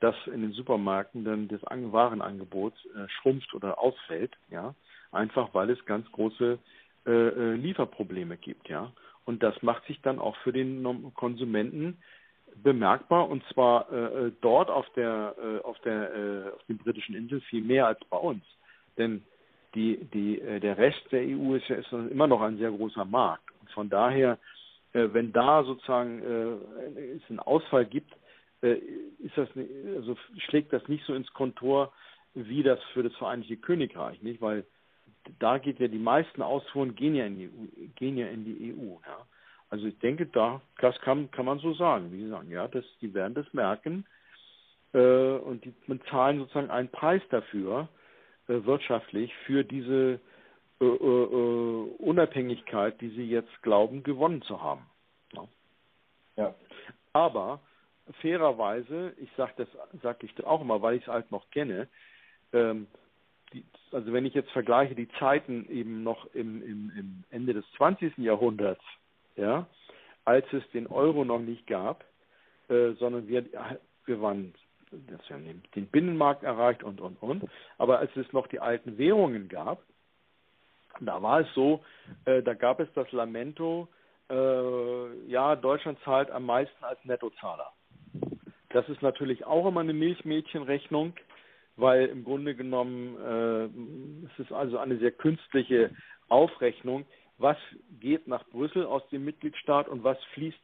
dass 0.00 0.16
in 0.26 0.40
den 0.40 0.52
Supermärkten 0.52 1.24
dann 1.24 1.48
das 1.48 1.60
Warenangebot 1.62 2.72
äh, 2.96 3.06
schrumpft 3.08 3.52
oder 3.54 3.78
ausfällt, 3.78 4.34
ja, 4.50 4.74
einfach 5.12 5.52
weil 5.52 5.70
es 5.70 5.84
ganz 5.84 6.10
große 6.12 6.58
Lieferprobleme 7.06 8.36
gibt, 8.36 8.68
ja. 8.68 8.92
Und 9.24 9.42
das 9.42 9.62
macht 9.62 9.86
sich 9.86 10.02
dann 10.02 10.18
auch 10.18 10.36
für 10.44 10.52
den 10.52 11.12
Konsumenten 11.14 11.96
bemerkbar 12.62 13.28
und 13.30 13.42
zwar 13.52 13.90
äh 13.90 14.32
dort 14.42 14.68
auf 14.68 14.86
der 14.90 15.34
äh, 15.42 15.64
auf 15.64 15.78
der 15.80 16.14
äh, 16.14 16.50
auf 16.54 16.62
den 16.68 16.76
britischen 16.76 17.14
Inseln 17.14 17.40
viel 17.42 17.62
mehr 17.62 17.86
als 17.86 18.00
bei 18.10 18.18
uns, 18.18 18.44
denn 18.98 19.24
die 19.74 19.96
die 20.12 20.40
äh, 20.40 20.60
der 20.60 20.78
Rest 20.78 21.02
der 21.12 21.22
EU 21.22 21.54
ist 21.54 21.68
ja 21.68 21.76
ist 21.76 21.92
immer 21.92 22.26
noch 22.26 22.40
ein 22.42 22.58
sehr 22.58 22.70
großer 22.70 23.04
Markt 23.04 23.44
und 23.60 23.70
von 23.70 23.88
daher 23.88 24.38
äh, 24.92 25.08
wenn 25.12 25.32
da 25.32 25.64
sozusagen 25.64 26.22
äh, 26.22 27.16
es 27.16 27.22
einen 27.28 27.40
Ausfall 27.40 27.86
gibt 27.86 28.12
äh, 28.62 28.74
ist 29.18 29.36
das, 29.36 29.48
also 29.96 30.16
schlägt 30.48 30.72
das 30.72 30.86
nicht 30.88 31.04
so 31.04 31.14
ins 31.14 31.32
Kontor 31.32 31.92
wie 32.34 32.62
das 32.62 32.78
für 32.92 33.02
das 33.02 33.14
Vereinigte 33.16 33.56
Königreich, 33.56 34.22
nicht? 34.22 34.40
Weil 34.40 34.64
da 35.38 35.58
geht 35.58 35.80
ja 35.80 35.88
die 35.88 35.98
meisten 35.98 36.42
Ausfuhren 36.42 36.94
gehen 36.94 37.14
ja 37.14 37.26
in 37.26 37.38
die 37.38 37.48
EU, 37.48 37.86
gehen 37.96 38.16
ja 38.16 38.28
in 38.28 38.44
die 38.44 38.72
EU. 38.72 38.92
Ja? 39.06 39.26
Also 39.68 39.86
ich 39.86 39.98
denke, 39.98 40.26
da 40.26 40.60
das 40.78 40.98
kann 41.00 41.30
kann 41.30 41.46
man 41.46 41.58
so 41.58 41.74
sagen. 41.74 42.12
Wie 42.12 42.22
Sie 42.22 42.28
sagen, 42.28 42.50
ja, 42.50 42.68
das, 42.68 42.84
die 43.00 43.12
werden 43.14 43.34
das 43.34 43.52
merken 43.52 44.04
äh, 44.92 44.98
und 44.98 45.64
die 45.64 45.74
zahlen 46.08 46.38
sozusagen 46.38 46.70
einen 46.70 46.88
Preis 46.88 47.22
dafür 47.30 47.88
wirtschaftlich 48.50 49.34
für 49.46 49.64
diese 49.64 50.20
äh, 50.80 50.84
äh, 50.84 50.86
äh, 50.86 51.94
Unabhängigkeit, 51.98 53.00
die 53.00 53.10
sie 53.10 53.28
jetzt 53.28 53.62
glauben 53.62 54.02
gewonnen 54.02 54.42
zu 54.42 54.62
haben. 54.62 54.86
Ja. 55.32 55.48
ja. 56.36 56.54
Aber 57.12 57.60
fairerweise, 58.20 59.12
ich 59.18 59.30
sage 59.36 59.52
das, 59.58 59.68
sage 60.02 60.26
ich 60.26 60.44
auch 60.44 60.60
immer, 60.62 60.82
weil 60.82 60.96
ich 60.96 61.02
es 61.02 61.08
halt 61.08 61.30
noch 61.30 61.50
kenne, 61.50 61.88
ähm, 62.52 62.86
die, 63.52 63.64
also 63.92 64.12
wenn 64.12 64.26
ich 64.26 64.34
jetzt 64.34 64.50
vergleiche 64.52 64.94
die 64.94 65.08
Zeiten 65.18 65.68
eben 65.68 66.02
noch 66.02 66.26
im, 66.34 66.62
im, 66.62 66.92
im 66.96 67.24
Ende 67.30 67.52
des 67.52 67.64
20. 67.76 68.18
Jahrhunderts, 68.18 68.82
ja, 69.36 69.66
als 70.24 70.46
es 70.52 70.62
den 70.72 70.86
Euro 70.86 71.24
noch 71.24 71.40
nicht 71.40 71.66
gab, 71.66 72.04
äh, 72.68 72.92
sondern 72.92 73.28
wir, 73.28 73.44
wir 74.06 74.20
waren, 74.22 74.54
das 74.90 75.20
wir 75.28 75.36
haben 75.36 75.62
den 75.74 75.86
Binnenmarkt 75.86 76.42
erreicht 76.42 76.82
und, 76.82 77.00
und, 77.00 77.22
und, 77.22 77.44
aber 77.78 77.98
als 77.98 78.14
es 78.16 78.32
noch 78.32 78.46
die 78.48 78.60
alten 78.60 78.98
Währungen 78.98 79.48
gab, 79.48 79.82
da 81.00 81.22
war 81.22 81.40
es 81.40 81.46
so, 81.54 81.84
äh, 82.24 82.42
da 82.42 82.54
gab 82.54 82.80
es 82.80 82.88
das 82.94 83.10
Lamento, 83.12 83.88
äh, 84.28 85.28
ja, 85.28 85.56
Deutschland 85.56 85.98
zahlt 86.04 86.30
am 86.30 86.46
meisten 86.46 86.84
als 86.84 86.98
Nettozahler. 87.04 87.72
Das 88.70 88.88
ist 88.88 89.02
natürlich 89.02 89.44
auch 89.44 89.66
immer 89.66 89.80
eine 89.80 89.92
Milchmädchenrechnung, 89.92 91.14
weil 91.76 92.06
im 92.06 92.24
Grunde 92.24 92.54
genommen 92.54 93.16
äh, 93.16 94.26
es 94.32 94.38
ist 94.46 94.52
also 94.52 94.78
eine 94.78 94.98
sehr 94.98 95.12
künstliche 95.12 95.90
Aufrechnung, 96.28 97.06
was 97.38 97.56
geht 97.98 98.28
nach 98.28 98.44
Brüssel 98.48 98.84
aus 98.84 99.02
dem 99.08 99.24
Mitgliedstaat 99.24 99.88
und 99.88 100.04
was 100.04 100.22
fließt 100.34 100.58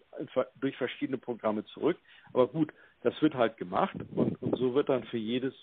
durch 0.60 0.76
verschiedene 0.76 1.18
Programme 1.18 1.64
zurück. 1.66 1.96
Aber 2.32 2.46
gut, 2.46 2.72
das 3.06 3.22
wird 3.22 3.34
halt 3.34 3.56
gemacht 3.56 3.94
und, 4.16 4.42
und 4.42 4.56
so 4.56 4.74
wird 4.74 4.88
dann 4.88 5.04
für 5.04 5.16
jedes 5.16 5.54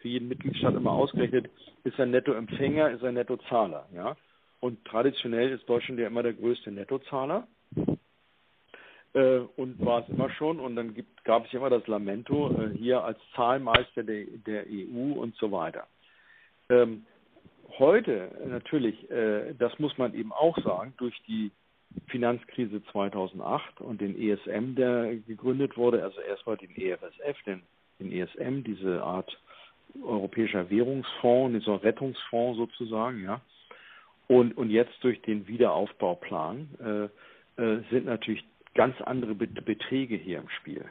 für 0.00 0.08
jeden 0.08 0.28
Mitgliedstaat 0.28 0.74
immer 0.74 0.92
ausgerechnet, 0.92 1.50
ist 1.84 1.98
er 1.98 2.06
Nettoempfänger, 2.06 2.90
ist 2.90 3.02
er 3.02 3.12
Nettozahler, 3.12 3.86
ja. 3.94 4.16
Und 4.60 4.84
traditionell 4.84 5.50
ist 5.50 5.66
Deutschland 5.66 5.98
ja 5.98 6.06
immer 6.06 6.22
der 6.22 6.34
größte 6.34 6.70
Nettozahler 6.70 7.46
äh, 9.14 9.38
und 9.56 9.82
war 9.84 10.02
es 10.02 10.08
immer 10.10 10.28
schon. 10.30 10.60
Und 10.60 10.76
dann 10.76 10.92
gibt, 10.92 11.24
gab 11.24 11.46
es 11.46 11.54
immer 11.54 11.70
das 11.70 11.86
Lamento 11.86 12.50
äh, 12.50 12.76
hier 12.76 13.02
als 13.02 13.18
Zahlmeister 13.34 14.02
der, 14.02 14.26
der 14.46 14.64
EU 14.66 15.18
und 15.18 15.34
so 15.36 15.50
weiter. 15.50 15.86
Ähm, 16.68 17.06
heute 17.78 18.30
natürlich, 18.46 19.10
äh, 19.10 19.54
das 19.54 19.78
muss 19.78 19.96
man 19.96 20.12
eben 20.12 20.32
auch 20.32 20.58
sagen, 20.62 20.92
durch 20.98 21.18
die 21.26 21.50
Finanzkrise 22.08 22.82
2008 22.92 23.80
und 23.80 24.00
den 24.00 24.20
ESM, 24.20 24.74
der 24.74 25.16
gegründet 25.26 25.76
wurde, 25.76 26.02
also 26.02 26.20
erstmal 26.20 26.56
den 26.56 26.70
EFSF, 26.76 27.42
den, 27.46 27.62
den 27.98 28.12
ESM, 28.12 28.62
diese 28.62 29.02
Art 29.02 29.38
europäischer 30.02 30.70
Währungsfonds, 30.70 31.58
dieser 31.58 31.82
Rettungsfonds 31.82 32.58
sozusagen, 32.58 33.24
ja. 33.24 33.40
Und, 34.28 34.56
und 34.56 34.70
jetzt 34.70 35.02
durch 35.02 35.20
den 35.22 35.48
Wiederaufbauplan 35.48 37.10
äh, 37.58 37.62
äh, 37.62 37.82
sind 37.90 38.06
natürlich 38.06 38.44
ganz 38.74 39.00
andere 39.00 39.34
Beträge 39.34 40.14
hier 40.14 40.38
im 40.38 40.48
Spiel. 40.50 40.84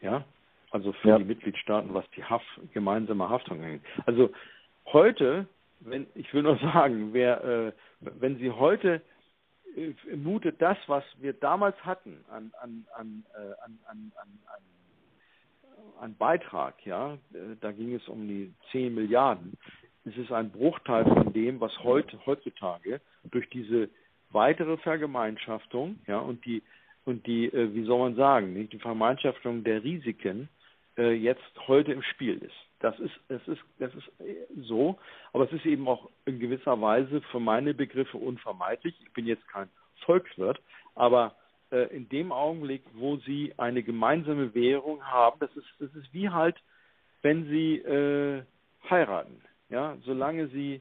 Ja, 0.00 0.24
also 0.70 0.92
für 0.92 1.08
ja. 1.08 1.18
die 1.18 1.24
Mitgliedstaaten, 1.24 1.92
was 1.94 2.04
die 2.16 2.22
Haft, 2.22 2.46
gemeinsame 2.72 3.28
Haftung 3.28 3.62
angeht. 3.62 3.82
Also 4.06 4.30
heute, 4.92 5.46
wenn 5.80 6.06
ich 6.14 6.32
will 6.32 6.42
nur 6.42 6.56
sagen, 6.72 7.12
wer, 7.12 7.44
äh, 7.44 7.72
wenn 8.00 8.38
Sie 8.38 8.50
heute 8.50 9.02
mutet 10.16 10.60
das, 10.60 10.78
was 10.86 11.04
wir 11.20 11.32
damals 11.32 11.76
hatten 11.84 12.24
an, 12.30 12.52
an, 12.60 12.86
an, 12.96 13.24
äh, 13.34 13.64
an, 13.64 13.78
an, 13.86 14.12
an, 14.16 14.62
an 16.00 16.16
Beitrag, 16.16 16.74
ja, 16.84 17.14
äh, 17.32 17.56
da 17.60 17.72
ging 17.72 17.94
es 17.94 18.06
um 18.08 18.26
die 18.28 18.52
10 18.72 18.94
Milliarden. 18.94 19.54
Es 20.04 20.16
ist 20.16 20.32
ein 20.32 20.50
Bruchteil 20.50 21.04
von 21.04 21.32
dem, 21.32 21.60
was 21.60 21.72
heute 21.82 22.18
heutzutage 22.26 23.00
durch 23.30 23.48
diese 23.50 23.88
weitere 24.30 24.76
Vergemeinschaftung, 24.78 25.98
ja, 26.06 26.18
und 26.18 26.44
die 26.44 26.62
und 27.04 27.26
die, 27.26 27.46
äh, 27.46 27.74
wie 27.74 27.84
soll 27.84 27.98
man 27.98 28.16
sagen, 28.16 28.68
die 28.68 28.78
Vergemeinschaftung 28.78 29.62
der 29.62 29.84
Risiken 29.84 30.48
äh, 30.96 31.12
jetzt 31.12 31.42
heute 31.66 31.92
im 31.92 32.02
Spiel 32.02 32.38
ist. 32.38 32.54
Das 32.80 32.98
ist, 32.98 33.14
das 33.28 33.46
ist, 33.48 33.62
das 33.78 33.94
ist 33.94 34.08
äh, 34.20 34.46
so, 34.56 34.98
aber 35.32 35.44
es 35.44 35.52
ist 35.52 35.66
eben 35.66 35.88
auch 35.88 36.10
in 36.26 36.38
gewisser 36.38 36.80
Weise 36.80 37.22
für 37.30 37.40
meine 37.40 37.74
Begriffe 37.74 38.18
unvermeidlich. 38.18 38.94
Ich 39.02 39.12
bin 39.12 39.26
jetzt 39.26 39.46
kein 39.48 39.68
Volkswirt, 40.04 40.60
aber 40.94 41.34
äh, 41.70 41.94
in 41.94 42.08
dem 42.08 42.30
Augenblick, 42.32 42.82
wo 42.94 43.16
Sie 43.18 43.54
eine 43.56 43.82
gemeinsame 43.82 44.54
Währung 44.54 45.02
haben, 45.04 45.40
das 45.40 45.50
ist, 45.56 45.66
das 45.78 45.94
ist 45.94 46.12
wie 46.12 46.28
halt, 46.28 46.56
wenn 47.22 47.48
Sie 47.48 47.78
äh, 47.78 48.42
heiraten. 48.88 49.40
Ja, 49.70 49.96
solange 50.04 50.48
Sie 50.48 50.80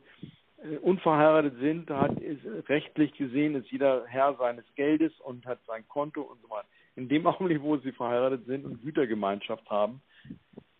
äh, 0.57 0.77
unverheiratet 0.77 1.55
sind, 1.59 1.89
hat 1.89 2.19
ist, 2.19 2.45
rechtlich 2.69 3.13
gesehen 3.13 3.55
ist 3.55 3.71
jeder 3.71 4.05
Herr 4.07 4.35
seines 4.35 4.65
Geldes 4.75 5.13
und 5.21 5.45
hat 5.45 5.59
sein 5.65 5.87
Konto 5.87 6.21
und 6.21 6.41
so 6.41 6.49
weiter. 6.49 6.67
In 6.95 7.09
dem 7.09 7.25
Augenblick, 7.27 7.61
wo 7.61 7.77
sie 7.77 7.91
verheiratet 7.91 8.45
sind 8.45 8.65
und 8.65 8.81
Gütergemeinschaft 8.81 9.69
haben, 9.69 10.01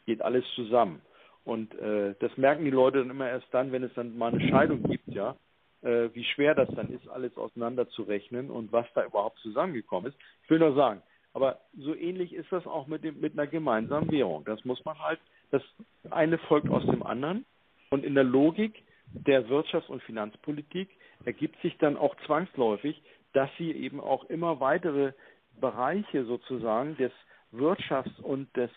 geht 0.05 0.21
alles 0.21 0.45
zusammen. 0.55 1.01
Und 1.45 1.73
äh, 1.75 2.15
das 2.19 2.35
merken 2.37 2.63
die 2.63 2.71
Leute 2.71 2.99
dann 2.99 3.09
immer 3.09 3.29
erst 3.29 3.47
dann, 3.51 3.71
wenn 3.71 3.83
es 3.83 3.93
dann 3.95 4.17
mal 4.17 4.33
eine 4.33 4.47
Scheidung 4.47 4.83
gibt, 4.83 5.07
ja, 5.07 5.35
äh, 5.81 6.09
wie 6.13 6.23
schwer 6.23 6.55
das 6.55 6.69
dann 6.75 6.89
ist, 6.93 7.07
alles 7.09 7.35
auseinanderzurechnen 7.37 8.49
und 8.49 8.71
was 8.71 8.85
da 8.95 9.03
überhaupt 9.03 9.39
zusammengekommen 9.39 10.11
ist. 10.11 10.17
Ich 10.43 10.49
will 10.49 10.59
nur 10.59 10.73
sagen, 10.73 11.01
aber 11.33 11.59
so 11.77 11.95
ähnlich 11.95 12.33
ist 12.33 12.51
das 12.51 12.65
auch 12.65 12.87
mit, 12.87 13.03
dem, 13.03 13.19
mit 13.19 13.33
einer 13.33 13.47
gemeinsamen 13.47 14.09
Währung. 14.11 14.45
Das 14.45 14.63
muss 14.63 14.83
man 14.85 14.97
halt, 14.99 15.19
das 15.51 15.63
eine 16.09 16.37
folgt 16.37 16.69
aus 16.69 16.85
dem 16.85 17.03
anderen. 17.03 17.45
Und 17.89 18.05
in 18.05 18.15
der 18.15 18.23
Logik 18.23 18.83
der 19.07 19.47
Wirtschafts- 19.47 19.89
und 19.89 20.01
Finanzpolitik 20.03 20.89
ergibt 21.25 21.61
sich 21.61 21.77
dann 21.77 21.97
auch 21.97 22.15
zwangsläufig, 22.25 23.01
dass 23.33 23.49
sie 23.57 23.71
eben 23.71 23.99
auch 23.99 24.25
immer 24.25 24.59
weitere 24.59 25.13
Bereiche 25.59 26.25
sozusagen 26.25 26.97
des 26.97 27.11
Wirtschafts- 27.51 28.21
und 28.21 28.55
des, 28.55 28.71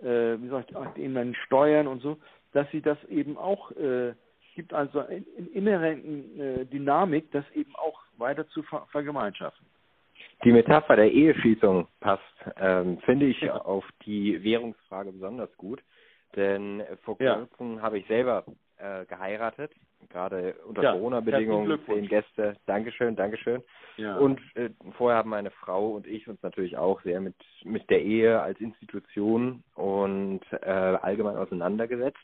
äh, 0.00 0.38
wie 0.38 0.48
ich, 0.60 0.94
den 0.94 1.34
Steuern 1.46 1.86
und 1.86 2.02
so, 2.02 2.18
dass 2.52 2.70
sie 2.70 2.82
das 2.82 3.02
eben 3.04 3.38
auch 3.38 3.70
äh, 3.72 4.14
gibt 4.54 4.72
also 4.72 5.00
in, 5.02 5.24
in 5.36 5.46
inhärenten 5.52 6.40
äh, 6.40 6.66
Dynamik, 6.66 7.30
das 7.32 7.44
eben 7.54 7.74
auch 7.76 8.00
weiter 8.18 8.46
zu 8.48 8.62
ver 8.62 8.86
vergemeinschaften. 8.90 9.66
Die 10.44 10.52
Metapher 10.52 10.96
der 10.96 11.10
Eheschließung 11.10 11.88
passt, 12.00 12.22
ähm, 12.56 12.98
finde 13.00 13.26
ich, 13.26 13.40
ja. 13.40 13.56
auf 13.56 13.84
die 14.04 14.42
Währungsfrage 14.42 15.12
besonders 15.12 15.54
gut. 15.56 15.82
Denn 16.36 16.82
vor 17.02 17.18
kurzem 17.18 17.76
ja. 17.76 17.82
habe 17.82 17.98
ich 17.98 18.06
selber 18.06 18.44
äh, 18.78 19.04
geheiratet, 19.06 19.72
gerade 20.10 20.54
unter 20.66 20.82
ja, 20.82 20.92
Corona-Bedingungen, 20.92 21.80
zehn 21.86 22.08
Gäste. 22.08 22.56
Dankeschön, 22.66 23.16
Dankeschön. 23.16 23.62
Ja. 23.96 24.16
Und 24.16 24.40
äh, 24.54 24.70
vorher 24.96 25.18
haben 25.18 25.30
meine 25.30 25.50
Frau 25.50 25.90
und 25.90 26.06
ich 26.06 26.28
uns 26.28 26.42
natürlich 26.42 26.76
auch 26.76 27.00
sehr 27.02 27.20
mit, 27.20 27.36
mit 27.64 27.88
der 27.90 28.02
Ehe 28.02 28.40
als 28.40 28.60
Institution 28.60 29.62
und 29.74 30.40
äh, 30.50 30.68
allgemein 30.68 31.36
auseinandergesetzt. 31.36 32.20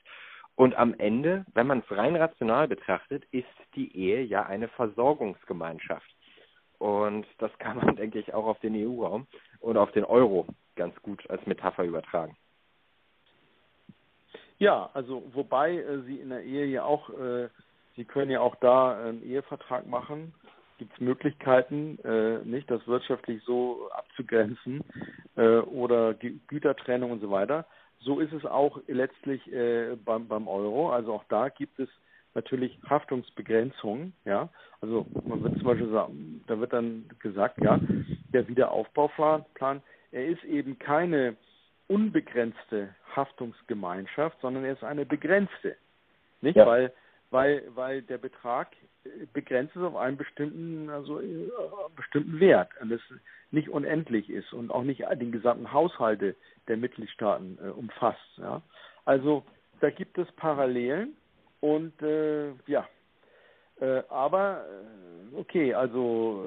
Und 0.55 0.74
am 0.76 0.95
Ende, 0.99 1.45
wenn 1.55 1.68
man 1.68 1.81
es 1.81 1.97
rein 1.97 2.16
rational 2.16 2.66
betrachtet, 2.66 3.24
ist 3.31 3.47
die 3.76 3.97
Ehe 3.97 4.22
ja 4.22 4.45
eine 4.45 4.68
Versorgungsgemeinschaft. 4.68 6.11
Und 6.79 7.26
das 7.39 7.57
kann 7.59 7.76
man, 7.76 7.97
denke 7.97 8.18
ich, 8.18 8.35
auch 8.35 8.47
auf 8.47 8.59
den 8.61 8.74
EU-Raum 8.74 9.26
und 9.61 9.76
auf 9.76 9.93
den 9.93 10.05
Euro 10.05 10.47
ganz 10.74 11.01
gut 11.03 11.29
als 11.31 11.45
Metapher 11.47 11.85
übertragen. 11.85 12.37
Ja, 14.59 14.91
also 14.95 15.22
wobei 15.33 15.76
äh, 15.76 16.03
Sie 16.03 16.16
in 16.16 16.31
der 16.31 16.43
Ehe 16.43 16.66
ja 16.66 16.85
auch, 16.85 17.11
äh, 17.11 17.49
Sie 17.99 18.05
können 18.05 18.31
ja 18.31 18.41
auch 18.41 18.55
da 18.61 18.97
einen 18.97 19.25
Ehevertrag 19.25 19.89
machen. 19.89 20.33
Gibt 20.79 20.93
es 20.95 21.01
Möglichkeiten, 21.01 21.99
äh, 22.05 22.39
nicht 22.45 22.71
das 22.71 22.87
wirtschaftlich 22.87 23.43
so 23.43 23.91
abzugrenzen 23.91 24.85
äh, 25.37 25.59
oder 25.59 26.15
Gütertrennung 26.15 27.11
und 27.11 27.21
so 27.21 27.33
weiter. 27.33 27.67
So 27.99 28.21
ist 28.21 28.33
es 28.33 28.45
auch 28.45 28.79
letztlich 28.87 29.53
äh, 29.53 29.97
beim, 30.05 30.29
beim 30.29 30.47
Euro. 30.47 30.93
Also 30.93 31.13
auch 31.13 31.25
da 31.29 31.49
gibt 31.49 31.81
es 31.81 31.89
natürlich 32.35 32.79
Haftungsbegrenzungen. 32.89 34.13
Ja, 34.25 34.49
also 34.81 35.05
man 35.27 35.43
wird 35.43 35.55
zum 35.55 35.65
Beispiel 35.65 35.91
sagen, 35.91 36.45
da 36.47 36.61
wird 36.61 36.73
dann 36.73 37.05
gesagt, 37.19 37.61
ja, 37.61 37.81
der 38.33 38.47
Wiederaufbauplan, 38.47 39.83
er 40.13 40.25
ist 40.25 40.45
eben 40.45 40.79
keine 40.79 41.37
unbegrenzte 41.89 42.95
Haftungsgemeinschaft, 43.17 44.41
sondern 44.41 44.65
er 44.65 44.75
ist 44.75 44.85
eine 44.85 45.05
begrenzte. 45.05 45.75
Nicht? 46.43 46.57
Ja. 46.57 46.65
Weil, 46.65 46.93
weil, 47.31 47.62
weil 47.74 48.03
der 48.03 48.18
Betrag 48.18 48.68
begrenzt 49.33 49.76
ist 49.76 49.83
auf 49.83 49.97
einen 49.97 50.16
bestimmten, 50.16 50.91
also 50.91 51.20
äh, 51.20 51.49
bestimmten 51.97 52.41
Wert 52.41 52.70
und 52.81 52.91
das 52.91 53.01
nicht 53.51 53.68
unendlich 53.68 54.29
ist 54.29 54.53
und 54.53 54.70
auch 54.70 54.83
nicht 54.83 55.05
den 55.20 55.33
gesamten 55.33 55.72
Haushalte 55.72 56.37
der 56.66 56.76
Mitgliedstaaten 56.76 57.59
äh, 57.62 57.68
umfasst. 57.68 58.39
Ja. 58.39 58.62
Also 59.05 59.45
da 59.81 59.91
gibt 59.91 60.18
es 60.18 60.31
Parallelen 60.33 61.16
und 61.61 62.01
äh, 62.03 62.51
ja, 62.66 62.87
äh, 63.81 64.03
aber 64.09 64.64
äh, 64.66 65.37
okay, 65.37 65.74
also 65.74 66.45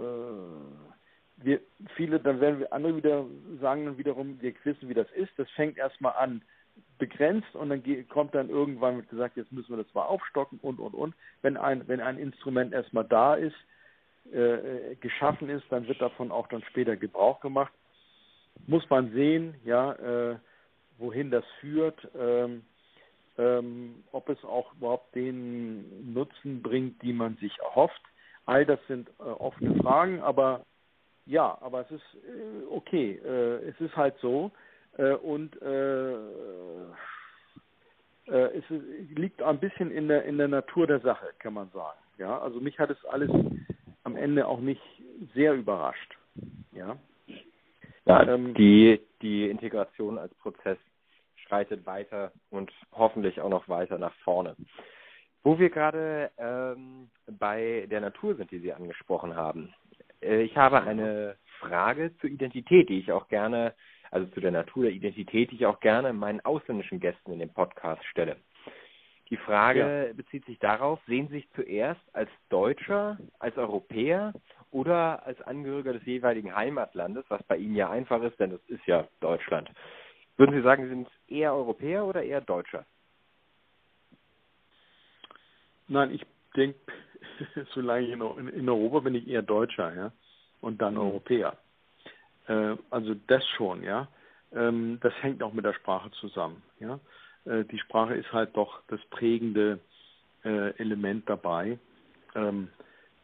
äh, 1.42 1.44
wir 1.44 1.60
viele, 1.96 2.20
dann 2.20 2.40
werden 2.40 2.60
wir 2.60 2.74
andere 2.74 2.96
wieder 2.98 3.26
sagen 3.60 3.98
wiederum, 3.98 4.40
wir 4.42 4.54
wissen, 4.64 4.90
wie 4.90 4.94
das 4.94 5.10
ist. 5.12 5.32
Das 5.38 5.50
fängt 5.52 5.78
erstmal 5.78 6.14
an 6.14 6.42
begrenzt 6.98 7.56
und 7.56 7.70
dann 7.70 7.84
kommt 8.10 8.36
dann 8.36 8.50
irgendwann 8.50 8.98
wird 8.98 9.10
gesagt, 9.10 9.38
jetzt 9.38 9.52
müssen 9.52 9.76
wir 9.76 9.84
das 9.84 9.94
mal 9.94 10.06
aufstocken 10.06 10.60
und 10.62 10.80
und 10.80 10.94
und. 10.94 11.16
Wenn 11.42 11.58
ein 11.58 11.88
wenn 11.88 12.00
ein 12.00 12.18
Instrument 12.18 12.74
erstmal 12.74 13.06
da 13.06 13.36
ist, 13.36 13.56
äh, 14.32 14.96
geschaffen 15.00 15.50
ist, 15.50 15.66
dann 15.70 15.88
wird 15.88 16.02
davon 16.02 16.32
auch 16.32 16.48
dann 16.48 16.64
später 16.64 16.96
Gebrauch 16.96 17.40
gemacht. 17.40 17.74
Muss 18.68 18.88
man 18.90 19.12
sehen, 19.14 19.56
ja, 19.66 19.94
äh, 19.94 20.36
wohin 21.00 21.32
das 21.32 21.44
führt, 21.60 22.08
ähm, 22.18 22.64
ähm, 23.38 24.04
ob 24.12 24.30
es 24.30 24.44
auch 24.44 24.74
überhaupt 24.76 25.16
den 25.16 26.14
Nutzen 26.14 26.62
bringt, 26.62 27.02
die 27.02 27.14
man 27.14 27.36
sich 27.38 27.58
erhofft. 27.60 28.02
All 28.46 28.66
das 28.66 28.80
sind 28.88 29.10
äh, 29.20 29.24
offene 29.24 29.76
Fragen, 29.82 30.22
aber 30.22 30.66
ja, 31.26 31.58
aber 31.62 31.82
es 31.82 31.92
ist 31.92 32.16
äh, 32.26 32.66
okay. 32.70 33.20
Äh, 33.26 33.70
es 33.70 33.80
ist 33.80 33.96
halt 33.96 34.16
so 34.22 34.52
äh, 34.98 35.14
und 35.14 35.62
äh, 35.62 36.16
es 38.28 38.64
liegt 39.16 39.42
ein 39.42 39.60
bisschen 39.60 39.92
in 39.92 40.08
der 40.08 40.24
in 40.24 40.38
der 40.38 40.48
Natur 40.48 40.88
der 40.88 41.02
Sache, 41.02 41.28
kann 41.40 41.54
man 41.54 41.70
sagen. 41.72 42.00
Ja, 42.18 42.40
also 42.40 42.60
mich 42.60 42.80
hat 42.80 42.90
es 42.90 43.04
alles 43.06 43.30
am 44.04 44.16
Ende 44.16 44.48
auch 44.48 44.60
nicht 44.60 44.82
sehr 45.34 45.54
überrascht. 45.54 46.18
Ja. 46.72 46.98
Ja, 48.06 48.28
ähm, 48.28 48.54
die, 48.54 49.00
die 49.22 49.50
Integration 49.50 50.18
als 50.18 50.34
Prozess 50.36 50.78
schreitet 51.36 51.86
weiter 51.86 52.32
und 52.50 52.72
hoffentlich 52.92 53.42
auch 53.42 53.50
noch 53.50 53.68
weiter 53.70 53.98
nach 53.98 54.14
vorne. 54.24 54.56
Wo 55.44 55.60
wir 55.60 55.70
gerade 55.70 56.32
ähm, 56.38 57.10
bei 57.28 57.88
der 57.90 58.02
Natur 58.02 58.36
sind, 58.36 58.52
die 58.52 58.60
Sie 58.60 58.74
angesprochen 58.74 59.36
haben. 59.36 59.74
Äh, 60.22 60.42
ich 60.42 60.56
habe 60.58 60.82
eine 60.82 61.36
Frage 61.60 62.16
zur 62.20 62.30
Identität, 62.30 62.90
die 62.90 63.00
ich 63.00 63.12
auch 63.12 63.28
gerne, 63.28 63.74
also 64.12 64.30
zu 64.32 64.42
der 64.42 64.52
Natur 64.52 64.84
der 64.84 64.92
Identität, 64.92 65.52
die 65.52 65.56
ich 65.56 65.66
auch 65.66 65.80
gerne 65.80 66.14
meinen 66.14 66.42
ausländischen 66.42 67.00
Gästen 67.00 67.32
in 67.32 67.40
dem 67.40 67.54
Podcast 67.54 68.04
stelle. 68.06 68.38
Die 69.30 69.38
Frage 69.38 70.08
ja. 70.08 70.14
bezieht 70.14 70.46
sich 70.46 70.60
darauf, 70.60 71.00
sehen 71.08 71.28
Sie 71.30 71.36
sich 71.36 71.50
zuerst 71.56 72.02
als 72.12 72.30
Deutscher, 72.50 73.18
als 73.40 73.58
Europäer 73.58 74.34
oder 74.72 75.26
als 75.26 75.42
Angehöriger 75.42 75.94
des 75.94 76.06
jeweiligen 76.06 76.54
Heimatlandes, 76.54 77.24
was 77.30 77.42
bei 77.44 77.56
Ihnen 77.56 77.76
ja 77.76 77.90
einfach 77.90 78.22
ist, 78.24 78.38
denn 78.42 78.52
das 78.52 78.60
ist 78.68 78.86
ja 78.86 79.08
Deutschland. 79.22 79.72
Würden 80.36 80.54
Sie 80.54 80.62
sagen, 80.62 80.84
Sie 80.84 80.90
sind 80.90 81.08
eher 81.30 81.54
Europäer 81.54 82.06
oder 82.06 82.24
eher 82.24 82.42
Deutscher? 82.42 82.86
Nein, 85.88 86.12
ich 86.12 86.26
denke, 86.56 86.80
solange 87.74 88.08
ich 88.08 88.12
in, 88.12 88.48
in 88.50 88.70
Europa 88.70 89.00
bin 89.00 89.16
ich 89.16 89.28
eher 89.28 89.44
Deutscher, 89.44 89.96
ja, 89.96 90.12
und 90.60 90.82
dann 90.82 90.96
mhm. 90.96 91.02
Europäer. 91.02 91.58
Äh, 92.52 92.78
also 92.90 93.16
das 93.28 93.46
schon, 93.56 93.84
ja. 93.84 94.08
Ähm, 94.54 95.00
das 95.02 95.14
hängt 95.22 95.42
auch 95.44 95.54
mit 95.54 95.66
der 95.66 95.74
Sprache 95.74 96.12
zusammen, 96.12 96.62
ja. 96.80 97.00
Äh, 97.46 97.64
die 97.66 97.80
Sprache 97.80 98.16
ist 98.16 98.32
halt 98.34 98.56
doch 98.58 98.82
das 98.88 99.00
prägende 99.10 99.80
äh, 100.44 100.76
Element 100.78 101.30
dabei. 101.30 101.80
Ähm, 102.36 102.68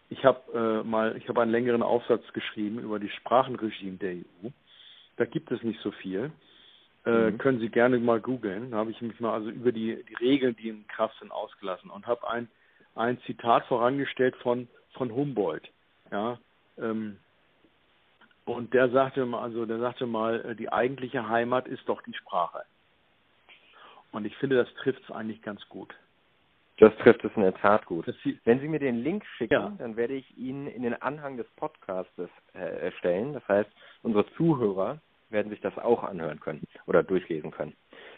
ich 0.09 0.23
habe 0.23 0.83
äh, 0.83 0.87
mal, 0.87 1.17
ich 1.17 1.27
habe 1.27 1.41
einen 1.41 1.51
längeren 1.51 1.83
Aufsatz 1.83 2.23
geschrieben 2.31 2.79
über 2.79 2.99
die 2.99 3.09
Sprachenregime 3.09 3.97
der 3.97 4.13
EU. 4.13 4.49
Da 5.17 5.25
gibt 5.25 5.51
es 5.51 5.61
nicht 5.63 5.81
so 5.81 5.91
viel. 5.91 6.31
Äh, 7.05 7.31
mhm. 7.31 7.37
Können 7.37 7.59
Sie 7.59 7.69
gerne 7.69 7.99
mal 7.99 8.21
googeln. 8.21 8.71
Da 8.71 8.77
habe 8.77 8.91
ich 8.91 9.01
mich 9.01 9.19
mal 9.19 9.33
also 9.33 9.49
über 9.49 9.73
die, 9.73 10.03
die 10.09 10.15
Regeln, 10.15 10.55
die 10.55 10.69
in 10.69 10.87
Kraft 10.87 11.19
sind, 11.19 11.31
ausgelassen 11.31 11.89
und 11.89 12.07
habe 12.07 12.29
ein, 12.29 12.47
ein 12.95 13.19
Zitat 13.25 13.65
vorangestellt 13.65 14.35
von, 14.37 14.69
von 14.93 15.13
Humboldt. 15.13 15.69
Ja, 16.09 16.39
ähm, 16.77 17.17
und 18.47 18.73
der 18.73 18.89
sagte 18.89 19.25
mal, 19.25 19.41
also 19.41 19.65
der 19.65 19.79
sagte 19.79 20.05
mal, 20.05 20.43
äh, 20.45 20.55
die 20.55 20.71
eigentliche 20.71 21.27
Heimat 21.27 21.67
ist 21.67 21.87
doch 21.87 22.01
die 22.03 22.13
Sprache. 22.13 22.63
Und 24.11 24.25
ich 24.25 24.35
finde, 24.37 24.55
das 24.55 24.73
trifft 24.75 25.03
es 25.03 25.11
eigentlich 25.11 25.41
ganz 25.41 25.67
gut. 25.67 25.93
Das 26.79 26.95
trifft 26.97 27.25
es 27.25 27.31
in 27.35 27.41
der 27.41 27.55
Tat 27.55 27.85
gut. 27.85 28.05
Wenn 28.45 28.59
Sie 28.59 28.67
mir 28.67 28.79
den 28.79 29.03
Link 29.03 29.25
schicken, 29.37 29.53
ja. 29.53 29.73
dann 29.77 29.97
werde 29.97 30.13
ich 30.13 30.37
ihn 30.37 30.67
in 30.67 30.83
den 30.83 30.93
Anhang 31.01 31.35
des 31.35 31.47
Podcastes 31.55 32.29
äh, 32.53 32.59
erstellen. 32.59 33.33
Das 33.33 33.45
heißt, 33.47 33.69
unsere 34.03 34.25
Zuhörer 34.33 34.99
werden 35.29 35.49
sich 35.49 35.59
das 35.59 35.77
auch 35.77 36.03
anhören 36.03 36.39
können 36.39 36.63
oder 36.85 37.03
durchlesen 37.03 37.51
können. 37.51 37.73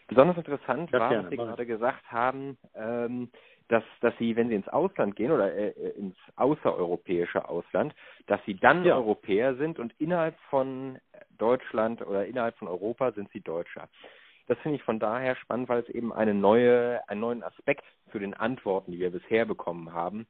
Besonders 0.09 0.37
interessant 0.37 0.91
ja, 0.91 0.99
war, 0.99 1.09
gerne, 1.09 1.23
was 1.25 1.29
Sie 1.29 1.37
gerade 1.37 1.65
gesagt 1.67 2.11
haben, 2.11 2.57
ähm, 2.75 3.29
dass, 3.67 3.83
dass 4.01 4.17
Sie, 4.17 4.35
wenn 4.35 4.49
Sie 4.49 4.55
ins 4.55 4.67
Ausland 4.67 5.15
gehen 5.15 5.31
oder 5.31 5.53
äh, 5.53 5.69
äh, 5.69 5.89
ins 5.91 6.17
außereuropäische 6.35 7.47
Ausland, 7.47 7.93
dass 8.25 8.43
Sie 8.45 8.55
dann 8.55 8.83
ja. 8.83 8.95
Europäer 8.95 9.55
sind 9.55 9.77
und 9.77 9.93
innerhalb 9.99 10.35
von 10.49 10.97
Deutschland 11.37 12.01
oder 12.01 12.25
innerhalb 12.25 12.57
von 12.57 12.67
Europa 12.67 13.11
sind 13.11 13.29
Sie 13.31 13.41
Deutscher. 13.41 13.87
Das 14.47 14.57
finde 14.59 14.77
ich 14.77 14.83
von 14.83 14.99
daher 14.99 15.35
spannend, 15.35 15.69
weil 15.69 15.81
es 15.81 15.89
eben 15.89 16.11
eine 16.11 16.33
neue, 16.33 17.07
einen 17.07 17.21
neuen 17.21 17.43
Aspekt 17.43 17.85
zu 18.11 18.17
den 18.17 18.33
Antworten, 18.33 18.91
die 18.91 18.99
wir 18.99 19.11
bisher 19.11 19.45
bekommen 19.45 19.93
haben, 19.93 20.25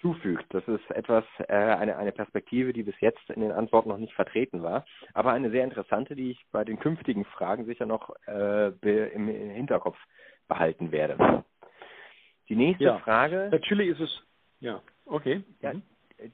zufügt. 0.00 0.46
Das 0.50 0.66
ist 0.68 0.90
etwas, 0.90 1.24
äh, 1.48 1.54
eine, 1.54 1.96
eine 1.96 2.12
Perspektive, 2.12 2.72
die 2.72 2.82
bis 2.82 2.98
jetzt 3.00 3.30
in 3.30 3.40
den 3.40 3.52
Antworten 3.52 3.88
noch 3.88 3.98
nicht 3.98 4.12
vertreten 4.14 4.62
war, 4.62 4.84
aber 5.14 5.32
eine 5.32 5.50
sehr 5.50 5.64
interessante, 5.64 6.14
die 6.14 6.32
ich 6.32 6.44
bei 6.52 6.64
den 6.64 6.78
künftigen 6.78 7.24
Fragen 7.24 7.64
sicher 7.64 7.86
noch 7.86 8.10
äh, 8.26 8.68
im, 9.14 9.28
Hinterkopf 9.28 9.98
behalten 10.48 10.92
werde. 10.92 11.44
Die 12.48 12.56
nächste 12.56 12.84
ja, 12.84 12.98
Frage. 12.98 13.48
Natürlich 13.50 13.88
ist 13.88 14.00
es. 14.00 14.22
Ja, 14.60 14.82
okay. 15.06 15.42
Ja, 15.62 15.72
mhm. 15.72 15.82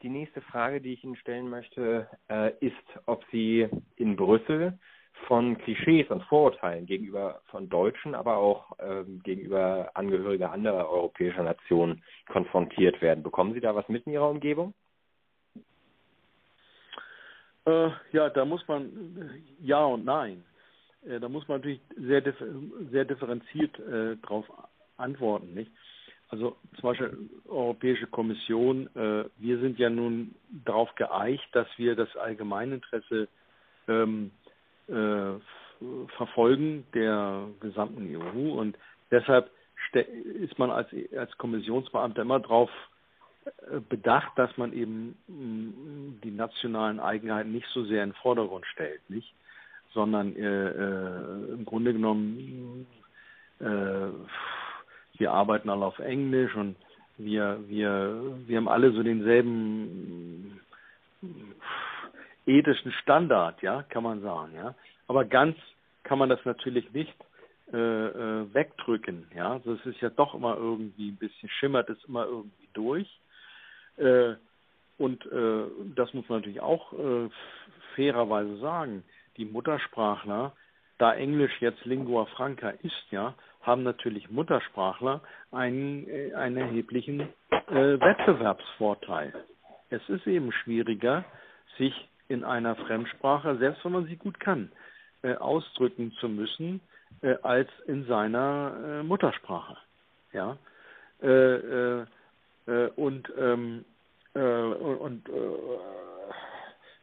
die 0.02 0.08
nächste 0.08 0.40
Frage, 0.40 0.80
die 0.80 0.94
ich 0.94 1.04
Ihnen 1.04 1.16
stellen 1.16 1.48
möchte, 1.48 2.08
äh, 2.28 2.52
ist, 2.60 2.74
ob 3.06 3.24
Sie 3.30 3.68
in 3.96 4.16
Brüssel 4.16 4.78
von 5.26 5.58
Klischees 5.58 6.08
und 6.10 6.22
Vorurteilen 6.24 6.86
gegenüber 6.86 7.40
von 7.46 7.68
Deutschen, 7.68 8.14
aber 8.14 8.36
auch 8.36 8.72
ähm, 8.80 9.20
gegenüber 9.22 9.90
Angehöriger 9.94 10.52
anderer 10.52 10.88
europäischer 10.88 11.42
Nationen 11.42 12.02
konfrontiert 12.28 13.00
werden. 13.00 13.22
Bekommen 13.22 13.54
Sie 13.54 13.60
da 13.60 13.74
was 13.74 13.88
mit 13.88 14.06
in 14.06 14.12
Ihrer 14.12 14.30
Umgebung? 14.30 14.74
Äh, 17.66 17.90
ja, 18.12 18.30
da 18.30 18.44
muss 18.44 18.66
man 18.66 19.40
ja 19.60 19.84
und 19.84 20.04
nein. 20.04 20.44
Äh, 21.06 21.20
da 21.20 21.28
muss 21.28 21.46
man 21.48 21.58
natürlich 21.58 21.80
sehr, 21.96 22.22
sehr 22.90 23.04
differenziert 23.04 23.78
äh, 23.78 24.16
darauf 24.22 24.46
antworten, 24.96 25.54
nicht? 25.54 25.70
Also 26.28 26.56
zum 26.76 26.82
Beispiel 26.82 27.30
Europäische 27.48 28.06
Kommission, 28.06 28.88
äh, 28.94 29.24
wir 29.38 29.58
sind 29.58 29.78
ja 29.80 29.90
nun 29.90 30.34
darauf 30.64 30.94
geeicht, 30.94 31.48
dass 31.52 31.66
wir 31.76 31.96
das 31.96 32.14
Allgemeininteresse 32.16 33.26
ähm, 33.88 34.30
äh, 34.90 35.38
verfolgen 36.16 36.84
der 36.94 37.46
gesamten 37.60 38.14
EU 38.16 38.52
und 38.52 38.76
deshalb 39.10 39.50
ist 39.92 40.58
man 40.58 40.70
als, 40.70 40.88
als 41.16 41.36
Kommissionsbeamter 41.38 42.22
immer 42.22 42.38
darauf 42.38 42.70
äh, 43.44 43.80
bedacht, 43.88 44.32
dass 44.36 44.56
man 44.56 44.72
eben 44.72 45.16
mm, 45.26 46.20
die 46.22 46.30
nationalen 46.30 47.00
Eigenheiten 47.00 47.52
nicht 47.52 47.66
so 47.72 47.84
sehr 47.84 48.04
in 48.04 48.10
den 48.10 48.16
Vordergrund 48.16 48.66
stellt, 48.66 49.00
nicht, 49.08 49.32
sondern 49.92 50.36
äh, 50.36 50.68
äh, 50.68 51.52
im 51.54 51.64
Grunde 51.64 51.92
genommen 51.92 52.86
äh, 53.60 54.08
wir 55.18 55.32
arbeiten 55.32 55.68
alle 55.68 55.84
auf 55.84 55.98
Englisch 55.98 56.54
und 56.54 56.76
wir 57.18 57.58
wir 57.68 58.38
wir 58.46 58.56
haben 58.56 58.68
alle 58.68 58.92
so 58.92 59.02
denselben 59.02 60.60
ethischen 62.58 62.92
Standard, 62.92 63.62
ja, 63.62 63.82
kann 63.84 64.02
man 64.02 64.20
sagen, 64.22 64.54
ja. 64.54 64.74
Aber 65.06 65.24
ganz 65.24 65.56
kann 66.02 66.18
man 66.18 66.28
das 66.28 66.44
natürlich 66.44 66.90
nicht 66.92 67.14
äh, 67.72 67.76
äh, 67.76 68.52
wegdrücken, 68.52 69.26
ja. 69.34 69.52
Also 69.52 69.74
es 69.74 69.86
ist 69.86 70.00
ja 70.00 70.10
doch 70.10 70.34
immer 70.34 70.56
irgendwie 70.56 71.10
ein 71.10 71.16
bisschen 71.16 71.48
schimmert 71.48 71.88
es 71.88 72.02
immer 72.04 72.24
irgendwie 72.24 72.68
durch. 72.72 73.08
Äh, 73.96 74.34
und 74.98 75.24
äh, 75.26 75.64
das 75.94 76.12
muss 76.12 76.28
man 76.28 76.40
natürlich 76.40 76.60
auch 76.60 76.92
äh, 76.92 77.30
fairerweise 77.94 78.58
sagen. 78.58 79.04
Die 79.36 79.44
Muttersprachler, 79.44 80.52
da 80.98 81.14
Englisch 81.14 81.52
jetzt 81.60 81.84
Lingua 81.84 82.26
Franca 82.26 82.70
ist, 82.70 83.06
ja, 83.10 83.34
haben 83.62 83.82
natürlich 83.82 84.30
Muttersprachler 84.30 85.22
einen, 85.52 86.08
äh, 86.08 86.34
einen 86.34 86.56
erheblichen 86.56 87.28
Wettbewerbsvorteil. 87.68 89.32
Es 89.90 90.06
ist 90.08 90.26
eben 90.26 90.52
schwieriger, 90.52 91.24
sich 91.78 92.09
in 92.30 92.44
einer 92.44 92.76
Fremdsprache, 92.76 93.56
selbst 93.58 93.84
wenn 93.84 93.92
man 93.92 94.06
sie 94.06 94.16
gut 94.16 94.38
kann, 94.38 94.70
äh, 95.22 95.34
ausdrücken 95.34 96.12
zu 96.20 96.28
müssen, 96.28 96.80
äh, 97.22 97.34
als 97.42 97.68
in 97.86 98.06
seiner 98.06 98.72
äh, 98.82 99.02
Muttersprache. 99.02 99.76
Ja. 100.32 100.56
Äh, 101.20 101.26
äh, 101.26 102.06
äh, 102.66 102.86
und 102.96 103.30
ähm, 103.36 103.84
und 104.32 105.24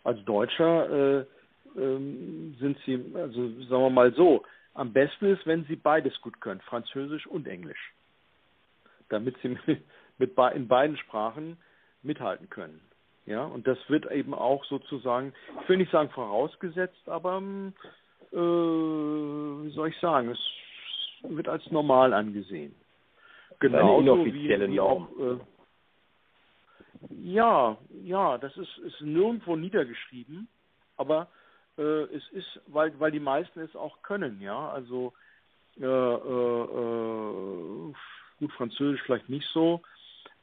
als 0.05 0.23
Deutscher 0.23 1.25
ähm, 1.75 2.55
sind 2.57 2.77
sie, 2.85 3.03
also 3.15 3.49
sagen 3.63 3.83
wir 3.83 3.89
mal 3.89 4.13
so, 4.13 4.45
am 4.75 4.93
besten 4.93 5.25
ist, 5.25 5.45
wenn 5.45 5.65
sie 5.65 5.75
beides 5.75 6.21
gut 6.21 6.39
können, 6.39 6.61
Französisch 6.61 7.27
und 7.27 7.45
Englisch, 7.45 7.93
damit 9.09 9.35
sie 9.41 9.49
mit, 9.65 9.83
mit 10.17 10.37
in 10.55 10.69
beiden 10.69 10.95
Sprachen 10.95 11.57
mithalten 12.01 12.49
können. 12.49 12.79
Ja, 13.27 13.43
und 13.43 13.67
das 13.67 13.77
wird 13.89 14.09
eben 14.09 14.33
auch 14.33 14.63
sozusagen, 14.65 15.33
ich 15.61 15.69
will 15.69 15.77
nicht 15.77 15.91
sagen 15.91 16.09
vorausgesetzt, 16.11 17.09
aber 17.09 17.41
äh, 18.31 18.37
wie 18.37 19.69
soll 19.71 19.89
ich 19.89 19.99
sagen, 19.99 20.29
es 20.29 20.39
wird 21.23 21.49
als 21.49 21.69
normal 21.69 22.13
angesehen. 22.13 22.73
Genau. 23.59 23.99
inoffizielle 23.99 24.69
wie, 24.69 24.75
Norm. 24.75 25.07
Auch, 25.07 25.19
äh, 25.19 25.37
ja, 27.21 27.77
ja, 28.03 28.37
das 28.37 28.55
ist, 28.55 28.77
ist 28.77 29.01
nirgendwo 29.01 29.57
niedergeschrieben, 29.57 30.47
aber 30.95 31.27
äh, 31.77 31.81
es 31.81 32.25
ist, 32.29 32.61
weil, 32.67 32.97
weil 32.97 33.11
die 33.11 33.19
meisten 33.19 33.59
es 33.59 33.75
auch 33.75 34.01
können, 34.03 34.39
ja. 34.39 34.69
Also 34.69 35.11
äh, 35.77 35.83
äh, 35.83 36.63
äh 36.63 37.93
gut, 38.39 38.51
Französisch 38.53 39.01
vielleicht 39.01 39.27
nicht 39.27 39.47
so, 39.51 39.81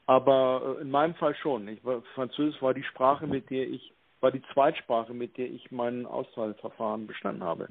aber 0.05 0.77
äh, 0.77 0.81
in 0.81 0.91
meinem 0.91 1.15
Fall 1.15 1.35
schon. 1.35 1.67
Ich 1.67 1.81
Französisch 2.13 2.61
war 2.61 2.73
die 2.73 2.83
Sprache, 2.83 3.27
mit 3.27 3.49
der 3.49 3.67
ich, 3.67 3.93
war 4.21 4.31
die 4.31 4.43
Zweitsprache, 4.53 5.13
mit 5.13 5.37
der 5.37 5.47
ich 5.47 5.71
mein 5.71 6.05
Auswahlverfahren 6.05 7.07
bestanden 7.07 7.43
habe. 7.43 7.67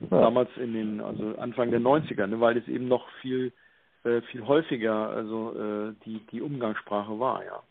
Ja. 0.00 0.20
Damals 0.20 0.50
in 0.56 0.74
den, 0.74 1.00
also 1.00 1.36
Anfang 1.38 1.70
der 1.70 1.80
90er, 1.80 2.26
ne, 2.26 2.40
weil 2.40 2.56
es 2.56 2.68
eben 2.68 2.88
noch 2.88 3.08
viel, 3.20 3.52
äh, 4.04 4.20
viel 4.22 4.46
häufiger, 4.46 5.08
also 5.10 5.52
äh, 5.58 5.94
die, 6.04 6.20
die 6.30 6.40
Umgangssprache 6.40 7.18
war, 7.18 7.44
ja. 7.44 7.62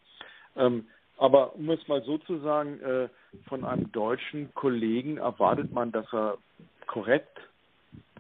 Ähm, 0.57 0.87
aber 1.17 1.55
um 1.55 1.69
es 1.69 1.87
mal 1.87 2.03
so 2.03 2.17
zu 2.19 2.39
sagen, 2.39 2.79
äh, 2.81 3.09
von 3.47 3.65
einem 3.65 3.91
deutschen 3.91 4.53
Kollegen 4.53 5.17
erwartet 5.17 5.71
man, 5.71 5.91
dass 5.91 6.05
er 6.13 6.37
korrekt, 6.85 7.39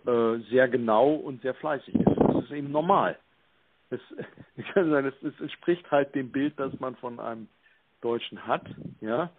äh, 0.05 0.37
sehr 0.49 0.67
genau 0.67 1.13
und 1.13 1.41
sehr 1.41 1.53
fleißig 1.53 1.93
ist. 1.93 2.17
Das 2.17 2.45
ist 2.45 2.51
eben 2.51 2.71
normal. 2.71 3.17
Es, 3.89 3.99
ich 4.55 4.67
kann 4.73 4.89
sagen, 4.89 5.07
es, 5.07 5.23
es 5.23 5.39
entspricht 5.39 5.89
halt 5.91 6.15
dem 6.15 6.31
Bild, 6.31 6.59
das 6.59 6.77
man 6.79 6.95
von 6.97 7.19
einem 7.19 7.47
Deutschen 8.01 8.45
hat, 8.45 8.65
ja. 9.01 9.31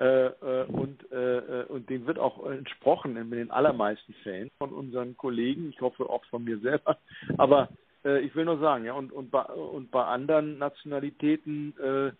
Äh, 0.00 0.28
äh, 0.28 0.64
und, 0.64 1.12
äh, 1.12 1.38
äh, 1.38 1.64
und 1.66 1.90
dem 1.90 2.06
wird 2.06 2.18
auch 2.18 2.46
entsprochen 2.46 3.18
in 3.18 3.30
den 3.30 3.50
allermeisten 3.50 4.14
Fällen 4.22 4.50
von 4.56 4.70
unseren 4.72 5.14
Kollegen, 5.14 5.68
ich 5.68 5.80
hoffe 5.82 6.08
auch 6.08 6.24
von 6.26 6.42
mir 6.42 6.58
selber. 6.60 6.96
Aber 7.36 7.68
äh, 8.02 8.20
ich 8.20 8.34
will 8.34 8.46
nur 8.46 8.58
sagen, 8.60 8.86
ja, 8.86 8.94
und, 8.94 9.12
und, 9.12 9.30
bei, 9.30 9.42
und 9.42 9.90
bei 9.90 10.02
anderen 10.02 10.56
Nationalitäten 10.56 11.74
äh, 11.78 12.12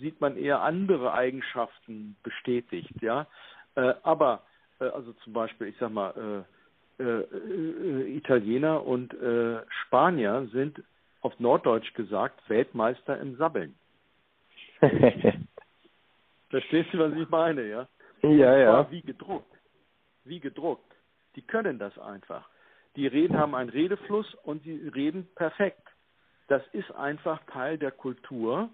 sieht 0.00 0.20
man 0.20 0.36
eher 0.36 0.60
andere 0.60 1.12
Eigenschaften 1.12 2.16
bestätigt, 2.22 2.94
ja. 3.02 3.26
aber 4.02 4.42
also 4.78 5.12
zum 5.12 5.34
Beispiel, 5.34 5.68
ich 5.68 5.76
sag 5.78 5.92
mal, 5.92 6.46
Italiener 6.98 8.84
und 8.84 9.12
äh, 9.14 9.60
Spanier 9.84 10.48
sind 10.52 10.82
auf 11.20 11.38
Norddeutsch 11.38 11.92
gesagt 11.94 12.48
Weltmeister 12.48 13.18
im 13.20 13.36
Sabbeln. 13.36 13.74
Verstehst 16.50 16.92
du, 16.92 16.98
was 16.98 17.12
ich 17.14 17.28
meine, 17.28 17.66
ja? 17.66 17.88
Ja, 18.22 18.56
ja. 18.56 18.90
Wie 18.90 19.02
gedruckt. 19.02 19.52
Wie 20.24 20.40
gedruckt. 20.40 20.92
Die 21.34 21.42
können 21.42 21.78
das 21.78 21.98
einfach. 21.98 22.48
Die 22.96 23.06
reden, 23.06 23.36
haben 23.36 23.54
einen 23.54 23.70
Redefluss 23.70 24.34
und 24.42 24.62
sie 24.62 24.88
reden 24.94 25.28
perfekt. 25.34 25.86
Das 26.48 26.62
ist 26.72 26.90
einfach 26.92 27.40
Teil 27.52 27.76
der 27.76 27.90
Kultur 27.90 28.70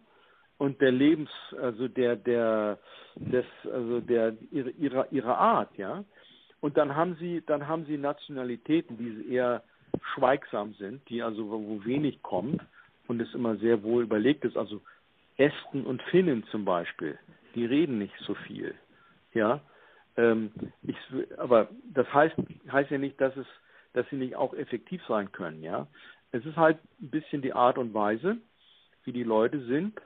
und 0.59 0.81
der 0.81 0.93
Lebens, 0.93 1.31
also 1.61 1.89
der, 1.89 2.17
der, 2.17 2.79
des, 3.17 3.47
also 3.65 4.01
der, 4.01 4.37
ihrer, 4.53 5.11
ihrer 5.11 5.39
Art, 5.39 5.77
ja. 5.77 6.05
Und 6.63 6.77
dann 6.77 6.95
haben 6.95 7.17
sie, 7.17 7.43
dann 7.45 7.67
haben 7.67 7.85
sie 7.87 7.99
Nationalitäten, 7.99 8.97
die 8.97 9.35
eher 9.35 9.63
schweigsam 10.15 10.75
sind, 10.75 11.07
die 11.09 11.23
also 11.23 11.51
wo 11.51 11.85
wenig 11.85 12.23
kommt 12.23 12.63
und 13.09 13.21
es 13.21 13.35
immer 13.35 13.57
sehr 13.57 13.83
wohl 13.83 14.05
überlegt 14.05 14.45
ist. 14.45 14.57
Also 14.57 14.81
Esten 15.37 15.85
und 15.85 16.01
Finnen 16.03 16.45
zum 16.53 16.65
Beispiel, 16.65 17.19
die 17.57 17.67
reden 17.67 17.99
nicht 17.99 18.15
so 18.21 18.35
viel. 18.35 18.75
Ja, 19.35 19.61
ähm, 20.17 20.53
ich, 20.83 20.97
aber 21.37 21.69
das 21.93 22.07
heißt, 22.15 22.37
heißt 22.71 22.93
ja 22.93 22.99
nicht, 22.99 23.21
dass 23.21 23.37
es, 23.37 23.47
dass 23.93 24.09
sie 24.11 24.17
nicht 24.17 24.37
auch 24.37 24.55
effektiv 24.55 25.03
sein 25.09 25.33
können. 25.33 25.65
Ja, 25.65 25.89
es 26.31 26.47
ist 26.47 26.57
halt 26.57 26.79
ein 27.01 27.11
bisschen 27.11 27.43
die 27.43 27.55
Art 27.55 27.77
und 27.77 27.93
Weise, 27.93 28.37
wie 29.03 29.13
die 29.13 29.25
Leute 29.25 29.65
sind, 29.65 29.99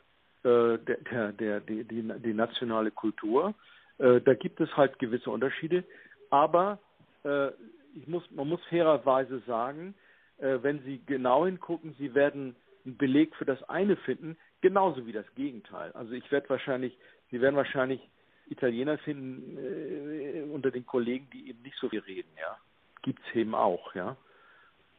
äh, 0.42 0.78
der, 0.78 0.98
der, 1.10 1.32
der, 1.32 1.60
die, 1.60 1.84
die, 1.84 2.02
die 2.02 2.34
nationale 2.34 2.90
Kultur. 2.90 3.54
Äh, 3.98 4.22
da 4.22 4.32
gibt 4.32 4.60
es 4.60 4.74
halt 4.74 4.98
gewisse 4.98 5.30
Unterschiede. 5.30 5.84
Aber 6.30 6.78
äh, 7.24 7.48
ich 7.94 8.06
muss, 8.06 8.28
man 8.30 8.48
muss 8.48 8.64
fairerweise 8.66 9.40
sagen, 9.46 9.94
äh, 10.38 10.58
wenn 10.62 10.80
Sie 10.80 11.00
genau 11.06 11.46
hingucken, 11.46 11.94
Sie 11.98 12.14
werden 12.14 12.56
einen 12.84 12.96
Beleg 12.96 13.34
für 13.36 13.44
das 13.44 13.62
eine 13.68 13.96
finden, 13.96 14.36
genauso 14.60 15.06
wie 15.06 15.12
das 15.12 15.26
Gegenteil. 15.34 15.92
Also 15.92 16.12
ich 16.12 16.30
werde 16.30 16.48
wahrscheinlich, 16.48 16.96
Sie 17.30 17.40
werden 17.40 17.56
wahrscheinlich 17.56 18.00
Italiener 18.48 18.98
finden 18.98 19.58
äh, 19.58 20.42
unter 20.42 20.70
den 20.70 20.86
Kollegen, 20.86 21.28
die 21.32 21.48
eben 21.48 21.62
nicht 21.62 21.76
so 21.78 21.88
viel 21.88 22.00
reden, 22.00 22.30
ja. 22.40 22.56
Gibt's 23.02 23.24
eben 23.34 23.54
auch, 23.54 23.94
ja. 23.94 24.16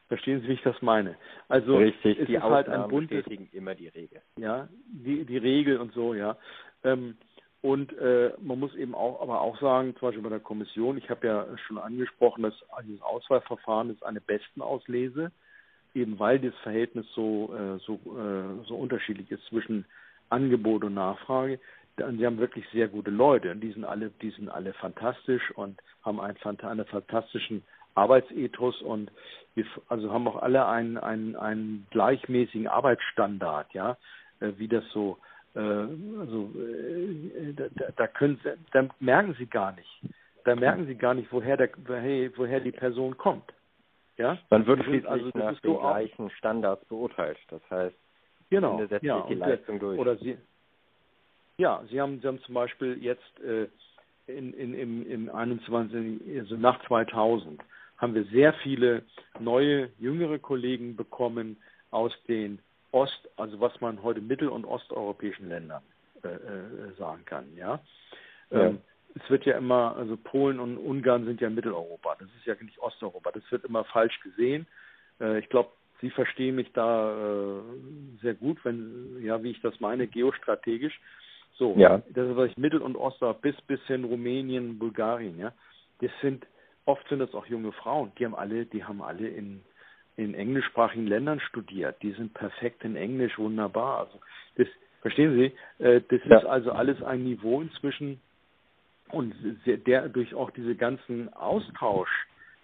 Verstehen 0.08 0.42
Sie, 0.42 0.48
wie 0.48 0.54
ich 0.54 0.62
das 0.62 0.82
meine? 0.82 1.18
Also 1.50 1.78
Richtig, 1.78 2.18
es 2.20 2.28
die 2.28 2.36
ist 2.36 2.42
halt 2.42 2.68
Ausnahmen 2.68 2.84
ein 2.86 2.90
buntes, 2.90 3.24
bestätigen 3.24 3.50
immer 3.52 3.76
die 3.76 3.90
Regel. 3.90 4.22
ja, 4.38 4.70
die, 4.88 5.26
die 5.26 5.38
Regel 5.38 5.78
und 5.80 5.94
so, 5.94 6.14
ja. 6.14 6.38
Ähm, 6.84 7.18
und 7.62 7.92
äh, 7.98 8.34
man 8.40 8.60
muss 8.60 8.76
eben 8.76 8.94
auch, 8.94 9.22
aber 9.22 9.42
auch 9.42 9.60
sagen, 9.60 9.96
zum 9.98 10.08
Beispiel 10.08 10.24
bei 10.24 10.30
der 10.30 10.40
Kommission, 10.40 10.98
ich 10.98 11.10
habe 11.10 11.28
ja 11.28 11.46
schon 11.66 11.78
angesprochen, 11.78 12.44
dass 12.44 12.54
dieses 12.84 13.02
Auswahlverfahren 13.02 13.90
ist 13.90 14.04
eine 14.04 14.22
Bestenauslese, 14.22 15.32
eben 15.96 16.20
weil 16.20 16.40
das 16.40 16.54
Verhältnis 16.62 17.08
so 17.16 17.54
äh, 17.56 17.80
so 17.80 17.96
äh, 17.96 18.66
so 18.68 18.76
unterschiedlich 18.76 19.32
ist 19.32 19.44
zwischen 19.46 19.86
Angebot 20.30 20.84
und 20.84 20.94
Nachfrage. 20.94 21.60
Sie 21.98 22.26
haben 22.28 22.38
wirklich 22.38 22.64
sehr 22.72 22.88
gute 22.88 23.10
Leute 23.10 23.52
und 23.52 23.62
die 23.62 23.72
sind 23.72 23.84
alle, 23.84 24.12
die 24.22 24.30
sind 24.30 24.50
alle 24.50 24.74
fantastisch 24.74 25.50
und 25.56 25.82
haben 26.04 26.22
einen, 26.22 26.38
einen 26.62 26.86
fantastischen 26.86 27.64
Arbeitsethos 27.96 28.84
und 28.84 29.12
wir 29.56 29.66
also 29.88 30.12
haben 30.14 30.28
auch 30.28 30.44
alle 30.44 30.68
einen, 30.68 31.00
einen, 31.00 31.36
einen 31.36 31.88
gleichmäßigen 31.90 32.68
Arbeitsstandard, 32.68 33.74
ja, 33.74 33.98
äh, 34.40 34.52
wie 34.58 34.68
das 34.68 34.84
so 34.94 35.18
also 35.60 36.52
äh, 36.56 37.54
da, 37.54 37.86
da 37.96 38.08
können 38.08 38.40
Sie, 38.44 38.52
da 38.72 38.88
merken 39.00 39.36
Sie 39.38 39.48
gar 39.48 39.72
nicht. 39.74 40.02
Da 40.46 40.56
merken 40.56 40.86
Sie 40.86 40.96
gar 40.96 41.14
nicht, 41.14 41.32
woher 41.32 41.58
der 41.58 41.70
woher, 41.86 42.32
woher 42.38 42.60
die 42.60 42.72
Person 42.72 43.18
kommt. 43.18 43.52
Ja? 44.18 44.38
Man 44.50 44.66
wird 44.66 44.84
schließlich 44.84 45.10
also, 45.10 45.30
nach 45.34 45.60
den 45.60 45.74
so 45.74 45.80
gleichen 45.80 46.30
Standards 46.32 46.86
beurteilt. 46.86 47.38
Das 47.50 47.62
heißt, 47.70 47.96
genau, 48.50 48.86
setzt 48.88 49.04
ja, 49.04 49.26
die 49.28 49.36
Leistung 49.36 49.80
durch. 49.80 50.00
Oder 50.00 50.16
Sie, 50.18 50.38
ja, 51.58 51.82
Sie 51.90 52.00
haben, 52.00 52.20
Sie 52.22 52.28
haben 52.28 52.40
zum 52.42 52.56
Beispiel 52.56 52.98
jetzt 53.04 53.40
äh, 53.42 53.68
in, 54.28 54.54
in, 54.54 54.74
im, 54.74 55.10
im 55.10 55.30
21, 55.30 56.22
also 56.40 56.56
nach 56.56 56.86
2000, 56.88 57.62
haben 57.98 58.14
wir 58.14 58.26
sehr 58.26 58.54
viele 58.54 59.04
neue, 59.40 59.90
jüngere 59.98 60.38
Kollegen 60.40 60.96
bekommen 60.96 61.58
aus 61.90 62.12
den 62.28 62.60
Ost, 62.92 63.30
also 63.38 63.60
was 63.60 63.80
man 63.82 64.02
heute 64.04 64.22
mittel- 64.22 64.50
und 64.50 64.66
osteuropäischen 64.66 65.50
Ländern 65.50 65.84
äh, 66.24 66.30
äh, 66.30 66.94
sagen 66.98 67.24
kann, 67.26 67.46
ja. 67.56 67.80
Ja. 68.50 68.68
Ähm, 68.68 68.80
es 69.16 69.30
wird 69.30 69.46
ja 69.46 69.58
immer, 69.58 69.96
also 69.96 70.16
Polen 70.16 70.60
und 70.60 70.78
Ungarn 70.78 71.26
sind 71.26 71.42
ja 71.42 71.50
Mitteleuropa, 71.50 72.16
das 72.20 72.28
ist 72.38 72.46
ja 72.46 72.56
nicht 72.62 72.80
Osteuropa, 72.80 73.32
das 73.32 73.44
wird 73.52 73.66
immer 73.66 73.84
falsch 73.86 74.20
gesehen. 74.22 74.68
Äh, 75.20 75.40
ich 75.40 75.50
glaube, 75.50 75.72
Sie 76.00 76.12
verstehen 76.12 76.56
mich 76.56 76.72
da 76.74 77.12
äh, 77.12 77.62
sehr 78.22 78.36
gut, 78.36 78.64
wenn, 78.64 79.18
ja, 79.22 79.42
wie 79.42 79.52
ich 79.52 79.62
das 79.62 79.80
meine, 79.80 80.06
geostrategisch. 80.08 81.00
So, 81.54 81.76
Ja. 81.76 82.04
das 82.10 82.30
ist 82.30 82.36
was 82.36 82.52
ich 82.52 82.58
Mittel- 82.58 82.84
und 82.84 82.96
Osteuropa 82.96 83.40
bis 83.42 83.60
bis 83.64 83.82
hin 83.88 84.04
Rumänien, 84.04 84.78
Bulgarien, 84.78 85.40
ja. 85.40 85.54
Das 86.02 86.12
sind 86.22 86.46
oft 86.86 87.08
sind 87.10 87.20
das 87.20 87.34
auch 87.34 87.48
junge 87.48 87.72
Frauen, 87.72 88.12
die 88.18 88.26
haben 88.26 88.36
alle, 88.36 88.66
die 88.66 88.84
haben 88.84 89.02
alle 89.02 89.28
in 89.28 89.64
in 90.18 90.34
englischsprachigen 90.34 91.08
Ländern 91.08 91.40
studiert. 91.40 92.02
Die 92.02 92.12
sind 92.12 92.34
perfekt 92.34 92.84
in 92.84 92.96
Englisch, 92.96 93.38
wunderbar. 93.38 94.00
Also 94.00 94.20
das 94.56 94.68
verstehen 95.02 95.36
Sie, 95.36 95.84
äh, 95.84 96.02
das 96.10 96.20
Ja. 96.26 96.40
ist 96.40 96.46
also 96.46 96.72
alles 96.72 97.02
ein 97.04 97.24
Niveau 97.24 97.62
inzwischen 97.62 98.20
und 99.12 99.34
der 99.66 100.10
durch 100.10 100.34
auch 100.36 100.52
diese 100.52 100.76
ganzen 100.76 101.32
Austausch, 101.34 102.10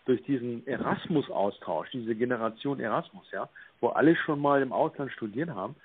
durch 0.06 0.22
diesen 0.24 0.68
Erasmus-Austausch, 0.68 1.90
diese 1.92 2.16
Generation 2.16 2.80
Erasmus, 2.82 3.26
ja, 3.32 3.48
wo 3.80 3.90
alle 3.90 4.16
schon 4.18 4.42
mal 4.42 4.62
im 4.62 4.74
Ausland 4.74 5.12
studiert 5.14 5.50
haben, 5.50 5.76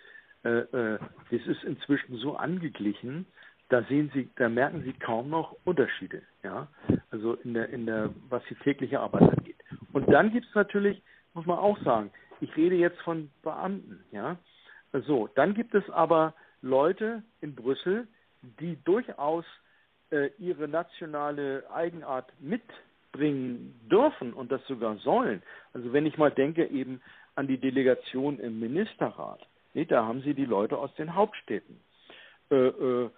äh, 0.45 0.49
äh, 0.59 0.99
das 1.31 1.47
ist 1.47 1.63
inzwischen 1.65 2.17
so 2.17 2.37
angeglichen, 2.37 3.27
da 3.69 3.83
sehen 3.85 4.11
Sie, 4.15 4.29
da 4.37 4.49
merken 4.49 4.83
Sie 4.83 4.95
kaum 4.95 5.29
noch 5.31 5.55
Unterschiede, 5.65 6.23
ja, 6.43 6.67
also 7.11 7.35
in 7.35 7.55
der, 7.55 7.69
in 7.69 7.87
der, 7.87 8.11
was 8.29 8.43
die 8.49 8.55
tägliche 8.57 8.99
Arbeit 8.99 9.23
angeht. 9.23 9.57
Und 9.93 10.11
dann 10.11 10.33
gibt 10.33 10.47
es 10.47 10.55
natürlich, 10.55 11.01
muss 11.39 11.47
man 11.47 11.59
auch 11.59 11.79
sagen, 11.85 12.11
ich 12.41 12.57
rede 12.57 12.75
jetzt 12.75 13.01
von 13.03 13.31
Beamten, 13.45 14.05
ja, 14.11 14.37
so, 15.07 15.29
dann 15.37 15.55
gibt 15.55 15.73
es 15.73 15.89
aber 15.91 16.35
Leute 16.63 17.23
in 17.41 17.55
Brüssel, 17.55 18.09
die 18.43 18.77
durchaus 18.83 19.45
äh, 20.11 20.31
ihre 20.39 20.67
nationale 20.67 21.65
Eigenart 21.71 22.33
mitbringen 22.41 23.79
dürfen 23.89 24.33
und 24.33 24.51
das 24.51 24.67
sogar 24.67 24.97
sollen. 24.97 25.43
Also 25.73 25.93
wenn 25.93 26.07
ich 26.07 26.19
mal 26.19 26.33
denke 26.33 26.67
eben 26.67 27.01
an 27.37 27.47
die 27.47 27.59
Delegation 27.59 28.41
im 28.41 28.59
Ministerrat, 28.59 29.47
nee, 29.75 29.85
da 29.85 30.07
haben 30.07 30.23
sie 30.23 30.35
die 30.35 30.45
Leute 30.45 30.77
aus 30.77 30.93
den 30.97 31.15
Hauptstädten, 31.15 31.79
äh, 32.51 32.57
äh, 32.57 33.11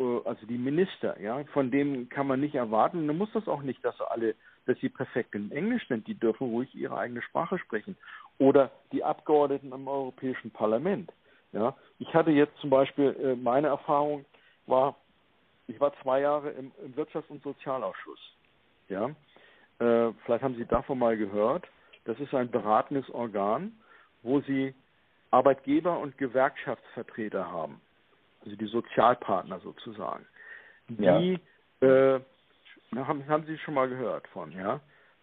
äh, 0.00 0.20
also 0.24 0.44
die 0.44 0.58
Minister, 0.58 1.20
ja, 1.20 1.44
von 1.52 1.70
denen 1.70 2.08
kann 2.08 2.26
man 2.26 2.40
nicht 2.40 2.56
erwarten, 2.56 3.06
dann 3.06 3.16
muss 3.16 3.30
das 3.32 3.46
auch 3.46 3.62
nicht, 3.62 3.84
dass 3.84 3.96
sie 3.96 4.10
alle, 4.10 4.34
dass 4.66 4.78
sie 4.78 4.88
perfekt 4.88 5.34
in 5.34 5.50
Englisch 5.52 5.86
sind, 5.88 6.06
die 6.06 6.14
dürfen 6.14 6.48
ruhig 6.48 6.74
ihre 6.74 6.96
eigene 6.96 7.22
Sprache 7.22 7.58
sprechen. 7.58 7.96
Oder 8.38 8.70
die 8.92 9.04
Abgeordneten 9.04 9.72
im 9.72 9.88
Europäischen 9.88 10.50
Parlament. 10.50 11.12
Ja, 11.52 11.76
ich 11.98 12.12
hatte 12.14 12.30
jetzt 12.30 12.56
zum 12.58 12.70
Beispiel 12.70 13.16
äh, 13.20 13.34
meine 13.34 13.68
Erfahrung 13.68 14.24
war, 14.66 14.96
ich 15.66 15.80
war 15.80 15.92
zwei 16.02 16.20
Jahre 16.20 16.50
im, 16.50 16.70
im 16.84 16.94
Wirtschafts- 16.94 17.28
und 17.28 17.42
Sozialausschuss. 17.42 18.20
Ja, 18.88 19.06
äh, 19.80 20.12
vielleicht 20.24 20.44
haben 20.44 20.54
Sie 20.56 20.66
davon 20.66 20.98
mal 20.98 21.16
gehört. 21.16 21.66
Das 22.04 22.18
ist 22.20 22.34
ein 22.34 22.50
beratendes 22.50 23.10
Organ, 23.10 23.72
wo 24.22 24.40
Sie 24.40 24.74
Arbeitgeber 25.30 25.98
und 25.98 26.18
Gewerkschaftsvertreter 26.18 27.50
haben, 27.50 27.80
also 28.44 28.56
die 28.56 28.66
Sozialpartner 28.66 29.60
sozusagen. 29.60 30.26
Die 30.88 31.38
äh, 31.80 32.20
haben, 32.94 33.26
haben 33.28 33.44
Sie 33.46 33.58
schon 33.58 33.74
mal 33.74 33.88
gehört 33.88 34.26
von, 34.28 34.52
ja? 34.52 34.80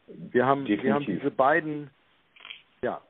Wir 0.08 0.46
haben, 0.46 0.66
wir 0.66 0.94
haben 0.94 1.06
diese 1.06 1.32
beiden, 1.32 1.90
ja, 2.82 3.02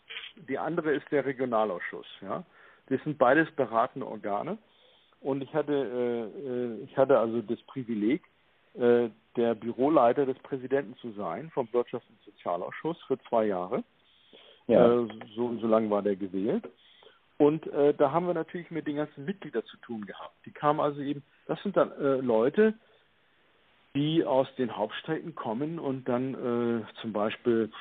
die 0.48 0.58
andere 0.58 0.94
ist 0.94 1.06
der 1.12 1.26
Regionalausschuss, 1.26 2.08
ja. 2.22 2.44
Das 2.90 3.04
sind 3.04 3.18
beides 3.18 3.52
beratende 3.52 4.08
Organe. 4.08 4.58
Und 5.20 5.42
ich 5.42 5.54
hatte, 5.54 5.74
äh, 5.74 6.50
äh, 6.50 6.84
ich 6.84 6.98
hatte 6.98 7.20
also 7.20 7.42
das 7.42 7.62
Privileg, 7.64 8.24
äh, 8.76 9.10
der 9.36 9.56
Büroleiter 9.56 10.26
des 10.26 10.38
Präsidenten 10.40 10.96
zu 10.98 11.12
sein 11.12 11.50
vom 11.52 11.68
Wirtschafts- 11.68 12.10
und 12.10 12.22
Sozialausschuss 12.26 13.02
für 13.08 13.20
zwei 13.30 13.46
Jahre. 13.46 13.84
Ja. 14.68 14.86
Äh, 14.86 15.08
so, 15.36 15.58
so 15.58 15.68
lange 15.68 15.90
war 15.90 16.02
der 16.02 16.16
gewählt. 16.16 16.68
Und 17.38 17.68
äh, 17.68 17.94
da 17.94 18.12
haben 18.12 18.26
wir 18.28 18.34
natürlich 18.34 18.72
mit 18.72 18.88
den 18.88 18.96
ganzen 18.98 19.26
Mitgliedern 19.26 19.64
zu 19.66 19.78
tun 19.78 20.06
gehabt. 20.06 20.34
Die 20.46 20.52
kamen 20.52 20.80
also 20.80 21.02
eben, 21.02 21.24
das 21.46 21.62
sind 21.62 21.78
dann 21.78 21.92
äh, 21.92 22.18
Leute, 22.18 22.74
die 23.98 24.24
aus 24.24 24.48
den 24.58 24.78
Hauptstädten 24.78 25.34
kommen 25.34 25.80
und 25.80 26.08
dann 26.08 26.36
äh, 26.36 27.02
zum 27.02 27.14
Beispiel 27.14 27.72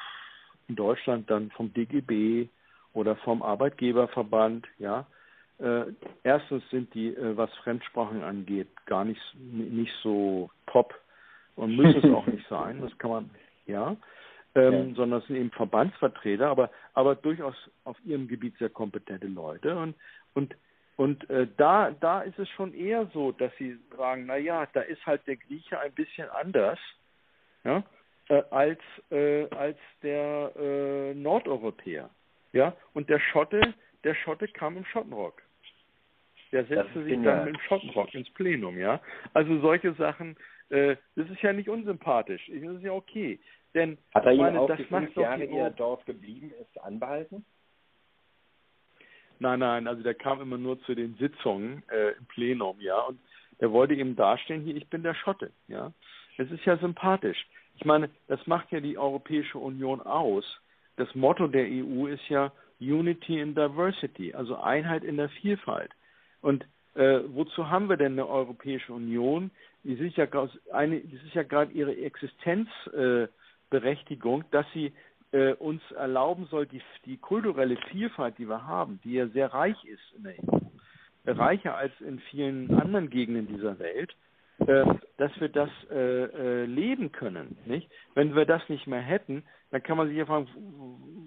in 0.67 0.75
Deutschland 0.75 1.31
dann 1.31 1.51
vom 1.51 1.75
DGB 1.75 2.49
oder 2.95 3.17
vom 3.17 3.43
Arbeitgeberverband, 3.43 4.67
ja. 4.79 5.07
Äh, 5.59 5.93
erstens 6.23 6.63
sind 6.71 6.93
die, 6.95 7.09
äh, 7.09 7.37
was 7.37 7.53
Fremdsprachen 7.63 8.23
angeht, 8.23 8.69
gar 8.87 9.05
nicht, 9.05 9.21
nicht 9.39 9.93
so 10.03 10.51
top 10.67 10.95
und 11.55 11.77
müssen 11.77 12.03
es 12.03 12.15
auch 12.15 12.27
nicht 12.27 12.47
sein. 12.51 12.81
Das 12.81 12.97
kann 12.99 13.11
man, 13.11 13.31
ja. 13.67 13.97
Ähm, 14.55 14.73
Ja. 14.89 14.95
sondern 14.95 15.21
es 15.21 15.27
sind 15.27 15.37
eben 15.37 15.51
Verbandsvertreter, 15.51 16.49
aber, 16.49 16.71
aber 16.95 17.15
durchaus 17.15 17.55
auf 17.85 17.99
ihrem 18.07 18.27
Gebiet 18.27 18.57
sehr 18.59 18.71
kompetente 18.71 19.27
Leute. 19.27 19.77
Und, 19.77 19.95
und, 20.33 20.55
und 20.97 21.29
äh, 21.29 21.47
da, 21.57 21.91
da 21.91 22.23
ist 22.23 22.39
es 22.39 22.49
schon 22.51 22.73
eher 22.73 23.07
so, 23.13 23.33
dass 23.33 23.55
sie 23.59 23.79
sagen, 23.97 24.25
na 24.27 24.37
ja, 24.37 24.67
da 24.73 24.81
ist 24.81 25.05
halt 25.05 25.27
der 25.27 25.37
Grieche 25.37 25.79
ein 25.79 25.93
bisschen 25.93 26.29
anders, 26.31 26.79
ja, 27.65 27.85
äh, 28.29 28.43
als, 28.51 28.81
äh, 29.11 29.47
als 29.51 29.79
der 30.03 30.53
äh, 30.57 31.15
Nordeuropäer. 31.15 32.11
Ja, 32.53 32.75
und 32.95 33.11
der 33.11 33.21
Schotte, 33.21 33.75
der 34.05 34.15
Schotte 34.15 34.49
kam 34.49 34.77
im 34.77 34.85
Schottenrock. 34.87 35.43
Der 36.53 36.65
setzte 36.65 37.05
sich 37.05 37.23
dann 37.23 37.49
im 37.49 37.59
Schottenrock 37.69 38.15
ins 38.15 38.31
Plenum, 38.31 38.79
ja. 38.79 39.01
Also 39.35 39.59
solche 39.61 39.93
Sachen, 39.95 40.37
äh, 40.71 40.97
das 41.17 41.29
ist 41.29 41.43
ja 41.43 41.53
nicht 41.53 41.69
unsympathisch. 41.69 42.47
Das 42.47 42.77
ist 42.77 42.83
ja 42.83 42.93
okay. 42.93 43.39
Denn 43.75 43.99
Hat 44.15 44.25
er 44.25 44.33
ich 44.33 44.39
ihn 44.39 44.45
meine, 44.45 44.61
auch 44.61 44.69
das 44.69 44.79
die 44.79 44.85
fünf 44.85 45.15
Jahre, 45.17 45.47
die 45.47 45.57
er 45.57 45.71
dort 45.71 46.07
geblieben 46.07 46.53
ist, 46.59 46.81
anbehalten? 46.83 47.45
Nein, 49.39 49.61
nein, 49.61 49.87
also 49.87 50.03
der 50.03 50.15
kam 50.15 50.41
immer 50.41 50.59
nur 50.59 50.81
zu 50.83 50.95
den 50.95 51.15
Sitzungen 51.17 51.83
äh, 51.91 52.13
im 52.19 52.27
Plenum, 52.27 52.81
ja, 52.81 52.99
und 53.01 53.19
der 53.61 53.73
wollte 53.73 53.95
eben 53.95 54.17
dastehen, 54.17 54.63
hier, 54.63 54.77
ich 54.77 54.89
bin 54.89 55.03
der 55.03 55.15
Schotte, 55.15 55.51
ja. 55.69 55.93
Das 56.39 56.51
ist 56.51 56.65
ja 56.65 56.77
sympathisch. 56.79 57.47
Ich 57.77 57.85
meine, 57.85 58.09
das 58.29 58.47
macht 58.47 58.73
ja 58.73 58.81
die 58.81 58.99
Europäische 58.99 59.59
Union 59.59 60.01
aus. 60.01 60.45
Das 60.97 61.15
Motto 61.15 61.47
der 61.47 61.67
EU 61.67 62.07
ist 62.07 62.27
ja 62.29 62.51
Unity 62.81 63.41
in 63.41 63.55
Diversity, 63.55 64.35
also 64.35 64.57
Einheit 64.57 65.05
in 65.05 65.17
der 65.17 65.29
Vielfalt. 65.29 65.93
Und 66.41 66.65
äh, 66.95 67.21
wozu 67.29 67.71
haben 67.71 67.89
wir 67.89 67.97
denn 67.97 68.13
eine 68.13 68.29
Europäische 68.29 68.93
Union? 68.93 69.51
Die 69.85 69.95
sind 69.97 70.17
ja 70.17 70.27
eine, 70.73 71.01
das 71.01 71.23
ist 71.23 71.35
ja 71.35 71.43
gerade 71.43 71.73
ihre 71.73 71.97
Existenzberechtigung, 71.97 74.43
äh, 74.43 74.45
dass 74.51 74.67
sie 74.73 74.93
äh, 75.33 75.53
uns 75.55 75.83
erlauben 75.93 76.47
soll, 76.47 76.67
die, 76.67 76.83
die 77.05 77.17
kulturelle 77.17 77.77
Vielfalt, 77.91 78.39
die 78.39 78.49
wir 78.49 78.67
haben, 78.67 79.01
die 79.05 79.15
ja 79.15 79.27
sehr 79.29 79.53
reich 79.53 79.83
ist 79.85 80.03
in 80.17 80.25
der 80.25 80.35
EU, 80.35 80.59
äh, 81.25 81.31
reicher 81.33 81.77
als 81.77 81.93
in 82.01 82.19
vielen 82.31 82.73
anderen 82.79 83.11
Gegenden 83.11 83.47
dieser 83.49 83.79
Welt, 83.79 84.15
äh, 84.59 84.85
dass 85.19 85.39
wir 85.41 85.49
das 85.49 85.71
äh, 85.91 86.25
äh, 86.25 86.65
leben 86.65 87.13
können. 87.13 87.59
Nicht? 87.67 87.91
Wenn 88.15 88.35
wir 88.35 88.47
das 88.47 88.67
nicht 88.69 88.87
mehr 88.87 89.01
hätten, 89.01 89.43
dann 89.71 89.83
kann 89.83 89.99
man 89.99 90.09
sich 90.09 90.17
ja 90.17 90.27
fragen, 90.27 90.49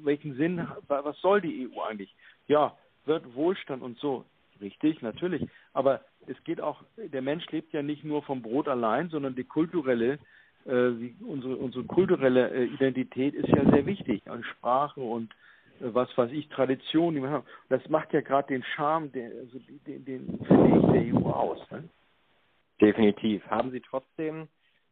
welchen 0.03 0.35
Sinn, 0.35 0.65
was 0.87 1.19
soll 1.19 1.41
die 1.41 1.69
EU 1.69 1.81
eigentlich? 1.81 2.15
Ja, 2.47 2.75
wird 3.05 3.35
Wohlstand 3.35 3.83
und 3.83 3.99
so. 3.99 4.25
Richtig, 4.61 5.01
natürlich. 5.01 5.47
Aber 5.73 6.01
es 6.27 6.41
geht 6.43 6.59
auch, 6.59 6.83
der 6.97 7.21
Mensch 7.21 7.49
lebt 7.51 7.71
ja 7.73 7.81
nicht 7.81 8.03
nur 8.03 8.23
vom 8.23 8.41
Brot 8.41 8.67
allein, 8.67 9.09
sondern 9.09 9.35
die 9.35 9.43
kulturelle, 9.43 10.19
äh, 10.69 10.91
die, 10.91 11.15
unsere, 11.25 11.55
unsere 11.55 11.83
kulturelle 11.83 12.51
äh, 12.51 12.65
Identität 12.65 13.33
ist 13.33 13.49
ja 13.49 13.69
sehr 13.71 13.85
wichtig. 13.85 14.21
Also 14.29 14.43
Sprache 14.43 15.01
und 15.01 15.31
äh, 15.81 15.93
was 15.93 16.15
weiß 16.17 16.31
ich, 16.31 16.47
Tradition. 16.49 17.15
Die 17.15 17.21
wir 17.21 17.29
haben. 17.29 17.45
Das 17.69 17.87
macht 17.89 18.13
ja 18.13 18.21
gerade 18.21 18.49
den 18.49 18.63
Charme, 18.63 19.11
der, 19.11 19.31
also 19.31 19.59
den, 19.87 20.05
den 20.05 20.39
finde 20.45 20.77
ich, 20.77 20.91
der 20.91 21.15
EU 21.15 21.29
aus. 21.29 21.59
Ne? 21.71 21.89
Definitiv. 22.79 23.45
Haben 23.47 23.71
Sie 23.71 23.81
trotzdem 23.81 24.47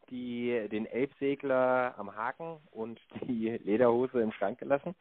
die, 0.09 0.67
den 0.71 0.87
Elbsegler 0.87 1.93
am 1.97 2.15
Haken 2.15 2.57
und 2.71 2.99
die 3.27 3.49
Lederhose 3.63 4.21
im 4.21 4.31
Schrank 4.31 4.59
gelassen? 4.59 4.95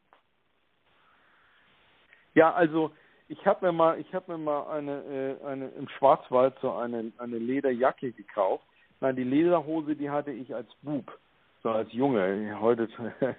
Ja, 2.35 2.53
also 2.53 2.93
ich 3.29 3.47
habe 3.47 3.65
mir 3.65 3.73
mal, 3.73 3.99
ich 3.99 4.13
habe 4.15 4.33
mir 4.33 4.39
mal 4.39 4.71
eine, 4.71 5.39
eine 5.45 5.69
im 5.69 5.89
Schwarzwald 5.89 6.55
so 6.61 6.73
eine, 6.73 7.13
eine 7.17 7.39
Lederjacke 7.39 8.13
gekauft. 8.13 8.67
Nein, 9.01 9.17
die 9.17 9.25
Lederhose, 9.25 9.97
die 9.97 10.11
hatte 10.11 10.33
ich 10.33 10.55
als 10.55 10.69
Bub, 10.83 11.19
so 11.63 11.71
als 11.71 11.93
Junge, 11.93 12.59
heute 12.61 12.89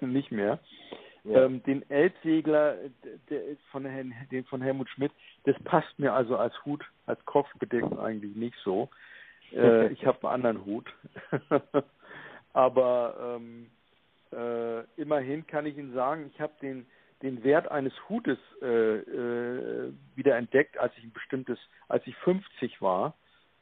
nicht 0.00 0.30
mehr. 0.30 0.58
Ja. 1.24 1.44
Ähm, 1.44 1.62
den 1.64 1.88
Elbsegler, 1.90 2.76
der 3.28 3.40
von 3.70 3.84
den 3.84 4.44
von 4.44 4.62
Helmut 4.62 4.88
Schmidt, 4.90 5.12
das 5.44 5.56
passt 5.64 5.98
mir 5.98 6.12
also 6.12 6.36
als 6.36 6.54
Hut, 6.64 6.84
als 7.06 7.22
Kopfbedeckung 7.24 7.98
eigentlich 7.98 8.34
nicht 8.36 8.56
so. 8.64 8.88
Äh, 9.52 9.88
ich 9.92 10.06
habe 10.06 10.28
einen 10.28 10.46
anderen 10.46 10.64
Hut. 10.64 10.86
Aber 12.52 13.36
ähm, 13.36 13.70
äh, 14.32 14.84
immerhin 15.00 15.46
kann 15.46 15.66
ich 15.66 15.76
Ihnen 15.76 15.92
sagen, 15.92 16.30
ich 16.32 16.40
habe 16.40 16.52
den 16.62 16.86
den 17.22 17.42
Wert 17.42 17.70
eines 17.70 17.92
Hutes 18.08 18.38
äh, 18.62 18.96
äh, 18.98 19.92
wieder 20.14 20.36
entdeckt, 20.36 20.78
als 20.78 20.96
ich 20.96 21.04
ein 21.04 21.12
bestimmtes, 21.12 21.58
als 21.88 22.06
ich 22.06 22.16
50 22.18 22.80
war. 22.80 23.14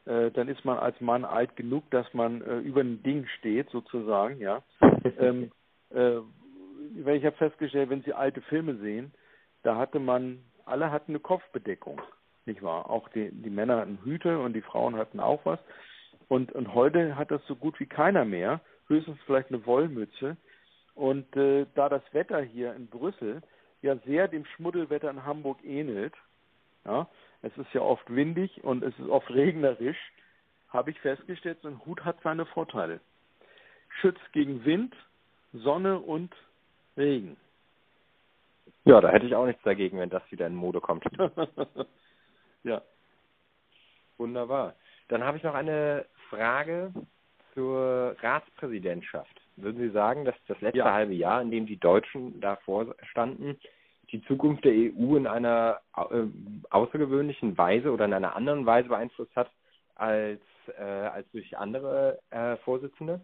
Äh, 0.07 0.31
dann 0.31 0.49
ist 0.49 0.65
man 0.65 0.79
als 0.79 1.01
Mann 1.01 1.25
alt 1.25 1.57
genug, 1.57 1.91
dass 1.91 2.13
man 2.15 2.41
äh, 2.43 2.59
über 2.59 2.81
ein 2.81 3.03
Ding 3.03 3.27
steht, 3.39 3.69
sozusagen, 3.71 4.39
ja. 4.41 4.63
ähm, 5.19 5.51
äh, 5.91 6.19
ich 6.95 7.25
habe 7.25 7.37
festgestellt, 7.37 7.91
wenn 7.91 8.03
Sie 8.03 8.13
alte 8.13 8.41
Filme 8.43 8.77
sehen, 8.77 9.13
da 9.63 9.77
hatte 9.77 9.99
man, 9.99 10.39
alle 10.65 10.93
hatten 10.93 11.13
eine 11.13 11.21
Kopfbedeckung, 11.21 12.01
nicht 12.45 12.63
wahr? 12.63 12.89
Auch 12.89 13.09
die, 13.09 13.31
die 13.33 13.51
Männer 13.51 13.79
hatten 13.79 13.99
Hüte 14.05 14.39
und 14.39 14.53
die 14.53 14.63
Frauen 14.63 14.97
hatten 14.97 15.19
auch 15.19 15.45
was. 15.45 15.59
Und, 16.29 16.53
und 16.53 16.75
heute 16.75 17.17
hat 17.17 17.31
das 17.31 17.45
so 17.47 17.57
gut 17.57 17.79
wie 17.81 17.87
keiner 17.87 18.25
mehr, 18.25 18.61
höchstens 18.87 19.19
vielleicht 19.27 19.49
eine 19.49 19.67
Wollmütze. 19.67 20.37
Und 20.95 21.37
äh, 21.37 21.67
da 21.75 21.89
das 21.89 22.03
Wetter 22.13 22.41
hier 22.41 22.75
in 22.75 22.87
Brüssel 22.87 23.43
ja 23.83 23.97
sehr 24.07 24.29
dem 24.29 24.45
Schmuddelwetter 24.45 25.11
in 25.11 25.25
Hamburg 25.25 25.59
ähnelt, 25.65 26.15
ja, 26.87 27.09
es 27.43 27.57
ist 27.59 27.73
ja 27.73 27.81
oft 27.81 28.09
windig 28.15 28.65
und 28.65 28.83
es 28.83 28.99
ist 28.99 29.09
oft 29.09 29.31
regnerisch, 29.35 29.99
habe 30.69 30.91
ich 30.91 31.01
festgestellt, 31.01 31.59
so 31.63 31.69
ein 31.69 31.85
Hut 31.85 32.05
hat 32.05 32.19
seine 32.23 32.47
Vorteile. 32.47 33.01
Schützt 34.01 34.33
gegen 34.33 34.65
Wind, 34.65 34.95
Sonne 35.53 35.99
und 35.99 36.35
Regen. 36.97 37.37
Ja, 38.85 39.01
da 39.01 39.11
hätte 39.11 39.27
ich 39.27 39.35
auch 39.35 39.47
nichts 39.47 39.63
dagegen, 39.63 39.99
wenn 39.99 40.11
das 40.11 40.23
wieder 40.31 40.47
in 40.47 40.55
Mode 40.55 40.81
kommt. 40.81 41.05
ja. 42.63 42.83
Wunderbar. 44.19 44.75
Dann 45.09 45.25
habe 45.25 45.37
ich 45.37 45.43
noch 45.43 45.55
eine 45.55 46.07
Frage 46.31 46.93
zur 47.55 48.17
Ratspräsidentschaft. 48.21 49.41
Würden 49.57 49.81
Sie 49.81 49.91
sagen, 49.91 50.25
dass 50.25 50.35
das 50.47 50.61
letzte 50.61 50.79
ja. 50.79 50.93
halbe 50.93 51.15
Jahr, 51.15 51.41
in 51.43 51.51
dem 51.51 51.67
die 51.67 51.79
Deutschen 51.79 52.41
davor 52.41 52.95
standen, 53.11 53.59
die 54.13 54.23
Zukunft 54.25 54.65
der 54.65 54.73
EU 54.73 55.17
in 55.17 55.27
einer 55.27 55.81
äh, 55.97 56.25
außergewöhnlichen 56.71 57.57
Weise 57.59 57.91
oder 57.93 58.05
in 58.05 58.15
einer 58.15 58.37
anderen 58.37 58.67
Weise 58.67 58.89
beeinflusst 58.89 59.35
hat 59.35 59.51
als, 59.95 60.41
äh, 60.79 60.83
als 60.83 61.31
durch 61.33 61.57
andere 61.57 62.19
äh, 62.31 62.57
Vorsitzende? 62.59 63.21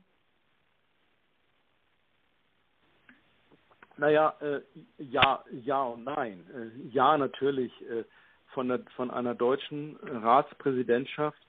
Naja, 3.97 4.35
äh, 4.41 4.61
ja, 4.99 5.45
ja 5.65 5.83
und 5.83 6.05
nein. 6.05 6.45
Äh, 6.55 6.89
ja, 6.89 7.17
natürlich. 7.17 7.73
Äh, 7.83 8.05
von, 8.53 8.69
der, 8.69 8.81
von 8.97 9.11
einer 9.11 9.35
deutschen 9.35 9.97
Ratspräsidentschaft 10.03 11.41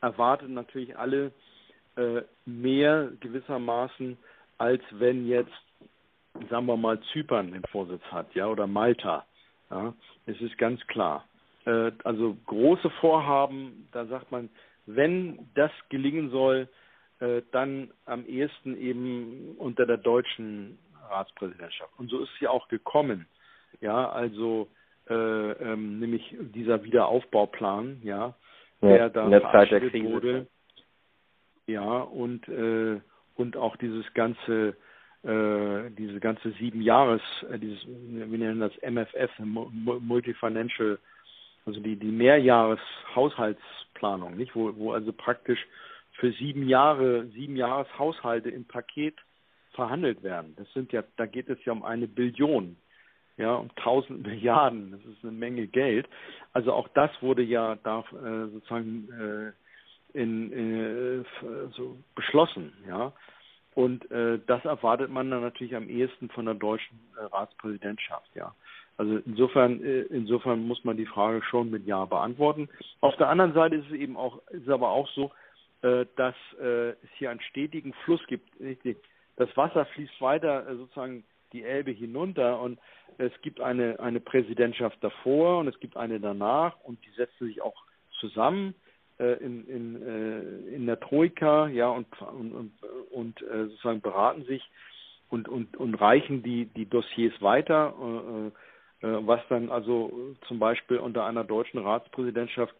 erwarten 0.00 0.54
natürlich 0.54 0.96
alle 0.96 1.32
äh, 1.96 2.22
mehr 2.44 3.10
gewissermaßen, 3.20 4.18
als 4.58 4.82
wenn 4.90 5.26
jetzt, 5.26 5.52
sagen 6.48 6.66
wir 6.66 6.76
mal, 6.76 7.00
Zypern 7.12 7.52
den 7.52 7.64
Vorsitz 7.70 8.02
hat, 8.10 8.34
ja, 8.34 8.46
oder 8.46 8.66
Malta. 8.66 9.26
Ja, 9.70 9.94
es 10.26 10.40
ist 10.40 10.58
ganz 10.58 10.86
klar. 10.86 11.26
Äh, 11.64 11.92
also 12.04 12.36
große 12.46 12.90
Vorhaben, 13.00 13.88
da 13.92 14.06
sagt 14.06 14.30
man, 14.30 14.48
wenn 14.86 15.48
das 15.54 15.70
gelingen 15.88 16.30
soll, 16.30 16.68
äh, 17.20 17.42
dann 17.52 17.90
am 18.04 18.26
ehesten 18.26 18.76
eben 18.76 19.54
unter 19.58 19.86
der 19.86 19.96
deutschen 19.96 20.78
Ratspräsidentschaft. 21.08 21.92
Und 21.98 22.10
so 22.10 22.20
ist 22.20 22.30
sie 22.38 22.48
auch 22.48 22.68
gekommen. 22.68 23.26
Ja, 23.80 24.10
also 24.10 24.68
äh, 25.08 25.14
ähm, 25.14 26.00
nämlich 26.00 26.34
dieser 26.54 26.84
Wiederaufbauplan, 26.84 28.00
ja, 28.02 28.34
der 28.80 28.96
ja, 28.96 29.08
da 29.08 29.28
verabschiedet 29.40 30.04
wurde. 30.04 30.46
Ja, 31.66 32.00
und, 32.00 32.48
äh, 32.48 33.00
und 33.36 33.56
auch 33.56 33.76
dieses 33.76 34.04
ganze, 34.14 34.76
diese 35.24 36.20
ganze 36.20 36.52
sieben 36.52 36.80
Jahres, 36.82 37.22
äh, 37.50 37.58
dieses, 37.58 37.84
wir 37.86 38.38
nennen 38.38 38.60
das 38.60 38.72
MFF, 38.82 39.30
Multifinancial, 39.38 40.98
also 41.64 41.80
die, 41.80 41.96
die 41.96 42.10
Mehrjahreshaushaltsplanung, 42.10 44.36
nicht, 44.36 44.54
wo, 44.56 44.76
wo 44.76 44.92
also 44.92 45.12
praktisch 45.12 45.64
für 46.12 46.32
sieben 46.32 46.68
Jahre, 46.68 47.26
sieben 47.28 47.54
Jahreshaushalte 47.56 48.50
im 48.50 48.64
Paket 48.64 49.14
verhandelt 49.72 50.24
werden. 50.24 50.54
Das 50.56 50.72
sind 50.72 50.92
ja, 50.92 51.04
da 51.16 51.26
geht 51.26 51.48
es 51.48 51.64
ja 51.64 51.72
um 51.72 51.84
eine 51.84 52.08
Billion, 52.08 52.76
ja, 53.36 53.54
um 53.54 53.72
tausend 53.76 54.22
Milliarden. 54.26 54.90
Das 54.90 55.04
ist 55.04 55.22
eine 55.22 55.30
Menge 55.32 55.68
Geld. 55.68 56.08
Also 56.52 56.72
auch 56.72 56.88
das 56.88 57.10
wurde 57.20 57.42
ja 57.42 57.76
da 57.76 58.00
äh, 58.10 58.48
sozusagen 58.50 59.08
äh, 59.12 59.52
in, 60.18 60.50
in 60.52 61.24
so 61.72 61.96
beschlossen, 62.14 62.72
ja. 62.88 63.12
Und 63.74 64.10
äh, 64.10 64.38
das 64.46 64.64
erwartet 64.64 65.10
man 65.10 65.30
dann 65.30 65.40
natürlich 65.40 65.74
am 65.74 65.88
ehesten 65.88 66.28
von 66.30 66.44
der 66.44 66.54
deutschen 66.54 67.00
äh, 67.16 67.24
Ratspräsidentschaft, 67.24 68.30
ja. 68.34 68.54
Also 68.98 69.18
insofern, 69.24 69.82
äh, 69.82 70.02
insofern 70.02 70.66
muss 70.66 70.84
man 70.84 70.96
die 70.96 71.06
Frage 71.06 71.42
schon 71.42 71.70
mit 71.70 71.86
Ja 71.86 72.04
beantworten. 72.04 72.68
Auf 73.00 73.16
der 73.16 73.28
anderen 73.28 73.54
Seite 73.54 73.76
ist 73.76 73.86
es 73.86 73.92
eben 73.92 74.16
auch, 74.16 74.40
ist 74.50 74.68
aber 74.68 74.90
auch 74.90 75.08
so, 75.08 75.32
äh, 75.82 76.06
dass 76.16 76.34
äh, 76.60 76.90
es 76.90 77.10
hier 77.16 77.30
einen 77.30 77.40
stetigen 77.40 77.94
Fluss 78.04 78.20
gibt. 78.26 78.48
Das 79.36 79.56
Wasser 79.56 79.86
fließt 79.86 80.20
weiter 80.20 80.68
äh, 80.68 80.76
sozusagen 80.76 81.24
die 81.52 81.64
Elbe 81.64 81.90
hinunter 81.90 82.60
und 82.60 82.78
es 83.18 83.32
gibt 83.42 83.60
eine, 83.60 83.98
eine 84.00 84.20
Präsidentschaft 84.20 84.98
davor 85.02 85.58
und 85.58 85.68
es 85.68 85.78
gibt 85.80 85.96
eine 85.96 86.20
danach 86.20 86.78
und 86.84 87.04
die 87.04 87.10
setzen 87.16 87.46
sich 87.46 87.60
auch 87.60 87.82
zusammen 88.20 88.74
in, 89.24 89.66
in, 89.68 90.02
äh, 90.02 90.74
in 90.74 90.86
der 90.86 91.00
Troika, 91.00 91.68
ja, 91.68 91.88
und, 91.88 92.06
und, 92.22 92.72
und, 93.10 93.42
äh, 93.42 93.66
sozusagen 93.66 94.00
beraten 94.00 94.44
sich 94.44 94.62
und, 95.30 95.48
und, 95.48 95.76
und 95.76 95.94
reichen 95.94 96.42
die, 96.42 96.66
die 96.66 96.88
Dossiers 96.88 97.32
weiter, 97.40 97.94
äh, 99.02 99.06
äh, 99.06 99.26
was 99.26 99.40
dann 99.48 99.70
also 99.70 100.36
zum 100.46 100.58
Beispiel 100.58 100.98
unter 100.98 101.24
einer 101.24 101.44
deutschen 101.44 101.80
Ratspräsidentschaft 101.80 102.74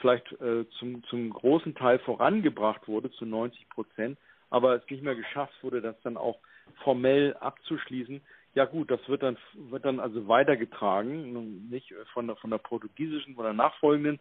vielleicht 0.00 0.32
äh, 0.40 0.64
zum, 0.78 1.02
zum 1.04 1.30
großen 1.30 1.74
Teil 1.74 1.98
vorangebracht 2.00 2.88
wurde, 2.88 3.10
zu 3.12 3.26
90 3.26 3.68
Prozent, 3.68 4.18
aber 4.50 4.76
es 4.76 4.90
nicht 4.90 5.02
mehr 5.02 5.16
geschafft 5.16 5.54
wurde, 5.62 5.80
das 5.80 6.00
dann 6.02 6.16
auch 6.16 6.38
formell 6.82 7.36
abzuschließen. 7.40 8.20
Ja 8.54 8.64
gut, 8.64 8.90
das 8.90 9.06
wird 9.08 9.22
dann 9.22 9.36
wird 9.54 9.84
dann 9.84 10.00
also 10.00 10.26
weitergetragen, 10.26 11.68
nicht 11.68 11.92
von 12.12 12.26
der 12.26 12.36
von 12.36 12.50
der 12.50 12.58
portugiesischen, 12.58 13.34
von 13.34 13.44
der 13.44 13.52
nachfolgenden 13.52 14.18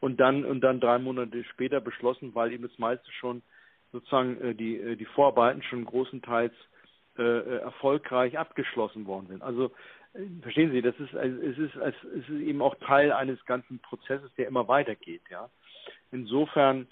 und 0.00 0.18
dann 0.18 0.44
und 0.44 0.60
dann 0.60 0.80
drei 0.80 0.98
Monate 0.98 1.44
später 1.44 1.80
beschlossen, 1.80 2.34
weil 2.34 2.52
eben 2.52 2.62
das 2.62 2.78
meiste 2.78 3.10
schon 3.12 3.42
sozusagen 3.92 4.40
äh, 4.40 4.54
die 4.54 4.76
äh, 4.76 4.96
die 4.96 5.04
Vorarbeiten 5.06 5.62
schon 5.62 5.84
großenteils 5.84 6.52
äh, 7.18 7.22
äh, 7.22 7.58
erfolgreich 7.60 8.38
abgeschlossen 8.38 9.06
worden 9.06 9.28
sind. 9.28 9.42
Also 9.42 9.72
äh, 10.12 10.20
verstehen 10.42 10.70
Sie, 10.70 10.82
das 10.82 10.94
ist 11.00 11.14
also, 11.16 11.40
es 11.40 11.56
ist 11.56 11.76
es 11.76 11.94
ist 12.12 12.28
eben 12.28 12.60
auch 12.60 12.74
Teil 12.86 13.12
eines 13.12 13.42
ganzen 13.46 13.78
Prozesses, 13.78 14.30
der 14.36 14.48
immer 14.48 14.68
weitergeht, 14.68 15.22
ja. 15.30 15.48
Insofern 16.12 16.86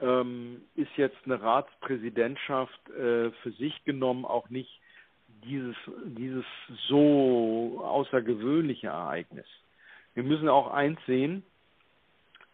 ähm, 0.00 0.62
ist 0.74 0.90
jetzt 0.96 1.18
eine 1.24 1.40
Ratspräsidentschaft 1.40 2.90
äh, 2.90 3.30
für 3.30 3.52
sich 3.58 3.84
genommen 3.84 4.24
auch 4.24 4.50
nicht 4.50 4.80
dieses 5.44 5.76
dieses 6.04 6.44
so 6.88 7.80
außergewöhnliche 7.84 8.88
Ereignis. 8.88 9.46
Wir 10.14 10.24
müssen 10.24 10.48
auch 10.48 10.72
eins 10.72 10.98
sehen, 11.06 11.44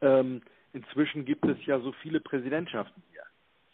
ähm, 0.01 0.43
inzwischen 0.73 1.25
gibt 1.25 1.45
es 1.47 1.65
ja 1.67 1.81
so 1.81 1.93
viele 1.93 2.21
Präsidentschaften. 2.21 3.03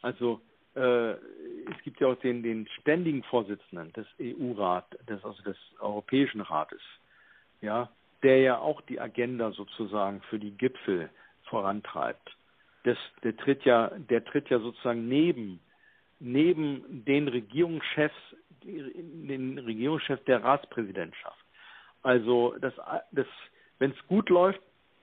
Also 0.02 0.40
äh, 0.74 1.12
es 1.12 1.82
gibt 1.84 2.00
ja 2.00 2.08
auch 2.08 2.18
den, 2.20 2.42
den 2.42 2.66
ständigen 2.80 3.22
Vorsitzenden 3.24 3.92
des 3.92 4.06
EU-Rat, 4.20 4.98
des, 5.08 5.24
also 5.24 5.42
des 5.42 5.56
Europäischen 5.80 6.40
Rates, 6.40 6.80
ja, 7.60 7.88
der 8.22 8.38
ja 8.40 8.58
auch 8.58 8.80
die 8.82 9.00
Agenda 9.00 9.52
sozusagen 9.52 10.20
für 10.22 10.38
die 10.38 10.50
Gipfel 10.52 11.08
vorantreibt. 11.44 12.36
Das, 12.84 12.98
der 13.22 13.36
tritt 13.36 13.64
ja, 13.64 13.92
der 13.96 14.24
tritt 14.24 14.48
ja 14.50 14.58
sozusagen 14.58 15.08
neben, 15.08 15.60
neben 16.18 17.04
den 17.04 17.28
Regierungschefs, 17.28 18.14
den 18.64 19.58
Regierungschef 19.58 20.22
der 20.24 20.42
Ratspräsidentschaft. 20.42 21.44
Also 22.02 22.56
das, 22.60 22.74
das, 23.12 23.26
wenn 23.78 23.92
es 23.92 24.06
gut 24.08 24.28
läuft, 24.30 24.60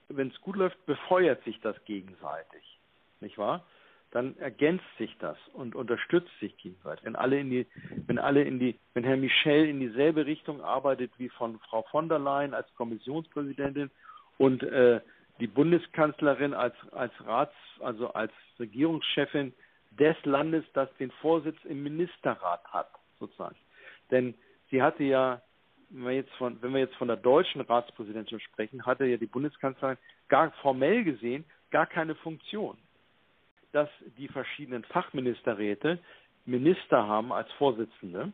wenn 0.10 0.30
es 0.30 0.41
gut 0.41 0.55
läuft, 0.55 0.86
befeuert 0.86 1.43
sich 1.43 1.60
das 1.62 1.76
gegenseitig, 1.86 2.80
nicht 3.22 3.38
wahr? 3.38 3.66
Dann 4.12 4.36
ergänzt 4.38 4.86
sich 4.97 5.16
das 5.20 5.38
und 5.53 5.76
unterstützt 5.76 6.32
sich 6.39 6.57
gegenseitig. 6.57 7.05
Wenn 7.05 7.16
alle 7.16 7.39
in 7.39 7.51
die, 7.51 7.68
wenn 8.07 8.18
alle 8.18 8.43
in 8.43 8.60
die, 8.60 8.76
wenn 8.95 9.03
Herr 9.03 9.18
Michel 9.18 9.70
in 9.70 9.80
dieselbe 9.80 10.26
Richtung 10.26 10.62
arbeitet 10.62 11.12
wie 11.18 11.30
von 11.30 11.60
Frau 11.60 11.84
von 11.84 12.10
der 12.10 12.18
Leyen 12.18 12.55
als 12.55 12.74
Kommissionspräsidentin 12.76 13.91
und 14.39 14.64
äh, 14.64 14.99
die 15.39 15.47
Bundeskanzlerin 15.47 16.55
als 16.55 16.76
als 16.91 17.14
Rats, 17.24 17.53
also 17.82 18.12
als 18.14 18.32
Regierungschefin 18.60 19.53
des 19.91 20.16
Landes, 20.26 20.66
das 20.74 20.89
den 20.97 21.12
Vorsitz 21.12 21.57
im 21.66 21.84
Ministerrat 21.84 22.66
hat, 22.66 22.89
sozusagen. 23.20 23.55
Denn 24.10 24.34
sie 24.72 24.82
hatte 24.82 25.03
ja 25.03 25.41
wenn 25.90 26.06
wir 26.06 26.12
jetzt 26.12 26.34
von, 26.34 26.62
wenn 26.62 26.74
wir 26.74 26.80
jetzt 26.80 26.96
von 26.96 27.08
der 27.08 27.18
deutschen 27.18 27.62
Ratspräsidentschaft 27.62 28.44
sprechen, 28.44 28.86
hatte 28.86 29.06
ja 29.06 29.18
die 29.18 29.26
Bundeskanzlerin 29.26 29.98
gar 30.28 30.52
formell 30.62 31.04
gesehen 31.04 31.46
gar 31.72 31.86
keine 31.86 32.16
Funktion. 32.16 32.78
Dass 33.72 33.90
die 34.18 34.28
verschiedenen 34.28 34.84
Fachministerräte 34.86 36.00
Minister 36.46 37.08
haben 37.08 37.32
als 37.32 37.52
Vorsitzende, 37.54 38.32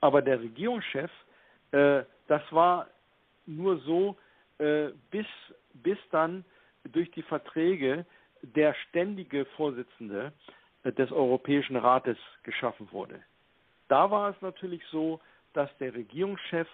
aber 0.00 0.22
der 0.22 0.40
Regierungschef, 0.40 1.10
äh, 1.70 2.02
das 2.26 2.42
war 2.50 2.88
nur 3.46 3.78
so, 3.78 4.16
äh, 4.58 4.90
bis, 5.10 5.26
bis 5.74 5.98
dann 6.10 6.44
durch 6.84 7.10
die 7.12 7.22
Verträge 7.22 8.04
der 8.42 8.74
ständige 8.88 9.44
Vorsitzende 9.56 10.32
äh, 10.82 10.92
des 10.92 11.12
Europäischen 11.12 11.76
Rates 11.76 12.18
geschaffen 12.42 12.88
wurde. 12.90 13.22
Da 13.88 14.10
war 14.10 14.30
es 14.30 14.40
natürlich 14.42 14.82
so, 14.90 15.20
dass 15.52 15.70
der 15.78 15.94
Regierungschef 15.94 16.68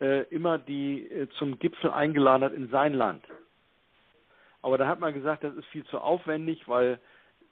äh, 0.00 0.22
immer 0.24 0.58
die 0.58 1.08
äh, 1.08 1.28
zum 1.38 1.58
Gipfel 1.58 1.90
eingeladen 1.90 2.44
hat 2.44 2.52
in 2.52 2.68
sein 2.68 2.94
Land. 2.94 3.24
Aber 4.62 4.78
da 4.78 4.86
hat 4.86 5.00
man 5.00 5.14
gesagt, 5.14 5.44
das 5.44 5.54
ist 5.54 5.66
viel 5.66 5.84
zu 5.84 5.98
aufwendig, 5.98 6.66
weil 6.66 6.98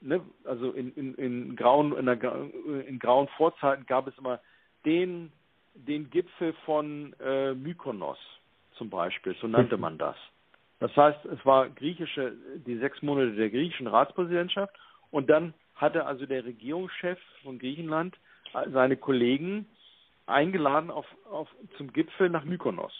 ne, 0.00 0.20
also 0.44 0.70
in, 0.72 0.92
in, 0.94 1.14
in 1.14 1.56
grauen 1.56 1.96
in, 1.96 2.06
der, 2.06 2.18
in 2.86 2.98
grauen 2.98 3.28
Vorzeiten 3.36 3.86
gab 3.86 4.06
es 4.06 4.16
immer 4.18 4.40
den 4.84 5.32
den 5.74 6.10
Gipfel 6.10 6.52
von 6.64 7.14
äh, 7.20 7.54
Mykonos 7.54 8.18
zum 8.76 8.90
Beispiel, 8.90 9.34
so 9.40 9.46
nannte 9.46 9.76
man 9.76 9.98
das. 9.98 10.16
Das 10.80 10.94
heißt, 10.96 11.24
es 11.26 11.46
war 11.46 11.68
griechische, 11.70 12.34
die 12.66 12.76
sechs 12.78 13.00
Monate 13.02 13.32
der 13.32 13.50
griechischen 13.50 13.86
Ratspräsidentschaft 13.86 14.74
und 15.10 15.30
dann 15.30 15.54
hatte 15.76 16.06
also 16.06 16.26
der 16.26 16.44
Regierungschef 16.44 17.18
von 17.42 17.58
Griechenland 17.58 18.16
äh, 18.54 18.68
seine 18.70 18.96
Kollegen 18.96 19.66
eingeladen 20.26 20.90
auf, 20.90 21.06
auf, 21.30 21.48
zum 21.76 21.92
Gipfel 21.92 22.30
nach 22.30 22.44
Mykonos. 22.44 22.92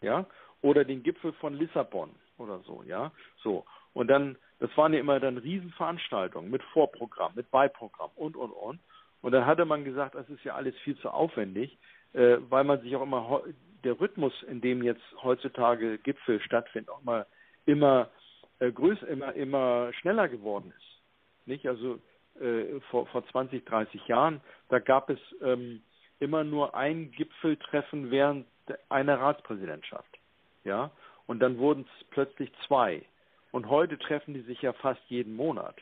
Ja, 0.00 0.26
oder 0.62 0.84
den 0.84 1.02
Gipfel 1.02 1.32
von 1.34 1.54
Lissabon 1.54 2.10
oder 2.38 2.60
so, 2.60 2.82
ja. 2.86 3.12
So. 3.42 3.64
Und 3.94 4.08
dann, 4.08 4.36
das 4.58 4.74
waren 4.76 4.94
ja 4.94 5.00
immer 5.00 5.20
dann 5.20 5.38
Riesenveranstaltungen 5.38 6.50
mit 6.50 6.62
Vorprogramm, 6.72 7.32
mit 7.34 7.50
Beiprogramm 7.50 8.10
und, 8.16 8.36
und, 8.36 8.50
und. 8.50 8.80
Und 9.20 9.32
dann 9.32 9.46
hatte 9.46 9.64
man 9.64 9.84
gesagt, 9.84 10.14
das 10.14 10.28
ist 10.28 10.42
ja 10.44 10.54
alles 10.54 10.74
viel 10.78 10.96
zu 10.98 11.10
aufwendig, 11.10 11.78
äh, 12.12 12.38
weil 12.48 12.64
man 12.64 12.80
sich 12.80 12.94
auch 12.96 13.02
immer, 13.02 13.42
der 13.84 14.00
Rhythmus, 14.00 14.32
in 14.44 14.60
dem 14.60 14.82
jetzt 14.82 15.02
heutzutage 15.22 15.98
Gipfel 15.98 16.40
stattfinden, 16.40 16.90
auch 16.90 17.02
mal 17.02 17.26
immer 17.66 18.10
äh, 18.58 18.70
größer, 18.72 19.06
immer, 19.08 19.32
immer 19.34 19.92
schneller 19.94 20.28
geworden 20.28 20.72
ist. 20.76 21.46
Nicht? 21.46 21.66
Also 21.66 21.98
äh, 22.40 22.80
vor, 22.90 23.06
vor 23.06 23.26
20, 23.28 23.64
30 23.64 24.06
Jahren, 24.06 24.40
da 24.68 24.78
gab 24.78 25.10
es 25.10 25.18
ähm, 25.42 25.82
immer 26.22 26.44
nur 26.44 26.74
ein 26.76 27.10
Gipfeltreffen 27.10 28.10
während 28.10 28.46
einer 28.88 29.20
Ratspräsidentschaft. 29.20 30.18
Ja, 30.64 30.92
und 31.26 31.40
dann 31.40 31.58
wurden 31.58 31.84
es 31.98 32.04
plötzlich 32.10 32.52
zwei. 32.66 33.02
Und 33.50 33.68
heute 33.68 33.98
treffen 33.98 34.32
die 34.32 34.42
sich 34.42 34.62
ja 34.62 34.72
fast 34.72 35.00
jeden 35.08 35.34
Monat. 35.34 35.74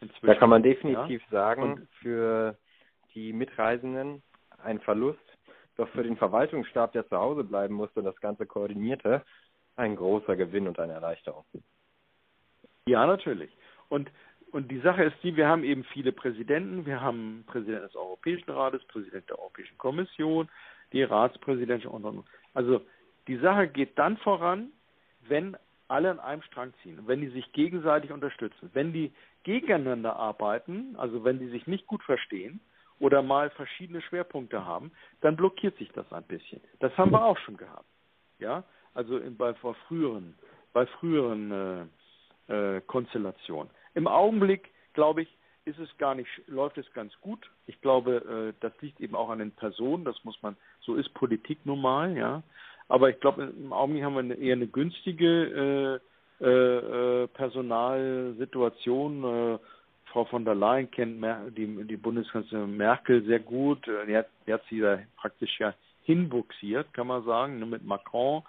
Inzwischen. 0.00 0.26
Da 0.26 0.34
kann 0.34 0.50
man 0.50 0.62
definitiv 0.62 1.22
ja? 1.22 1.30
sagen, 1.30 1.62
und 1.62 1.88
für 2.02 2.56
die 3.14 3.32
Mitreisenden 3.32 4.22
ein 4.62 4.80
Verlust, 4.80 5.18
doch 5.76 5.88
für 5.88 6.02
den 6.02 6.18
Verwaltungsstab, 6.18 6.92
der 6.92 7.08
zu 7.08 7.16
Hause 7.16 7.42
bleiben 7.42 7.74
musste 7.74 8.00
und 8.00 8.06
das 8.06 8.20
Ganze 8.20 8.46
koordinierte, 8.46 9.24
ein 9.76 9.96
großer 9.96 10.36
Gewinn 10.36 10.68
und 10.68 10.78
eine 10.78 10.92
Erleichterung. 10.92 11.44
Ja, 12.86 13.06
natürlich. 13.06 13.50
Und 13.88 14.10
und 14.52 14.70
die 14.70 14.80
Sache 14.80 15.04
ist 15.04 15.16
die, 15.22 15.36
wir 15.36 15.48
haben 15.48 15.64
eben 15.64 15.84
viele 15.84 16.12
Präsidenten. 16.12 16.86
Wir 16.86 17.00
haben 17.00 17.44
Präsidenten 17.46 17.86
des 17.86 17.96
Europäischen 17.96 18.50
Rates, 18.50 18.84
Präsident 18.84 19.28
der 19.28 19.38
Europäischen 19.38 19.76
Kommission, 19.78 20.48
die 20.92 21.02
Ratspräsidentin 21.02 21.90
und, 21.90 22.04
und, 22.04 22.18
und. 22.18 22.26
Also 22.54 22.80
die 23.26 23.36
Sache 23.38 23.68
geht 23.68 23.98
dann 23.98 24.16
voran, 24.18 24.70
wenn 25.28 25.56
alle 25.88 26.10
an 26.10 26.20
einem 26.20 26.42
Strang 26.42 26.72
ziehen, 26.82 26.98
wenn 27.06 27.20
die 27.20 27.28
sich 27.28 27.52
gegenseitig 27.52 28.12
unterstützen. 28.12 28.70
Wenn 28.72 28.92
die 28.92 29.12
gegeneinander 29.44 30.16
arbeiten, 30.16 30.96
also 30.96 31.24
wenn 31.24 31.38
die 31.38 31.48
sich 31.48 31.66
nicht 31.66 31.86
gut 31.86 32.02
verstehen 32.02 32.60
oder 32.98 33.22
mal 33.22 33.50
verschiedene 33.50 34.00
Schwerpunkte 34.00 34.64
haben, 34.64 34.90
dann 35.20 35.36
blockiert 35.36 35.76
sich 35.78 35.90
das 35.92 36.10
ein 36.12 36.24
bisschen. 36.24 36.60
Das 36.80 36.96
haben 36.96 37.12
wir 37.12 37.24
auch 37.24 37.38
schon 37.38 37.56
gehabt. 37.56 37.86
Ja, 38.38 38.64
also 38.94 39.18
in, 39.18 39.36
bei, 39.36 39.52
bei 39.52 39.74
früheren, 39.86 40.34
bei 40.72 40.86
früheren 40.86 41.88
äh, 42.48 42.76
äh, 42.76 42.80
Konstellationen. 42.82 43.70
Im 43.96 44.06
Augenblick, 44.06 44.70
glaube 44.92 45.22
ich, 45.22 45.28
ist 45.64 45.78
es 45.78 45.88
gar 45.98 46.14
nicht, 46.14 46.28
läuft 46.46 46.78
es 46.78 46.92
ganz 46.92 47.12
gut. 47.22 47.50
Ich 47.66 47.80
glaube, 47.80 48.52
äh, 48.54 48.60
das 48.60 48.72
liegt 48.82 49.00
eben 49.00 49.16
auch 49.16 49.30
an 49.30 49.40
den 49.40 49.50
Personen, 49.52 50.04
das 50.04 50.22
muss 50.22 50.40
man, 50.42 50.56
so 50.80 50.94
ist 50.94 51.12
Politik 51.14 51.64
normal, 51.64 52.16
ja. 52.16 52.42
Aber 52.88 53.10
ich 53.10 53.18
glaube, 53.20 53.52
im 53.58 53.72
Augenblick 53.72 54.04
haben 54.04 54.14
wir 54.14 54.20
eine, 54.20 54.34
eher 54.34 54.54
eine 54.54 54.68
günstige 54.68 56.00
äh, 56.40 56.44
äh, 56.44 57.22
äh 57.22 57.26
Personalsituation. 57.28 59.24
Äh, 59.24 59.58
Frau 60.12 60.24
von 60.26 60.44
der 60.44 60.54
Leyen 60.54 60.90
kennt 60.90 61.18
Mer 61.18 61.50
die, 61.50 61.66
die 61.84 61.96
Bundeskanzlerin 61.96 62.76
Merkel 62.76 63.24
sehr 63.24 63.40
gut. 63.40 63.88
Äh, 63.88 64.06
die 64.06 64.16
hat, 64.16 64.28
die 64.46 64.52
hat 64.52 64.62
sie 64.70 64.78
da 64.80 65.00
praktisch 65.16 65.58
ja 65.58 65.74
hinbuxiert, 66.04 66.92
kann 66.94 67.08
man 67.08 67.24
sagen, 67.24 67.68
mit 67.68 67.84
Macron. 67.84 68.42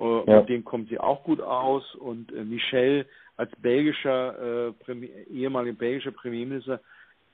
Ja. 0.00 0.40
Mit 0.40 0.48
dem 0.48 0.64
kommt 0.64 0.88
sie 0.88 0.98
auch 0.98 1.22
gut 1.22 1.40
aus. 1.40 1.94
Und 1.94 2.32
Michel 2.32 3.06
als 3.36 3.50
belgischer 3.56 4.68
äh, 4.68 4.72
Premier, 4.72 5.26
ehemaliger 5.28 5.76
belgischer 5.76 6.12
Premierminister 6.12 6.80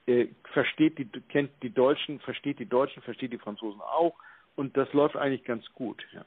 äh, 0.06 0.28
versteht 0.52 0.98
die 0.98 1.06
kennt 1.28 1.50
die 1.62 1.70
Deutschen, 1.70 2.20
versteht 2.20 2.58
die 2.58 2.66
Deutschen, 2.66 3.02
versteht 3.02 3.32
die 3.32 3.38
Franzosen 3.38 3.80
auch 3.80 4.14
und 4.56 4.76
das 4.76 4.92
läuft 4.92 5.16
eigentlich 5.16 5.44
ganz 5.44 5.64
gut. 5.74 6.04
Ja. 6.12 6.24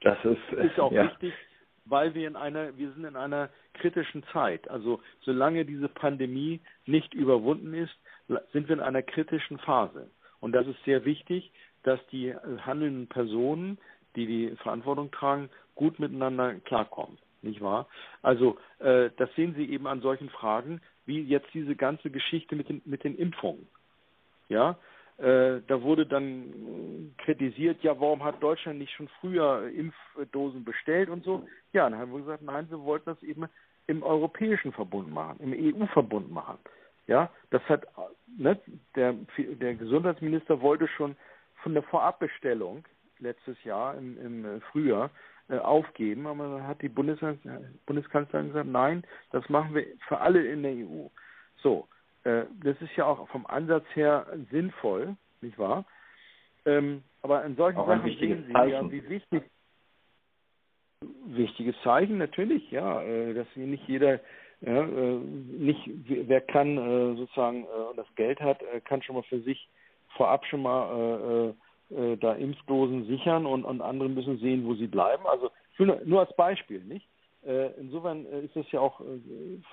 Das 0.00 0.18
ist, 0.24 0.52
ist 0.52 0.78
auch 0.78 0.92
ja. 0.92 1.04
wichtig, 1.04 1.34
weil 1.84 2.14
wir 2.14 2.26
in 2.26 2.36
einer 2.36 2.76
wir 2.78 2.90
sind 2.92 3.04
in 3.04 3.16
einer 3.16 3.50
kritischen 3.74 4.24
Zeit. 4.32 4.68
Also 4.70 5.00
solange 5.20 5.64
diese 5.64 5.88
Pandemie 5.88 6.60
nicht 6.86 7.12
überwunden 7.12 7.74
ist, 7.74 7.94
sind 8.52 8.68
wir 8.68 8.76
in 8.76 8.82
einer 8.82 9.02
kritischen 9.02 9.58
Phase 9.58 10.10
und 10.40 10.52
das 10.52 10.66
ist 10.66 10.82
sehr 10.84 11.04
wichtig, 11.04 11.52
dass 11.82 12.00
die 12.08 12.34
handelnden 12.34 13.08
Personen, 13.08 13.78
die 14.16 14.26
die 14.26 14.56
Verantwortung 14.56 15.10
tragen, 15.10 15.50
gut 15.74 15.98
miteinander 15.98 16.54
klarkommen 16.60 17.18
nicht 17.42 17.60
wahr? 17.60 17.88
Also 18.22 18.58
äh, 18.78 19.10
das 19.16 19.32
sehen 19.34 19.54
Sie 19.54 19.64
eben 19.70 19.86
an 19.86 20.00
solchen 20.00 20.30
Fragen, 20.30 20.80
wie 21.04 21.22
jetzt 21.22 21.48
diese 21.54 21.76
ganze 21.76 22.10
Geschichte 22.10 22.56
mit 22.56 22.68
den, 22.68 22.82
mit 22.84 23.04
den 23.04 23.16
Impfungen. 23.16 23.66
Ja, 24.48 24.78
äh, 25.18 25.62
da 25.66 25.82
wurde 25.82 26.06
dann 26.06 27.14
kritisiert, 27.18 27.82
ja, 27.82 27.98
warum 27.98 28.22
hat 28.22 28.42
Deutschland 28.42 28.78
nicht 28.78 28.92
schon 28.92 29.08
früher 29.20 29.70
Impfdosen 29.70 30.64
bestellt 30.64 31.08
und 31.08 31.24
so? 31.24 31.46
Ja, 31.72 31.88
dann 31.88 31.98
haben 31.98 32.12
wir 32.12 32.20
gesagt, 32.20 32.42
nein, 32.42 32.68
wir 32.68 32.80
wollten 32.80 33.06
das 33.06 33.22
eben 33.22 33.46
im 33.86 34.02
europäischen 34.02 34.72
Verbund 34.72 35.10
machen, 35.10 35.38
im 35.40 35.52
EU-Verbund 35.52 36.30
machen. 36.30 36.58
Ja, 37.06 37.30
das 37.50 37.62
hat, 37.68 37.86
ne, 38.36 38.60
der, 38.94 39.14
der 39.38 39.74
Gesundheitsminister 39.76 40.60
wollte 40.60 40.88
schon 40.88 41.16
von 41.62 41.72
der 41.72 41.84
Vorabbestellung 41.84 42.84
letztes 43.18 43.62
Jahr 43.64 43.96
im, 43.96 44.18
im 44.20 44.60
Frühjahr 44.72 45.10
aufgeben. 45.48 46.26
Aber 46.26 46.48
dann 46.48 46.66
hat 46.66 46.82
die 46.82 46.88
Bundeskanzlerin 46.88 48.48
gesagt, 48.48 48.68
nein, 48.68 49.04
das 49.32 49.48
machen 49.48 49.74
wir 49.74 49.86
für 50.08 50.18
alle 50.18 50.44
in 50.46 50.62
der 50.62 50.72
EU. 50.72 51.08
So, 51.56 51.88
äh, 52.24 52.44
das 52.62 52.80
ist 52.80 52.94
ja 52.96 53.06
auch 53.06 53.28
vom 53.28 53.46
Ansatz 53.46 53.84
her 53.94 54.26
sinnvoll, 54.50 55.16
nicht 55.40 55.58
wahr? 55.58 55.84
Ähm, 56.64 57.02
aber 57.22 57.44
in 57.44 57.56
solchen 57.56 57.78
auch 57.78 57.86
Sachen 57.86 58.10
sehen 58.18 58.44
Sie 58.46 58.52
Zeichen. 58.52 58.86
ja, 58.86 58.90
wie 58.90 59.08
wichtig 59.08 59.42
wichtiges 61.26 61.76
Zeichen 61.82 62.18
natürlich, 62.18 62.70
ja, 62.70 63.02
äh, 63.02 63.34
dass 63.34 63.46
nicht 63.54 63.86
jeder 63.86 64.20
Ja, 64.62 64.82
äh, 64.82 65.18
nicht, 65.18 65.86
wer 66.06 66.40
kann 66.40 66.78
äh, 66.78 67.16
sozusagen 67.16 67.64
äh, 67.64 67.96
das 67.96 68.06
Geld 68.16 68.40
hat, 68.40 68.62
äh, 68.62 68.80
kann 68.80 69.02
schon 69.02 69.16
mal 69.16 69.22
für 69.24 69.40
sich 69.40 69.68
vorab 70.16 70.46
schon 70.46 70.62
mal 70.62 71.54
äh, 71.90 72.12
äh, 72.12 72.16
da 72.16 72.34
Impfdosen 72.34 73.06
sichern 73.06 73.46
und, 73.46 73.64
und 73.64 73.80
andere 73.80 74.08
müssen 74.08 74.38
sehen, 74.38 74.66
wo 74.66 74.74
sie 74.74 74.86
bleiben. 74.86 75.26
Also 75.26 75.50
nur, 75.78 76.20
als 76.20 76.34
Beispiel, 76.36 76.82
nicht? 76.84 77.06
insofern 77.78 78.26
ist 78.26 78.56
das 78.56 78.68
ja 78.72 78.80
auch 78.80 79.00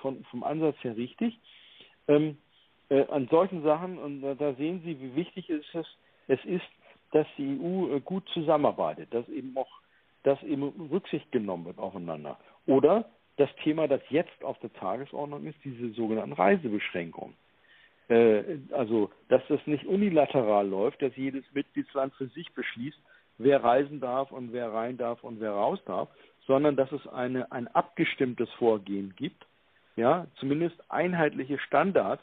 von, 0.00 0.22
vom 0.30 0.44
Ansatz 0.44 0.76
her 0.82 0.96
richtig. 0.96 1.36
Ähm, 2.06 2.36
an 2.88 3.26
solchen 3.32 3.64
Sachen, 3.64 3.98
und 3.98 4.20
da 4.20 4.54
sehen 4.54 4.80
Sie, 4.84 5.00
wie 5.00 5.16
wichtig 5.16 5.50
es 5.50 5.64
ist, 5.74 5.98
es 6.28 6.44
ist, 6.44 6.66
dass 7.10 7.26
die 7.36 7.58
EU 7.60 7.98
gut 7.98 8.28
zusammenarbeitet, 8.28 9.12
dass 9.12 9.28
eben 9.28 9.56
auch 9.56 9.80
dass 10.24 10.42
eben 10.42 10.88
Rücksicht 10.90 11.30
genommen 11.32 11.66
wird 11.66 11.78
aufeinander. 11.78 12.38
Oder 12.66 13.04
das 13.36 13.50
Thema, 13.62 13.86
das 13.86 14.00
jetzt 14.08 14.42
auf 14.42 14.58
der 14.60 14.72
Tagesordnung 14.72 15.44
ist, 15.46 15.58
diese 15.64 15.90
sogenannten 15.90 16.32
Reisebeschränkungen. 16.32 17.34
Äh, 18.08 18.58
also, 18.72 19.10
dass 19.28 19.42
das 19.48 19.60
nicht 19.66 19.86
unilateral 19.86 20.68
läuft, 20.68 21.02
dass 21.02 21.16
jedes 21.16 21.44
Mitgliedsland 21.52 22.14
für 22.14 22.26
sich 22.28 22.52
beschließt, 22.54 22.98
wer 23.38 23.62
reisen 23.62 24.00
darf 24.00 24.30
und 24.30 24.52
wer 24.52 24.72
rein 24.72 24.96
darf 24.96 25.24
und 25.24 25.40
wer 25.40 25.52
raus 25.52 25.80
darf, 25.86 26.08
sondern 26.46 26.76
dass 26.76 26.92
es 26.92 27.06
eine, 27.08 27.50
ein 27.52 27.68
abgestimmtes 27.68 28.50
Vorgehen 28.52 29.14
gibt, 29.16 29.46
ja, 29.96 30.26
zumindest 30.36 30.76
einheitliche 30.90 31.58
Standards 31.58 32.22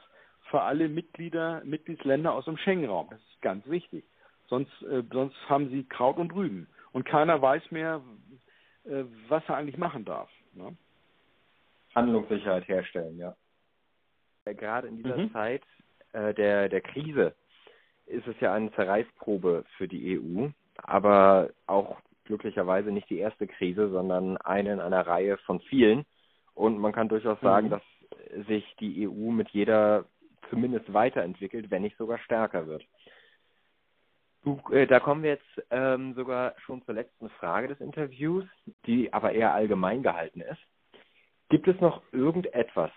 für 0.50 0.62
alle 0.62 0.90
Mitglieder, 0.90 1.62
Mitgliedsländer 1.64 2.34
aus 2.34 2.46
dem 2.46 2.58
Schengen-Raum. 2.58 3.08
Das 3.10 3.20
ist 3.20 3.42
ganz 3.42 3.68
wichtig. 3.68 4.04
Sonst, 4.48 4.72
äh, 4.84 5.04
sonst 5.12 5.36
haben 5.50 5.70
sie 5.70 5.84
Kraut 5.86 6.18
und 6.18 6.34
Rüben. 6.36 6.68
Und 6.92 7.06
keiner 7.06 7.42
weiß 7.42 7.72
mehr, 7.72 8.02
äh, 8.84 9.06
was 9.30 9.44
er 9.48 9.56
eigentlich 9.56 9.78
machen 9.78 10.04
darf. 10.04 10.30
Ne? 10.54 10.76
Handlungssicherheit 11.96 12.68
herstellen, 12.68 13.18
ja. 13.18 13.36
Gerade 14.46 14.88
in 14.88 14.98
dieser 14.98 15.18
mhm. 15.18 15.32
Zeit 15.32 15.62
äh, 16.14 16.34
der, 16.34 16.70
der 16.70 16.82
Krise 16.82 17.36
ist 18.06 18.28
es 18.28 18.40
ja 18.40 18.54
eine 18.54 18.72
Zerreißprobe 18.74 19.64
für 19.78 19.88
die 19.88 20.20
EU, 20.20 20.48
aber 20.78 21.50
auch 21.68 21.98
glücklicherweise 22.26 22.92
nicht 22.92 23.10
die 23.10 23.20
erste 23.20 23.48
Krise, 23.48 23.90
sondern 23.90 24.38
eine 24.38 24.74
in 24.74 24.80
einer 24.80 25.06
Reihe 25.06 25.38
von 25.38 25.60
vielen. 25.62 26.06
Und 26.54 26.80
man 26.80 26.92
kann 26.92 27.10
durchaus 27.10 27.40
sagen, 27.42 27.68
mhm. 27.68 27.72
dass 27.72 28.48
sich 28.48 28.76
die 28.80 29.08
EU 29.08 29.32
mit 29.32 29.50
jeder 29.50 30.06
zumindest 30.50 30.92
weiterentwickelt, 30.94 31.72
wenn 31.72 31.84
nicht 31.84 31.98
sogar 31.98 32.18
stärker 32.20 32.68
wird. 32.68 32.84
Äh, 34.72 34.88
da 34.88 35.00
kommen 35.00 35.24
wir 35.24 35.32
jetzt 35.32 35.64
ähm, 35.70 36.14
sogar 36.16 36.56
schon 36.66 36.84
zur 36.84 36.96
letzten 36.96 37.30
Frage 37.30 37.68
des 37.68 37.80
Interviews, 37.80 38.46
die 38.86 39.14
aber 39.14 39.32
eher 39.34 39.54
allgemein 39.54 40.04
gehalten 40.04 40.42
ist. 40.42 40.62
Gibt 41.50 41.68
es 41.68 41.80
noch 41.80 42.02
irgendetwas, 42.12 42.92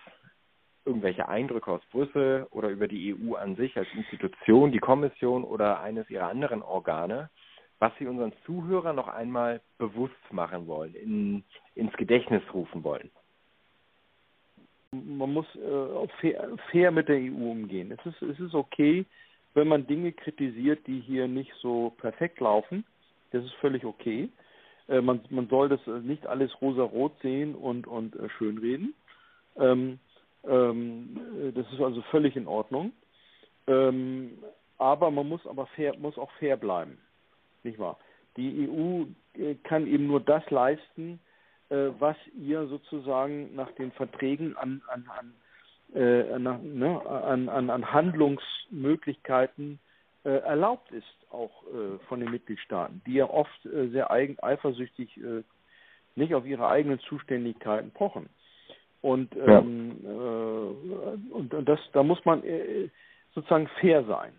irgendwelche 0.85 1.28
Eindrücke 1.28 1.70
aus 1.70 1.82
Brüssel 1.91 2.47
oder 2.51 2.68
über 2.68 2.89
die 2.89 3.14
EU 3.14 3.35
an 3.35 3.57
sich 3.57 3.76
als 3.76 3.89
Institution, 3.95 4.72
die 4.72 4.78
Kommission 4.78 5.45
oder 5.45 5.80
eines 5.80 6.09
ihrer 6.11 6.28
anderen 6.28 6.62
Organe, 6.62 7.30
was 7.78 7.93
Sie 7.99 8.07
unseren 8.07 8.32
Zuhörern 8.47 8.97
noch 8.97 9.09
einmal 9.09 9.61
bewusst 9.78 10.14
machen 10.30 10.66
wollen, 10.66 10.95
in, 10.95 11.45
ins 11.74 11.93
Gedächtnis 11.95 12.43
rufen 12.53 12.85
wollen? 12.85 13.11
Man 14.93 15.32
muss 15.32 15.47
äh, 15.57 16.09
fair, 16.20 16.49
fair, 16.70 16.91
mit 16.93 17.09
der 17.09 17.16
EU 17.16 17.51
umgehen. 17.51 17.91
Es 17.91 18.07
ist, 18.07 18.22
es 18.22 18.39
ist 18.39 18.55
okay, 18.55 19.05
wenn 19.55 19.68
man 19.68 19.87
Dinge 19.87 20.12
kritisiert, 20.12 20.87
die 20.87 21.01
hier 21.01 21.26
nicht 21.26 21.53
so 21.61 21.93
perfekt 21.99 22.41
laufen. 22.41 22.85
Das 23.32 23.45
ist 23.45 23.55
völlig 23.55 23.85
okay. 23.85 24.28
Äh, 24.89 25.01
man, 25.01 25.20
man 25.30 25.49
soll 25.49 25.68
das 25.68 25.80
nicht 26.05 26.26
alles 26.26 26.61
rosa-rot 26.61 27.12
sehen 27.22 27.55
und, 27.55 27.87
und 27.87 28.14
äh, 28.16 28.28
schönreden. 28.30 28.95
Ähm, 29.57 29.99
ähm, 30.49 31.21
äh, 31.41 31.53
das 31.53 31.71
ist 31.73 31.81
also 31.81 32.03
völlig 32.11 32.37
in 32.37 32.47
Ordnung. 32.47 32.93
Ähm, 33.67 34.39
aber 34.79 35.11
man 35.11 35.29
muss 35.29 35.47
aber 35.47 35.67
fair, 35.69 35.97
muss 35.99 36.19
auch 36.19 36.31
fair 36.33 36.57
bleiben. 36.57 36.99
Nicht 37.63 37.79
wahr? 37.79 37.99
Die 38.37 38.69
EU 38.69 39.05
äh, 39.41 39.55
kann 39.63 39.87
eben 39.87 40.07
nur 40.07 40.21
das 40.21 40.49
leisten, 40.51 41.21
äh, 41.71 41.89
was 41.99 42.17
ihr 42.37 42.67
sozusagen 42.67 43.55
nach 43.55 43.71
den 43.73 43.93
Verträgen 43.93 44.57
an, 44.57 44.83
an, 44.89 45.09
an, 45.19 45.35
nach, 46.43 46.61
ne, 46.61 47.07
an, 47.07 47.49
an, 47.49 47.71
an 47.71 47.93
Handlungsmöglichkeiten 47.93 49.79
äh, 50.25 50.39
erlaubt 50.39 50.91
ist, 50.91 51.07
auch 51.31 51.63
äh, 51.65 51.99
von 52.09 52.21
den 52.21 52.31
Mitgliedstaaten, 52.31 53.03
die 53.07 53.15
ja 53.15 53.29
oft 53.29 53.67
äh, 53.67 53.89
sehr 53.89 54.11
eigen, 54.11 54.39
eifersüchtig 54.43 55.17
äh, 55.19 55.43
nicht 56.17 56.35
auf 56.35 56.47
ihre 56.47 56.69
eigenen 56.69 56.99
Zuständigkeiten 57.01 57.91
pochen. 57.91 58.29
Und, 59.05 59.37
ähm, 59.37 59.97
ja. 60.03 60.11
Äh, 60.11 61.35
und, 61.35 61.53
und 61.53 61.69
das, 61.69 61.79
da 61.93 62.03
muss 62.03 62.25
man 62.25 62.43
äh, 62.43 62.89
sozusagen 63.35 63.69
fair 63.81 64.05
sein 64.05 64.33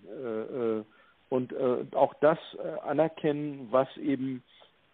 und 1.29 1.53
auch 1.93 2.13
das 2.21 2.37
anerkennen, 2.83 3.67
was 3.69 3.89
eben 3.97 4.41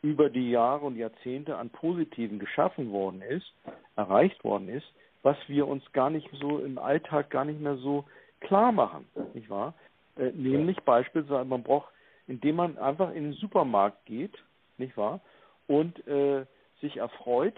über 0.01 0.30
die 0.30 0.49
Jahre 0.49 0.86
und 0.86 0.97
Jahrzehnte 0.97 1.55
an 1.55 1.69
Positiven 1.69 2.39
geschaffen 2.39 2.91
worden 2.91 3.22
ist, 3.22 3.53
erreicht 3.95 4.43
worden 4.43 4.67
ist, 4.69 4.88
was 5.22 5.38
wir 5.47 5.67
uns 5.67 5.84
gar 5.91 6.09
nicht 6.09 6.28
so 6.34 6.57
im 6.57 6.80
Alltag 6.80 7.30
gar 7.30 7.45
nicht 7.45 7.61
mehr 7.61 7.76
so 7.76 8.05
klar 8.39 8.72
machen, 8.72 9.07
nicht 9.36 9.51
wahr? 9.51 9.76
Äh, 10.17 10.32
nämlich 10.32 10.80
beispielsweise, 10.82 11.45
man 11.45 11.63
braucht, 11.63 11.93
indem 12.28 12.55
man 12.55 12.78
einfach 12.80 13.13
in 13.13 13.24
den 13.24 13.34
Supermarkt 13.34 14.03
geht, 14.05 14.34
nicht 14.78 14.97
wahr? 14.97 15.22
Und 15.67 16.05
äh, 16.07 16.45
sich 16.82 16.97
erfreut 16.97 17.55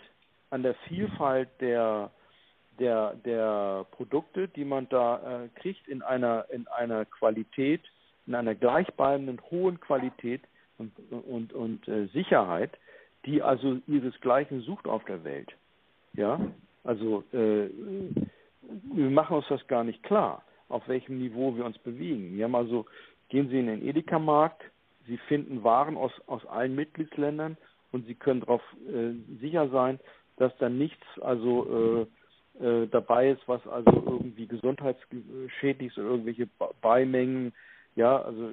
an 0.53 0.63
der 0.63 0.75
Vielfalt 0.87 1.49
der, 1.59 2.11
der, 2.79 3.15
der 3.25 3.85
Produkte, 3.91 4.47
die 4.47 4.65
man 4.65 4.87
da 4.89 5.43
äh, 5.45 5.49
kriegt, 5.59 5.87
in 5.87 6.01
einer, 6.01 6.45
in 6.51 6.67
einer 6.67 7.05
Qualität, 7.05 7.81
in 8.27 8.35
einer 8.35 8.55
gleichbleibenden 8.55 9.41
hohen 9.49 9.79
Qualität 9.79 10.41
und, 10.77 10.91
und, 11.09 11.53
und 11.53 11.87
äh, 11.87 12.05
Sicherheit, 12.07 12.71
die 13.25 13.41
also 13.41 13.79
ihresgleichen 13.87 14.61
sucht 14.61 14.87
auf 14.87 15.03
der 15.05 15.23
Welt. 15.23 15.51
Ja, 16.13 16.39
also 16.83 17.23
äh, 17.33 17.69
wir 18.93 19.09
machen 19.09 19.37
uns 19.37 19.47
das 19.49 19.65
gar 19.67 19.83
nicht 19.83 20.03
klar 20.03 20.43
auf 20.73 20.87
welchem 20.87 21.19
Niveau 21.19 21.55
wir 21.55 21.65
uns 21.65 21.77
bewegen. 21.77 22.35
Wir 22.35 22.45
haben 22.45 22.55
also, 22.55 22.85
gehen 23.29 23.49
Sie 23.49 23.59
in 23.59 23.67
den 23.67 23.87
Edeka-Markt, 23.87 24.63
Sie 25.07 25.17
finden 25.27 25.63
Waren 25.63 25.97
aus, 25.97 26.11
aus 26.27 26.45
allen 26.47 26.75
Mitgliedsländern 26.75 27.57
und 27.91 28.07
Sie 28.07 28.15
können 28.15 28.39
darauf 28.39 28.61
äh, 28.87 29.13
sicher 29.39 29.69
sein, 29.69 29.99
dass 30.37 30.55
da 30.57 30.69
nichts 30.69 31.05
also 31.21 32.07
äh, 32.59 32.65
äh, 32.65 32.87
dabei 32.87 33.31
ist, 33.31 33.41
was 33.47 33.65
also 33.67 33.91
irgendwie 33.91 34.47
gesundheitsschädlich 34.47 35.91
ist 35.91 35.97
oder 35.97 36.09
irgendwelche 36.09 36.47
Beimengen, 36.81 37.53
ja, 37.95 38.21
also 38.21 38.49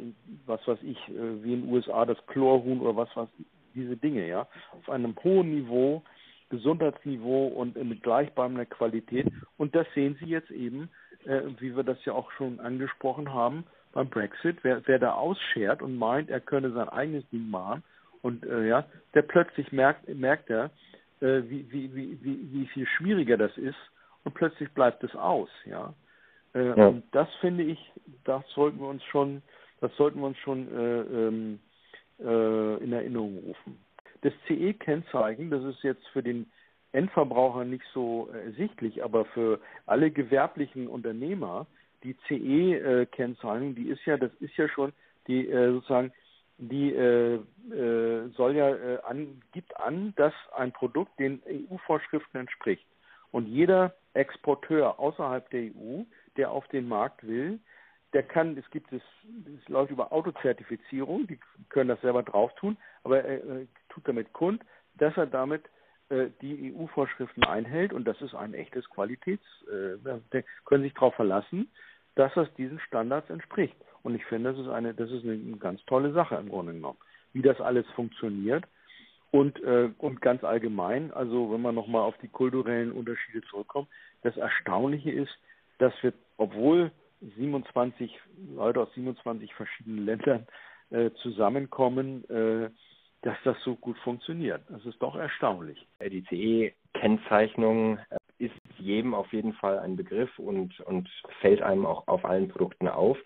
was 0.47 0.67
weiß 0.67 0.79
ich, 0.83 0.99
äh, 1.09 1.43
wie 1.43 1.55
in 1.55 1.63
den 1.63 1.73
USA 1.73 2.05
das 2.05 2.19
Chlorhuhn 2.27 2.81
oder 2.81 2.97
was 2.97 3.09
was 3.15 3.29
diese 3.75 3.97
Dinge, 3.97 4.27
ja, 4.27 4.49
auf 4.73 4.91
einem 4.91 5.15
hohen 5.23 5.55
Niveau, 5.55 6.03
Gesundheitsniveau 6.49 7.47
und 7.47 7.77
mit 7.77 8.03
gleichbleibender 8.03 8.67
Qualität. 8.67 9.29
Und 9.57 9.77
das 9.77 9.87
sehen 9.95 10.17
Sie 10.19 10.27
jetzt 10.27 10.51
eben 10.51 10.91
äh, 11.25 11.43
wie 11.59 11.77
wir 11.77 11.83
das 11.83 12.03
ja 12.05 12.13
auch 12.13 12.31
schon 12.33 12.61
angesprochen 12.61 13.33
haben, 13.33 13.65
beim 13.93 14.09
Brexit, 14.09 14.59
wer, 14.63 14.87
wer 14.87 14.99
da 14.99 15.15
ausschert 15.15 15.83
und 15.83 15.97
meint, 15.97 16.31
er 16.31 16.41
könne 16.41 16.71
sein 16.71 16.89
eigenes 16.89 17.29
Ding 17.31 17.51
machen 17.51 17.83
und 18.23 18.45
äh, 18.47 18.69
ja, 18.69 18.85
der 19.15 19.23
plötzlich 19.23 19.73
merkt, 19.73 20.09
merkt 20.09 20.49
er, 20.49 20.71
äh, 21.21 21.43
wie, 21.49 21.71
wie, 21.71 21.95
wie, 21.95 22.53
wie, 22.53 22.67
viel 22.69 22.87
schwieriger 22.87 23.37
das 23.37 23.57
ist 23.57 23.79
und 24.25 24.35
plötzlich 24.35 24.71
bleibt 24.71 25.05
es 25.05 25.15
aus, 25.15 25.51
ja. 25.65 25.95
Äh, 26.55 26.69
ja. 26.69 26.89
Und 26.89 27.05
das 27.13 27.29
finde 27.41 27.65
ich, 27.65 27.79
das 28.25 28.43
sollten 28.55 28.81
wir 28.81 28.89
uns 28.89 29.03
schon, 29.05 29.43
das 29.81 29.95
sollten 29.97 30.21
wir 30.21 30.27
uns 30.27 30.39
schon 30.39 30.69
äh, 30.69 31.01
ähm, 31.01 31.61
äh, 32.19 32.85
in 32.85 32.93
Erinnerung 32.93 33.39
rufen. 33.39 33.79
Das 34.23 34.33
CE-Kennzeichen, 34.47 35.51
das 35.51 35.65
ist 35.65 35.83
jetzt 35.83 36.07
für 36.09 36.23
den 36.23 36.51
Endverbraucher 36.93 37.65
nicht 37.65 37.85
so 37.95 38.29
ersichtlich, 38.33 38.99
äh, 38.99 39.03
aber 39.03 39.25
für 39.27 39.61
alle 39.87 40.11
gewerblichen 40.11 40.89
Unternehmer, 40.89 41.67
die 42.03 42.17
CE-Kennzeichnung, 42.29 43.75
die 43.75 43.89
ist 43.89 44.05
ja, 44.07 44.17
das 44.17 44.33
ist 44.41 44.57
ja 44.57 44.69
schon 44.69 44.93
die 45.27 45.49
äh, 45.49 45.73
sozusagen, 45.73 46.13
die 46.61 46.95
äh, 46.95 47.37
äh, 47.73 48.29
soll 48.37 48.55
ja 48.55 48.69
äh, 48.69 48.99
an, 49.03 49.41
gibt 49.53 49.75
an, 49.79 50.13
dass 50.17 50.35
ein 50.55 50.73
Produkt 50.73 51.19
den 51.19 51.43
EU-Vorschriften 51.49 52.39
entspricht. 52.39 52.87
Und 53.31 53.47
jeder 53.47 53.95
Exporteur 54.13 54.99
außerhalb 54.99 55.49
der 55.51 55.63
EU, 55.63 56.03
der 56.37 56.51
auf 56.51 56.67
den 56.69 56.87
Markt 56.87 57.27
will, 57.27 57.61
der 58.13 58.25
kann, 58.25 58.59
es 58.59 58.69
gibt 58.71 58.93
es, 58.93 59.03
es 59.63 59.69
läuft 59.69 59.91
über 59.91 60.13
Autozertifizierung, 60.13 61.27
die 61.27 61.39
können 61.69 61.89
das 61.89 62.01
selber 62.01 62.23
drauf 62.23 62.53
tun, 62.57 62.77
aber 63.05 63.25
er 63.25 63.37
äh, 63.37 63.67
tut 63.89 64.07
damit 64.07 64.33
kund, 64.33 64.63
dass 64.95 65.17
er 65.17 65.27
damit 65.27 65.65
äh, 66.09 66.27
die 66.43 66.75
EU-Vorschriften 66.75 67.45
einhält 67.45 67.93
und 67.93 68.05
das 68.05 68.21
ist 68.21 68.35
ein 68.35 68.53
echtes 68.53 68.89
Qualitäts, 68.91 69.45
äh, 69.71 70.43
können 70.65 70.83
sich 70.83 70.95
darauf 70.95 71.15
verlassen, 71.15 71.71
dass 72.17 72.35
das 72.35 72.53
diesen 72.55 72.81
Standards 72.81 73.31
entspricht. 73.31 73.77
Und 74.03 74.15
ich 74.15 74.25
finde, 74.27 74.53
das 74.53 74.61
ist 74.61 74.69
eine, 74.69 74.95
das 74.95 75.11
ist 75.11 75.25
eine 75.25 75.57
ganz 75.59 75.85
tolle 75.87 76.13
Sache 76.13 76.37
im 76.37 76.49
Grunde 76.49 76.73
genommen, 76.73 76.99
wie 77.33 77.43
das 77.43 77.61
alles 77.61 77.87
funktioniert. 77.95 78.65
Und, 79.31 79.63
äh, 79.63 79.91
und 79.99 80.21
ganz 80.21 80.43
allgemein, 80.43 81.13
also 81.13 81.53
wenn 81.53 81.63
man 81.63 81.75
nochmal 81.75 82.03
auf 82.03 82.17
die 82.19 82.29
kulturellen 82.29 82.91
Unterschiede 82.91 83.43
zurückkommt, 83.43 83.89
das 84.23 84.37
Erstaunliche 84.37 85.11
ist, 85.11 85.31
dass 85.79 85.93
wir, 86.03 86.13
obwohl 86.37 86.91
27 87.37 88.19
Leute 88.55 88.81
aus 88.81 88.93
27 88.95 89.55
verschiedenen 89.55 90.05
Ländern 90.05 90.47
äh, 90.91 91.11
zusammenkommen, 91.23 92.29
äh, 92.29 92.71
dass 93.23 93.37
das 93.45 93.57
so 93.63 93.77
gut 93.77 93.99
funktioniert. 93.99 94.63
Das 94.69 94.85
ist 94.85 95.01
doch 95.01 95.15
erstaunlich. 95.15 95.87
Die 96.03 96.25
CE-Kennzeichnung 96.25 97.99
äh, 97.99 98.17
ist 98.39 98.55
jedem 98.79 99.15
auf 99.15 99.33
jeden 99.33 99.53
Fall 99.53 99.79
ein 99.79 99.97
Begriff 99.97 100.37
und, 100.39 100.81
und 100.81 101.09
fällt 101.41 101.61
einem 101.63 101.85
auch 101.85 102.09
auf 102.09 102.25
allen 102.25 102.49
Produkten 102.49 102.89
auf. 102.89 103.19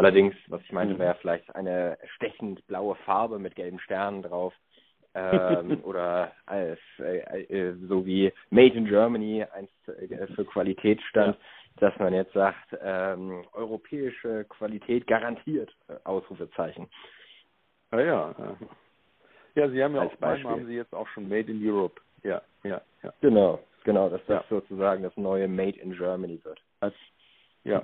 Allerdings, 0.00 0.34
was 0.48 0.62
ich 0.62 0.72
meinte, 0.72 0.94
mhm. 0.94 0.98
wäre 0.98 1.14
vielleicht 1.20 1.54
eine 1.54 1.98
stechend 2.16 2.66
blaue 2.66 2.94
Farbe 3.04 3.38
mit 3.38 3.54
gelben 3.54 3.78
Sternen 3.80 4.22
drauf. 4.22 4.54
ähm, 5.14 5.80
oder 5.84 6.32
als, 6.46 6.78
äh, 7.00 7.42
äh, 7.42 7.74
so 7.86 8.06
wie 8.06 8.32
Made 8.48 8.74
in 8.76 8.86
Germany 8.86 9.44
eins 9.52 9.70
äh, 9.88 10.26
für 10.34 10.44
Qualität 10.46 11.02
stand, 11.02 11.36
ja. 11.36 11.88
dass 11.88 11.98
man 11.98 12.14
jetzt 12.14 12.32
sagt, 12.32 12.74
ähm, 12.80 13.44
europäische 13.52 14.44
Qualität 14.44 15.06
garantiert, 15.06 15.70
äh, 15.88 15.96
Ausrufezeichen. 16.04 16.88
Ah 17.90 18.00
ja, 18.00 18.34
ja. 19.54 19.68
Sie 19.68 19.82
haben 19.82 19.96
ja 19.96 20.02
als 20.02 20.12
auch 20.12 20.16
Beispiel 20.16 20.50
haben 20.50 20.66
Sie 20.66 20.76
jetzt 20.76 20.94
auch 20.94 21.08
schon 21.08 21.28
Made 21.28 21.50
in 21.50 21.60
Europe. 21.62 22.00
Ja, 22.22 22.40
ja, 22.62 22.80
ja. 23.02 23.12
Genau, 23.20 23.58
genau, 23.84 24.08
dass 24.08 24.24
das 24.26 24.44
ja. 24.44 24.44
sozusagen 24.48 25.02
das 25.02 25.14
neue 25.16 25.46
Made 25.46 25.78
in 25.78 25.92
Germany 25.92 26.40
wird. 26.42 26.60
Als, 26.80 26.94
ja, 27.64 27.82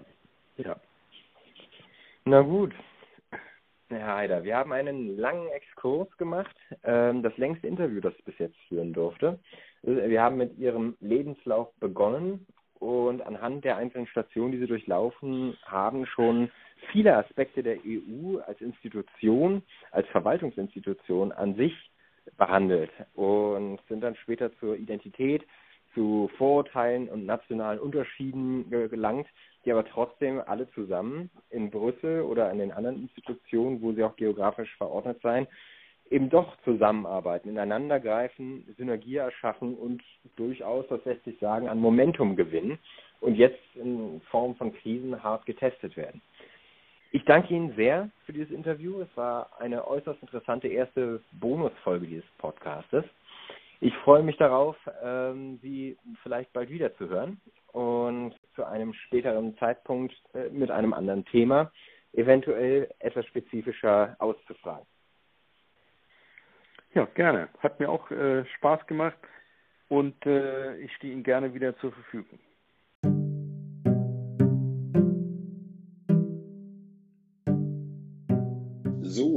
ja. 0.56 0.76
Na 2.28 2.40
gut. 2.40 2.74
Herr 3.89 4.16
Heider, 4.16 4.43
wir 4.43 4.57
haben 4.57 4.73
einen 4.73 5.16
langen 5.16 5.48
Exkurs 5.51 6.09
gemacht, 6.16 6.57
ähm, 6.82 7.23
das 7.23 7.36
längste 7.36 7.69
Interview, 7.69 8.01
das 8.01 8.15
ich 8.19 8.24
bis 8.24 8.36
jetzt 8.39 8.57
führen 8.69 8.93
durfte. 8.93 9.39
Wir 9.82 10.20
haben 10.20 10.36
mit 10.36 10.59
Ihrem 10.59 10.97
Lebenslauf 10.98 11.73
begonnen 11.78 12.44
und 12.81 13.23
anhand 13.23 13.65
der 13.65 13.77
einzelnen 13.77 14.09
Stationen, 14.09 14.51
die 14.51 14.59
Sie 14.59 14.66
durchlaufen 14.66 15.57
haben, 15.66 16.05
schon 16.05 16.51
viele 16.90 17.16
Aspekte 17.16 17.62
der 17.62 17.77
EU 17.86 18.39
als 18.44 18.61
Institution, 18.61 19.62
als 19.93 20.09
Verwaltungsinstitution 20.09 21.31
an 21.31 21.55
sich 21.55 21.74
behandelt 22.36 22.90
und 23.15 23.78
sind 23.89 24.01
dann 24.01 24.16
später 24.16 24.53
zur 24.59 24.77
Identität, 24.77 25.47
zu 25.94 26.28
Vorurteilen 26.36 27.09
und 27.09 27.24
nationalen 27.24 27.78
Unterschieden 27.78 28.69
gelangt, 28.69 29.28
die 29.66 29.72
aber 29.72 29.84
trotzdem 29.84 30.40
alle 30.47 30.70
zusammen 30.70 31.28
in 31.51 31.70
Brüssel 31.70 32.22
oder 32.22 32.48
an 32.48 32.59
den 32.59 32.72
anderen 32.72 33.02
Institutionen, 33.02 33.82
wo 33.82 33.93
sie 33.93 34.05
auch 34.05 34.16
geografisch 34.16 34.74
verordnet 34.76 35.18
sein, 35.22 35.48
eben 36.09 36.30
doch 36.30 36.56
zusammenarbeiten, 36.62 37.48
ineinandergreifen, 37.48 38.64
Synergie 38.78 39.16
erschaffen 39.16 39.74
und 39.74 40.02
durchaus, 40.36 40.86
das 40.88 41.05
lässt 41.05 41.24
sich 41.24 41.36
sagen, 41.40 41.68
an 41.68 41.80
Momentum 41.80 42.36
gewinnen 42.36 42.78
und 43.20 43.34
jetzt 43.34 43.59
in 43.74 44.20
Form 44.30 44.55
von 44.55 44.72
Krisen 44.72 45.20
hart 45.22 45.44
getestet 45.47 45.97
werden. 45.97 46.22
Ich 47.10 47.24
danke 47.24 47.52
Ihnen 47.52 47.74
sehr 47.74 48.10
für 48.24 48.32
dieses 48.32 48.52
Interview. 48.52 49.01
Es 49.01 49.16
war 49.16 49.51
eine 49.59 49.86
äußerst 49.88 50.20
interessante 50.22 50.68
erste 50.68 51.20
Bonusfolge 51.32 52.06
dieses 52.06 52.30
Podcastes. 52.38 53.05
Ich 53.80 53.94
freue 53.98 54.22
mich 54.22 54.36
darauf, 54.36 54.76
ähm, 55.02 55.59
Sie 55.60 55.97
vielleicht 56.22 56.52
bald 56.52 56.70
wieder 56.70 56.94
zu 56.97 57.09
hören 57.09 57.40
und 57.77 58.35
zu 58.55 58.65
einem 58.65 58.94
späteren 58.94 59.55
Zeitpunkt 59.59 60.15
äh, 60.32 60.48
mit 60.48 60.70
einem 60.70 60.94
anderen 60.94 61.27
Thema, 61.27 61.70
eventuell 62.15 62.89
etwas 63.01 63.27
spezifischer 63.27 64.16
auszufragen. 64.19 64.86
Ja, 66.94 67.05
gerne. 67.05 67.51
Hat 67.59 67.78
mir 67.78 67.90
auch 67.90 68.11
äh, 68.11 68.47
Spaß 68.57 68.86
gemacht 68.86 69.19
und 69.90 70.24
äh, 70.24 70.78
ich 70.78 70.94
stehe 70.94 71.12
Ihnen 71.12 71.23
gerne 71.23 71.53
wieder 71.53 71.77
zur 71.77 71.93
Verfügung. 71.93 72.39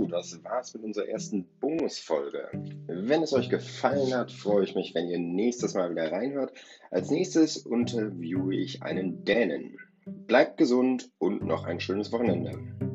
So, 0.10 0.16
das 0.16 0.44
war's 0.44 0.74
mit 0.74 0.84
unserer 0.84 1.08
ersten 1.08 1.46
Bonusfolge. 1.60 2.50
Wenn 2.88 3.22
es 3.22 3.34
euch 3.34 3.50
gefallen 3.50 4.14
hat, 4.16 4.32
freue 4.32 4.64
ich 4.64 4.74
mich, 4.74 4.96
wenn 4.96 5.08
ihr 5.08 5.20
nächstes 5.20 5.76
Mal 5.76 5.92
wieder 5.92 6.12
reinhört. 6.12 6.52
Als 6.90 7.12
nächstes 7.12 7.58
interviewe 7.58 8.56
ich 8.56 8.82
einen 8.82 9.24
Dänen. 9.24 9.78
Bleibt 10.06 10.58
gesund 10.58 11.12
und 11.20 11.46
noch 11.46 11.66
ein 11.66 11.80
schönes 11.80 12.12
Wochenende. 12.12 12.89